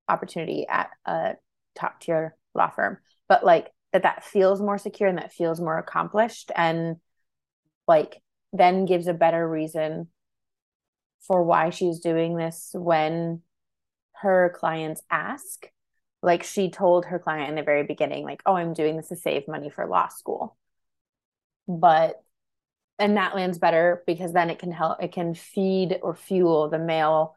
opportunity 0.09 0.67
at 0.69 0.91
a 1.07 1.37
top 1.75 2.01
tier 2.01 2.37
law 2.55 2.69
firm, 2.69 2.99
but 3.29 3.45
like 3.45 3.71
that, 3.93 4.03
that 4.03 4.25
feels 4.25 4.61
more 4.61 4.77
secure 4.77 5.09
and 5.09 5.19
that 5.19 5.33
feels 5.33 5.61
more 5.61 5.79
accomplished 5.79 6.51
and 6.55 6.97
like 7.87 8.21
then 8.53 8.85
gives 8.85 9.07
a 9.07 9.15
better 9.15 9.49
reason 9.49 10.09
for 11.27 11.45
why 11.45 11.71
she's 11.71 12.01
doing 12.01 12.37
this 12.37 12.71
when 12.75 13.43
her 14.13 14.53
clients 14.55 15.03
ask. 15.11 15.71
Like 16.23 16.43
she 16.43 16.71
told 16.71 17.07
her 17.07 17.19
client 17.19 17.51
in 17.51 17.55
the 17.55 17.63
very 17.63 17.85
beginning, 17.85 18.25
like, 18.25 18.43
oh, 18.45 18.55
I'm 18.55 18.75
doing 18.75 18.97
this 18.97 19.09
to 19.09 19.17
save 19.17 19.47
money 19.47 19.71
for 19.71 19.87
law 19.87 20.09
school. 20.09 20.57
But, 21.69 22.21
and 22.99 23.17
that 23.17 23.35
lands 23.35 23.59
better 23.59 24.03
because 24.07 24.33
then 24.33 24.51
it 24.51 24.59
can 24.59 24.73
help, 24.73 25.03
it 25.03 25.13
can 25.13 25.35
feed 25.35 25.99
or 26.03 26.15
fuel 26.15 26.69
the 26.69 26.79
male 26.79 27.37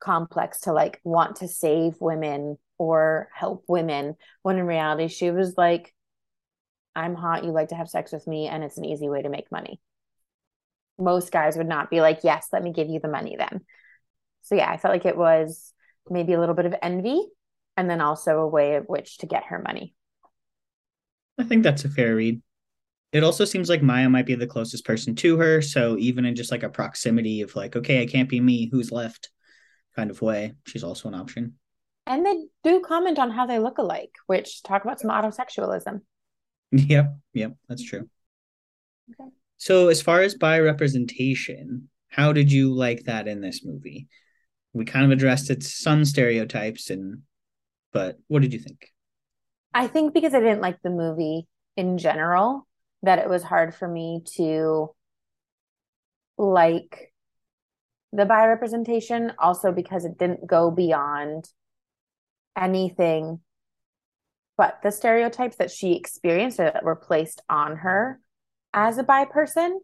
complex 0.00 0.60
to 0.60 0.72
like 0.72 1.00
want 1.04 1.36
to 1.36 1.48
save 1.48 2.00
women 2.00 2.58
or 2.78 3.28
help 3.34 3.64
women. 3.68 4.16
When 4.42 4.58
in 4.58 4.66
reality, 4.66 5.08
she 5.08 5.30
was 5.30 5.54
like, 5.56 5.94
I'm 6.94 7.14
hot, 7.14 7.44
you 7.44 7.50
like 7.50 7.68
to 7.68 7.74
have 7.74 7.88
sex 7.88 8.12
with 8.12 8.26
me, 8.26 8.48
and 8.48 8.62
it's 8.62 8.76
an 8.76 8.84
easy 8.84 9.08
way 9.08 9.22
to 9.22 9.28
make 9.28 9.50
money 9.50 9.80
most 10.98 11.32
guys 11.32 11.56
would 11.56 11.68
not 11.68 11.90
be 11.90 12.00
like, 12.00 12.20
yes, 12.22 12.48
let 12.52 12.62
me 12.62 12.72
give 12.72 12.88
you 12.88 13.00
the 13.00 13.08
money 13.08 13.36
then. 13.36 13.62
So 14.42 14.54
yeah, 14.54 14.70
I 14.70 14.76
felt 14.76 14.92
like 14.92 15.06
it 15.06 15.16
was 15.16 15.72
maybe 16.10 16.32
a 16.32 16.40
little 16.40 16.54
bit 16.54 16.66
of 16.66 16.74
envy 16.82 17.20
and 17.76 17.88
then 17.88 18.00
also 18.00 18.40
a 18.40 18.48
way 18.48 18.76
of 18.76 18.86
which 18.86 19.18
to 19.18 19.26
get 19.26 19.44
her 19.44 19.58
money. 19.58 19.94
I 21.38 21.44
think 21.44 21.62
that's 21.62 21.84
a 21.84 21.88
fair 21.88 22.14
read. 22.16 22.42
It 23.12 23.22
also 23.22 23.44
seems 23.44 23.68
like 23.68 23.82
Maya 23.82 24.08
might 24.08 24.24
be 24.24 24.34
the 24.34 24.46
closest 24.46 24.86
person 24.86 25.14
to 25.16 25.36
her. 25.36 25.60
So, 25.60 25.96
even 25.98 26.24
in 26.24 26.34
just 26.34 26.50
like 26.50 26.62
a 26.62 26.70
proximity 26.70 27.42
of 27.42 27.54
like, 27.54 27.76
okay, 27.76 28.02
I 28.02 28.06
can't 28.06 28.28
be 28.28 28.40
me, 28.40 28.70
who's 28.70 28.90
left 28.90 29.28
kind 29.94 30.10
of 30.10 30.22
way, 30.22 30.54
she's 30.66 30.82
also 30.82 31.08
an 31.08 31.14
option. 31.14 31.54
And 32.06 32.24
they 32.24 32.46
do 32.64 32.80
comment 32.80 33.18
on 33.18 33.30
how 33.30 33.46
they 33.46 33.58
look 33.58 33.78
alike, 33.78 34.12
which 34.26 34.62
talk 34.62 34.84
about 34.84 35.00
some 35.00 35.10
autosexualism. 35.10 36.00
Yep, 36.74 37.18
yep, 37.34 37.52
that's 37.68 37.84
true. 37.84 38.08
Okay. 39.10 39.28
So, 39.58 39.88
as 39.88 40.00
far 40.00 40.22
as 40.22 40.34
bi 40.34 40.58
representation, 40.58 41.90
how 42.08 42.32
did 42.32 42.50
you 42.50 42.72
like 42.72 43.04
that 43.04 43.28
in 43.28 43.42
this 43.42 43.62
movie? 43.62 44.08
We 44.72 44.86
kind 44.86 45.04
of 45.04 45.10
addressed 45.10 45.50
its 45.50 45.78
sun 45.78 46.06
stereotypes, 46.06 46.88
and 46.88 47.24
but 47.92 48.16
what 48.28 48.40
did 48.40 48.54
you 48.54 48.58
think? 48.58 48.88
I 49.74 49.86
think 49.86 50.14
because 50.14 50.32
I 50.32 50.40
didn't 50.40 50.62
like 50.62 50.80
the 50.80 50.88
movie 50.88 51.46
in 51.76 51.98
general, 51.98 52.66
that 53.02 53.18
it 53.18 53.28
was 53.28 53.42
hard 53.42 53.74
for 53.74 53.88
me 53.88 54.22
to 54.36 54.94
like 56.38 57.12
the 58.12 58.24
bi 58.24 58.46
representation. 58.46 59.32
Also, 59.38 59.72
because 59.72 60.04
it 60.04 60.18
didn't 60.18 60.46
go 60.46 60.70
beyond 60.70 61.48
anything 62.56 63.40
but 64.56 64.78
the 64.82 64.92
stereotypes 64.92 65.56
that 65.56 65.70
she 65.70 65.94
experienced 65.94 66.58
that 66.58 66.84
were 66.84 66.96
placed 66.96 67.42
on 67.48 67.76
her 67.78 68.20
as 68.72 68.98
a 68.98 69.02
bi 69.02 69.24
person. 69.24 69.80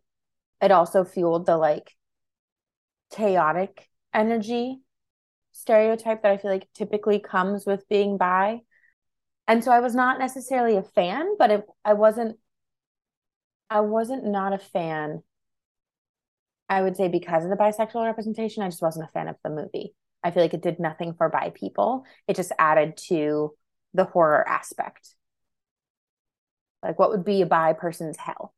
It 0.61 0.71
also 0.71 1.05
fueled 1.05 1.47
the 1.47 1.57
like 1.57 1.95
chaotic 3.13 3.89
energy 4.13 4.79
stereotype 5.53 6.23
that 6.23 6.31
I 6.31 6.37
feel 6.37 6.51
like 6.51 6.69
typically 6.75 7.19
comes 7.19 7.67
with 7.67 7.89
being 7.89 8.19
bi. 8.19 8.61
And 9.47 9.65
so 9.65 9.73
I 9.73 9.81
was 9.81 9.95
not 9.95 10.19
necessarily 10.19 10.77
a 10.77 10.83
fan, 10.83 11.37
but 11.39 11.51
it, 11.51 11.67
I 11.85 11.95
wasn't 11.95 12.37
I 13.71 13.81
wasn't 13.81 14.25
not 14.25 14.53
a 14.53 14.59
fan. 14.59 15.23
I 16.69 16.83
would 16.83 16.97
say 16.97 17.09
because 17.09 17.45
of 17.45 17.51
the 17.51 17.57
bisexual 17.57 18.05
representation, 18.05 18.63
I 18.63 18.69
just 18.69 18.83
wasn't 18.83 19.09
a 19.09 19.13
fan 19.13 19.29
of 19.29 19.37
the 19.43 19.51
movie. 19.51 19.95
I 20.23 20.31
feel 20.31 20.43
like 20.43 20.55
it 20.55 20.63
did 20.63 20.81
nothing 20.81 21.15
for 21.15 21.29
bi 21.29 21.51
people. 21.51 22.05
It 22.27 22.37
just 22.37 22.53
added 22.59 22.97
to 23.09 23.55
the 23.95 24.05
horror 24.05 24.47
aspect. 24.47 25.15
Like, 26.83 26.99
what 26.99 27.11
would 27.11 27.25
be 27.25 27.43
a 27.43 27.47
bi 27.47 27.73
person's 27.73 28.17
hell? 28.17 28.55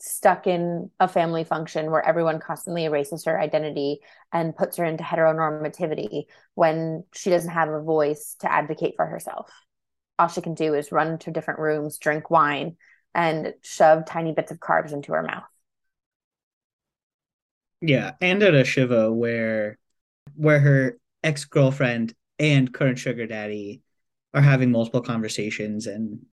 Stuck 0.00 0.46
in 0.46 0.90
a 1.00 1.08
family 1.08 1.44
function 1.44 1.90
where 1.90 2.06
everyone 2.06 2.38
constantly 2.38 2.84
erases 2.84 3.24
her 3.24 3.40
identity 3.40 3.98
and 4.32 4.54
puts 4.54 4.76
her 4.76 4.84
into 4.84 5.02
heteronormativity 5.02 6.24
when 6.54 7.04
she 7.12 7.30
doesn't 7.30 7.50
have 7.50 7.68
a 7.68 7.82
voice 7.82 8.36
to 8.40 8.52
advocate 8.52 8.94
for 8.96 9.06
herself. 9.06 9.50
All 10.18 10.28
she 10.28 10.40
can 10.40 10.54
do 10.54 10.74
is 10.74 10.92
run 10.92 11.18
to 11.20 11.30
different 11.30 11.60
rooms, 11.60 11.98
drink 11.98 12.30
wine, 12.30 12.76
and 13.14 13.54
shove 13.62 14.06
tiny 14.06 14.32
bits 14.32 14.50
of 14.50 14.58
carbs 14.58 14.92
into 14.92 15.12
her 15.12 15.22
mouth. 15.22 15.44
Yeah, 17.80 18.12
and 18.20 18.42
at 18.42 18.54
a 18.54 18.64
shiva 18.64 19.12
where 19.12 19.78
where 20.34 20.60
her 20.60 20.98
ex-girlfriend 21.22 22.14
and 22.38 22.72
current 22.72 22.98
sugar 22.98 23.26
daddy 23.26 23.82
are 24.34 24.40
having 24.40 24.70
multiple 24.70 25.00
conversations 25.00 25.86
and 25.86 26.26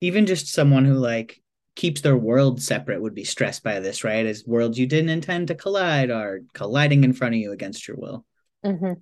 even 0.00 0.26
just 0.26 0.48
someone 0.48 0.84
who 0.84 0.94
like 0.94 1.40
keeps 1.74 2.00
their 2.00 2.16
world 2.16 2.60
separate 2.60 3.00
would 3.00 3.14
be 3.14 3.24
stressed 3.24 3.62
by 3.62 3.80
this, 3.80 4.04
right? 4.04 4.26
As 4.26 4.44
worlds 4.46 4.78
you 4.78 4.86
didn't 4.86 5.10
intend 5.10 5.48
to 5.48 5.54
collide 5.54 6.10
are 6.10 6.40
colliding 6.54 7.04
in 7.04 7.12
front 7.12 7.34
of 7.34 7.40
you 7.40 7.52
against 7.52 7.86
your 7.86 7.96
will. 7.96 8.24
Mm-hmm. 8.64 8.94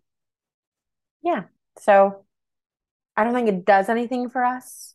Yeah. 1.22 1.44
So 1.80 2.24
I 3.16 3.24
don't 3.24 3.34
think 3.34 3.48
it 3.48 3.64
does 3.64 3.88
anything 3.88 4.30
for 4.30 4.44
us 4.44 4.94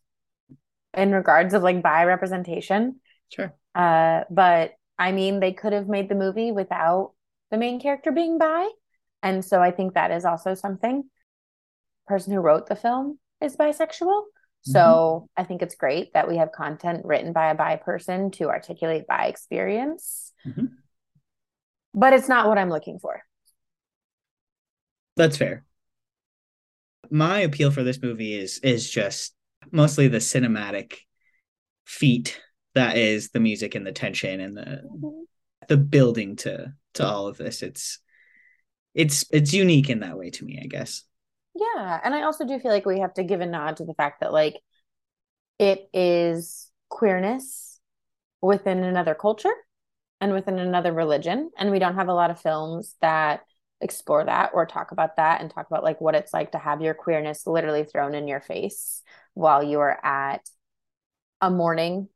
in 0.94 1.12
regards 1.12 1.54
of 1.54 1.64
like 1.64 1.82
bi 1.82 2.04
representation. 2.06 3.00
Sure. 3.30 3.54
Uh, 3.74 4.24
but 4.30 4.74
I 4.98 5.12
mean, 5.12 5.40
they 5.40 5.54
could 5.54 5.74
have 5.74 5.88
made 5.88 6.10
the 6.10 6.16
movie 6.16 6.52
without 6.52 7.14
the 7.52 7.58
main 7.58 7.80
character 7.80 8.12
being 8.12 8.38
bi. 8.38 8.70
And 9.22 9.44
so 9.44 9.62
I 9.62 9.72
think 9.72 9.94
that 9.94 10.12
is 10.12 10.26
also 10.26 10.54
something. 10.54 11.04
Person 12.06 12.34
who 12.34 12.40
wrote 12.40 12.68
the 12.68 12.76
film 12.76 13.20
is 13.42 13.56
bisexual. 13.56 14.24
So 14.66 14.80
mm-hmm. 14.80 15.42
I 15.42 15.46
think 15.46 15.62
it's 15.62 15.76
great 15.76 16.14
that 16.14 16.28
we 16.28 16.38
have 16.38 16.52
content 16.52 17.06
written 17.06 17.34
by 17.34 17.52
a 17.52 17.56
bi 17.56 17.76
person 17.76 18.32
to 18.32 18.50
articulate 18.50 19.08
bi 19.08 19.26
experience. 19.26 20.32
Mm-hmm. 20.46 20.66
But 21.94 22.14
it's 22.14 22.30
not 22.30 22.48
what 22.48 22.58
I'm 22.58 22.70
looking 22.70 23.00
for. 23.00 23.22
That's 25.16 25.38
fair. 25.38 25.66
My 27.10 27.40
appeal 27.40 27.72
for 27.72 27.84
this 27.84 28.02
movie 28.02 28.38
is 28.38 28.60
is 28.60 28.90
just 28.90 29.33
mostly 29.72 30.08
the 30.08 30.18
cinematic 30.18 30.98
feat 31.86 32.40
that 32.76 32.98
is 32.98 33.30
the 33.30 33.40
music 33.40 33.76
and 33.76 33.86
the 33.86 33.92
tension 33.92 34.40
and 34.40 34.58
the 34.58 34.82
the 35.68 35.78
building 35.78 36.36
to 36.38 36.74
to 36.96 37.06
all 37.06 37.28
of 37.28 37.38
this. 37.38 37.62
It's 37.62 38.00
it's 38.94 39.26
it's 39.32 39.54
unique 39.54 39.90
in 39.90 40.00
that 40.02 40.18
way 40.18 40.30
to 40.32 40.46
me, 40.46 40.60
I 40.62 40.68
guess. 40.68 41.04
Yeah, 41.56 42.00
and 42.04 42.16
I 42.16 42.24
also 42.24 42.46
do 42.46 42.60
feel 42.60 42.72
like 42.72 42.86
we 42.86 43.00
have 43.00 43.14
to 43.16 43.24
give 43.24 43.42
a 43.42 43.46
nod 43.46 43.78
to 43.78 43.86
the 43.86 43.94
fact 43.94 44.22
that 44.22 44.34
like 44.34 44.60
it 45.60 45.88
is 45.94 46.70
queerness 46.90 47.80
within 48.42 48.84
another 48.84 49.16
culture 49.16 49.54
and 50.20 50.34
within 50.34 50.60
another 50.60 50.92
religion 50.92 51.52
and 51.58 51.72
we 51.72 51.80
don't 51.80 51.96
have 51.96 52.08
a 52.08 52.14
lot 52.14 52.32
of 52.32 52.42
films 52.42 52.96
that 53.02 53.42
explore 53.84 54.24
that 54.24 54.52
or 54.54 54.66
talk 54.66 54.92
about 54.92 55.18
that 55.18 55.42
and 55.42 55.52
talk 55.52 55.68
about 55.68 55.84
like 55.84 56.00
what 56.00 56.16
it's 56.16 56.34
like 56.34 56.52
to 56.52 56.58
have 56.58 56.82
your 56.82 56.94
queerness 56.94 57.46
literally 57.46 57.84
thrown 57.84 58.16
in 58.16 58.28
your 58.28 58.42
face 58.42 59.02
while 59.34 59.62
you 59.62 59.80
are 59.80 60.00
at 60.04 60.42
a 61.42 61.52
mourning 61.52 62.08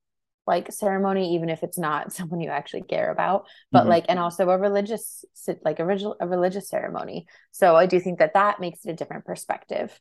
like 0.45 0.71
ceremony 0.71 1.35
even 1.35 1.49
if 1.49 1.61
it's 1.61 1.77
not 1.77 2.13
someone 2.17 2.39
you 2.39 2.49
actually 2.49 2.81
care 2.81 3.11
about 3.11 3.45
but 3.71 3.81
mm-hmm. 3.81 3.89
like 3.89 4.05
and 4.07 4.17
also 4.17 4.49
a 4.49 4.57
religious 4.57 5.25
like 5.63 5.79
a, 5.79 5.85
religious 5.85 6.13
a 6.19 6.27
religious 6.27 6.69
ceremony. 6.69 7.27
So 7.51 7.75
i 7.75 7.85
do 7.85 7.99
think 7.99 8.19
that 8.19 8.33
that 8.33 8.59
makes 8.59 8.85
it 8.85 8.91
a 8.91 8.95
different 8.95 9.25
perspective. 9.25 9.99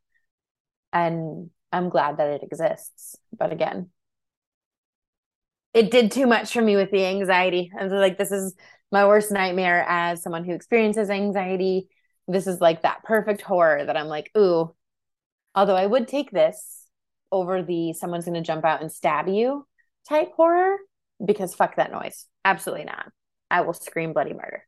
And 0.93 1.51
i'm 1.73 1.89
glad 1.89 2.19
that 2.19 2.29
it 2.29 2.43
exists 2.43 3.17
but 3.37 3.53
again 3.53 3.91
it 5.75 5.91
did 5.91 6.11
too 6.11 6.27
much 6.27 6.55
for 6.55 6.63
me 6.63 6.75
with 6.75 6.91
the 6.91 7.05
anxiety. 7.05 7.71
I 7.79 7.85
was 7.85 7.93
like 7.93 8.17
this 8.17 8.33
is 8.33 8.55
my 8.93 9.07
worst 9.07 9.31
nightmare 9.31 9.85
as 9.89 10.23
someone 10.23 10.45
who 10.45 10.53
experiences 10.53 11.11
anxiety 11.11 11.89
this 12.29 12.47
is 12.47 12.61
like 12.61 12.83
that 12.83 13.03
perfect 13.05 13.41
horror 13.43 13.85
that 13.85 13.97
i'm 13.97 14.09
like 14.09 14.31
ooh 14.37 14.75
although 15.55 15.77
i 15.77 15.87
would 15.87 16.09
take 16.09 16.31
this 16.31 16.85
over 17.33 17.63
the 17.63 17.93
someone's 17.93 18.25
going 18.25 18.35
to 18.35 18.41
jump 18.41 18.65
out 18.65 18.81
and 18.81 18.91
stab 18.91 19.29
you 19.29 19.67
type 20.09 20.33
horror 20.37 20.77
because 21.25 21.55
fuck 21.55 21.77
that 21.77 21.93
noise. 21.93 22.27
Absolutely 22.45 22.85
not. 22.85 23.11
I 23.51 23.63
will 23.63 23.73
scream 23.73 24.13
bloody 24.13 24.33
murder. 24.33 24.65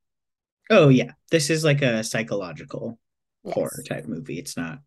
Oh 0.71 0.89
yeah, 0.89 1.13
this 1.31 1.51
is 1.51 1.65
like 1.65 1.83
a 1.83 2.05
psychological 2.05 2.99
yes. 3.45 3.55
horror 3.55 3.83
type 3.89 4.07
movie. 4.07 4.39
It's 4.39 4.57
not 4.57 4.79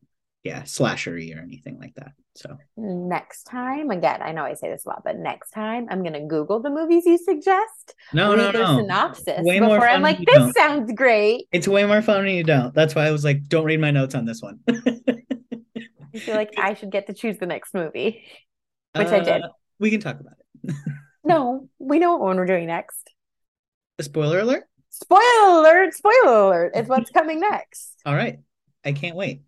yeah, 0.43 0.63
slashery 0.63 1.35
or 1.35 1.41
anything 1.41 1.79
like 1.79 1.93
that. 1.95 2.13
So 2.35 2.57
next 2.77 3.43
time, 3.43 3.91
again, 3.91 4.21
I 4.21 4.31
know 4.31 4.43
I 4.43 4.53
say 4.53 4.69
this 4.69 4.85
a 4.85 4.89
lot, 4.89 5.01
but 5.03 5.17
next 5.17 5.51
time 5.51 5.87
I'm 5.89 6.03
gonna 6.03 6.25
Google 6.25 6.61
the 6.61 6.69
movies 6.69 7.05
you 7.05 7.17
suggest. 7.17 7.93
No, 8.13 8.35
no, 8.35 8.51
no. 8.51 8.77
Synopsis 8.77 9.41
way 9.43 9.59
before 9.59 9.87
I'm 9.87 10.01
like, 10.01 10.19
this 10.19 10.37
don't. 10.37 10.53
sounds 10.55 10.93
great. 10.93 11.47
It's 11.51 11.67
way 11.67 11.85
more 11.85 12.01
fun 12.01 12.25
when 12.25 12.33
you 12.33 12.43
don't. 12.43 12.73
That's 12.73 12.95
why 12.95 13.05
I 13.05 13.11
was 13.11 13.23
like, 13.23 13.47
don't 13.47 13.65
read 13.65 13.79
my 13.79 13.91
notes 13.91 14.15
on 14.15 14.25
this 14.25 14.41
one. 14.41 14.59
I 14.69 16.17
feel 16.17 16.35
like 16.35 16.53
I 16.57 16.73
should 16.73 16.91
get 16.91 17.07
to 17.07 17.13
choose 17.13 17.37
the 17.37 17.45
next 17.45 17.73
movie, 17.73 18.23
which 18.95 19.07
uh, 19.07 19.15
I 19.15 19.19
did. 19.19 19.41
We 19.79 19.91
can 19.91 19.99
talk 19.99 20.19
about 20.19 20.33
it 20.63 20.75
no, 21.23 21.69
we 21.79 21.99
know 21.99 22.13
what 22.13 22.21
one 22.21 22.37
we're 22.37 22.45
doing 22.45 22.67
next. 22.67 23.11
A 23.99 24.03
spoiler 24.03 24.39
alert? 24.39 24.63
Spoiler 24.89 25.59
alert! 25.59 25.93
Spoiler 25.93 26.47
alert! 26.47 26.71
It's 26.75 26.89
what's 26.89 27.11
coming 27.11 27.39
next. 27.39 27.95
All 28.05 28.15
right. 28.15 28.39
I 28.83 28.93
can't 28.93 29.15
wait. 29.15 29.41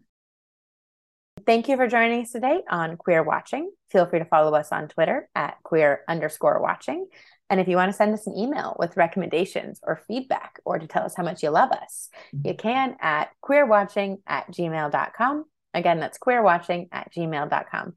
Thank 1.45 1.67
you 1.67 1.75
for 1.75 1.87
joining 1.87 2.21
us 2.21 2.31
today 2.31 2.61
on 2.69 2.95
Queer 2.95 3.23
Watching. 3.23 3.71
Feel 3.91 4.05
free 4.05 4.19
to 4.19 4.25
follow 4.25 4.53
us 4.55 4.71
on 4.71 4.87
Twitter 4.87 5.27
at 5.35 5.57
queer 5.63 6.01
underscore 6.07 6.61
watching. 6.61 7.07
And 7.49 7.59
if 7.59 7.67
you 7.67 7.75
want 7.75 7.89
to 7.89 7.97
send 7.97 8.13
us 8.13 8.27
an 8.27 8.37
email 8.37 8.75
with 8.79 8.97
recommendations 8.97 9.79
or 9.83 10.01
feedback 10.07 10.59
or 10.63 10.79
to 10.79 10.87
tell 10.87 11.03
us 11.03 11.15
how 11.15 11.23
much 11.23 11.43
you 11.43 11.49
love 11.49 11.71
us, 11.71 12.09
mm-hmm. 12.33 12.47
you 12.47 12.53
can 12.55 12.95
at 13.01 13.29
queerwatching 13.43 14.19
at 14.25 14.51
gmail.com. 14.51 15.45
Again, 15.73 15.99
that's 15.99 16.17
queerwatching 16.17 16.87
at 16.91 17.11
gmail.com. 17.13 17.93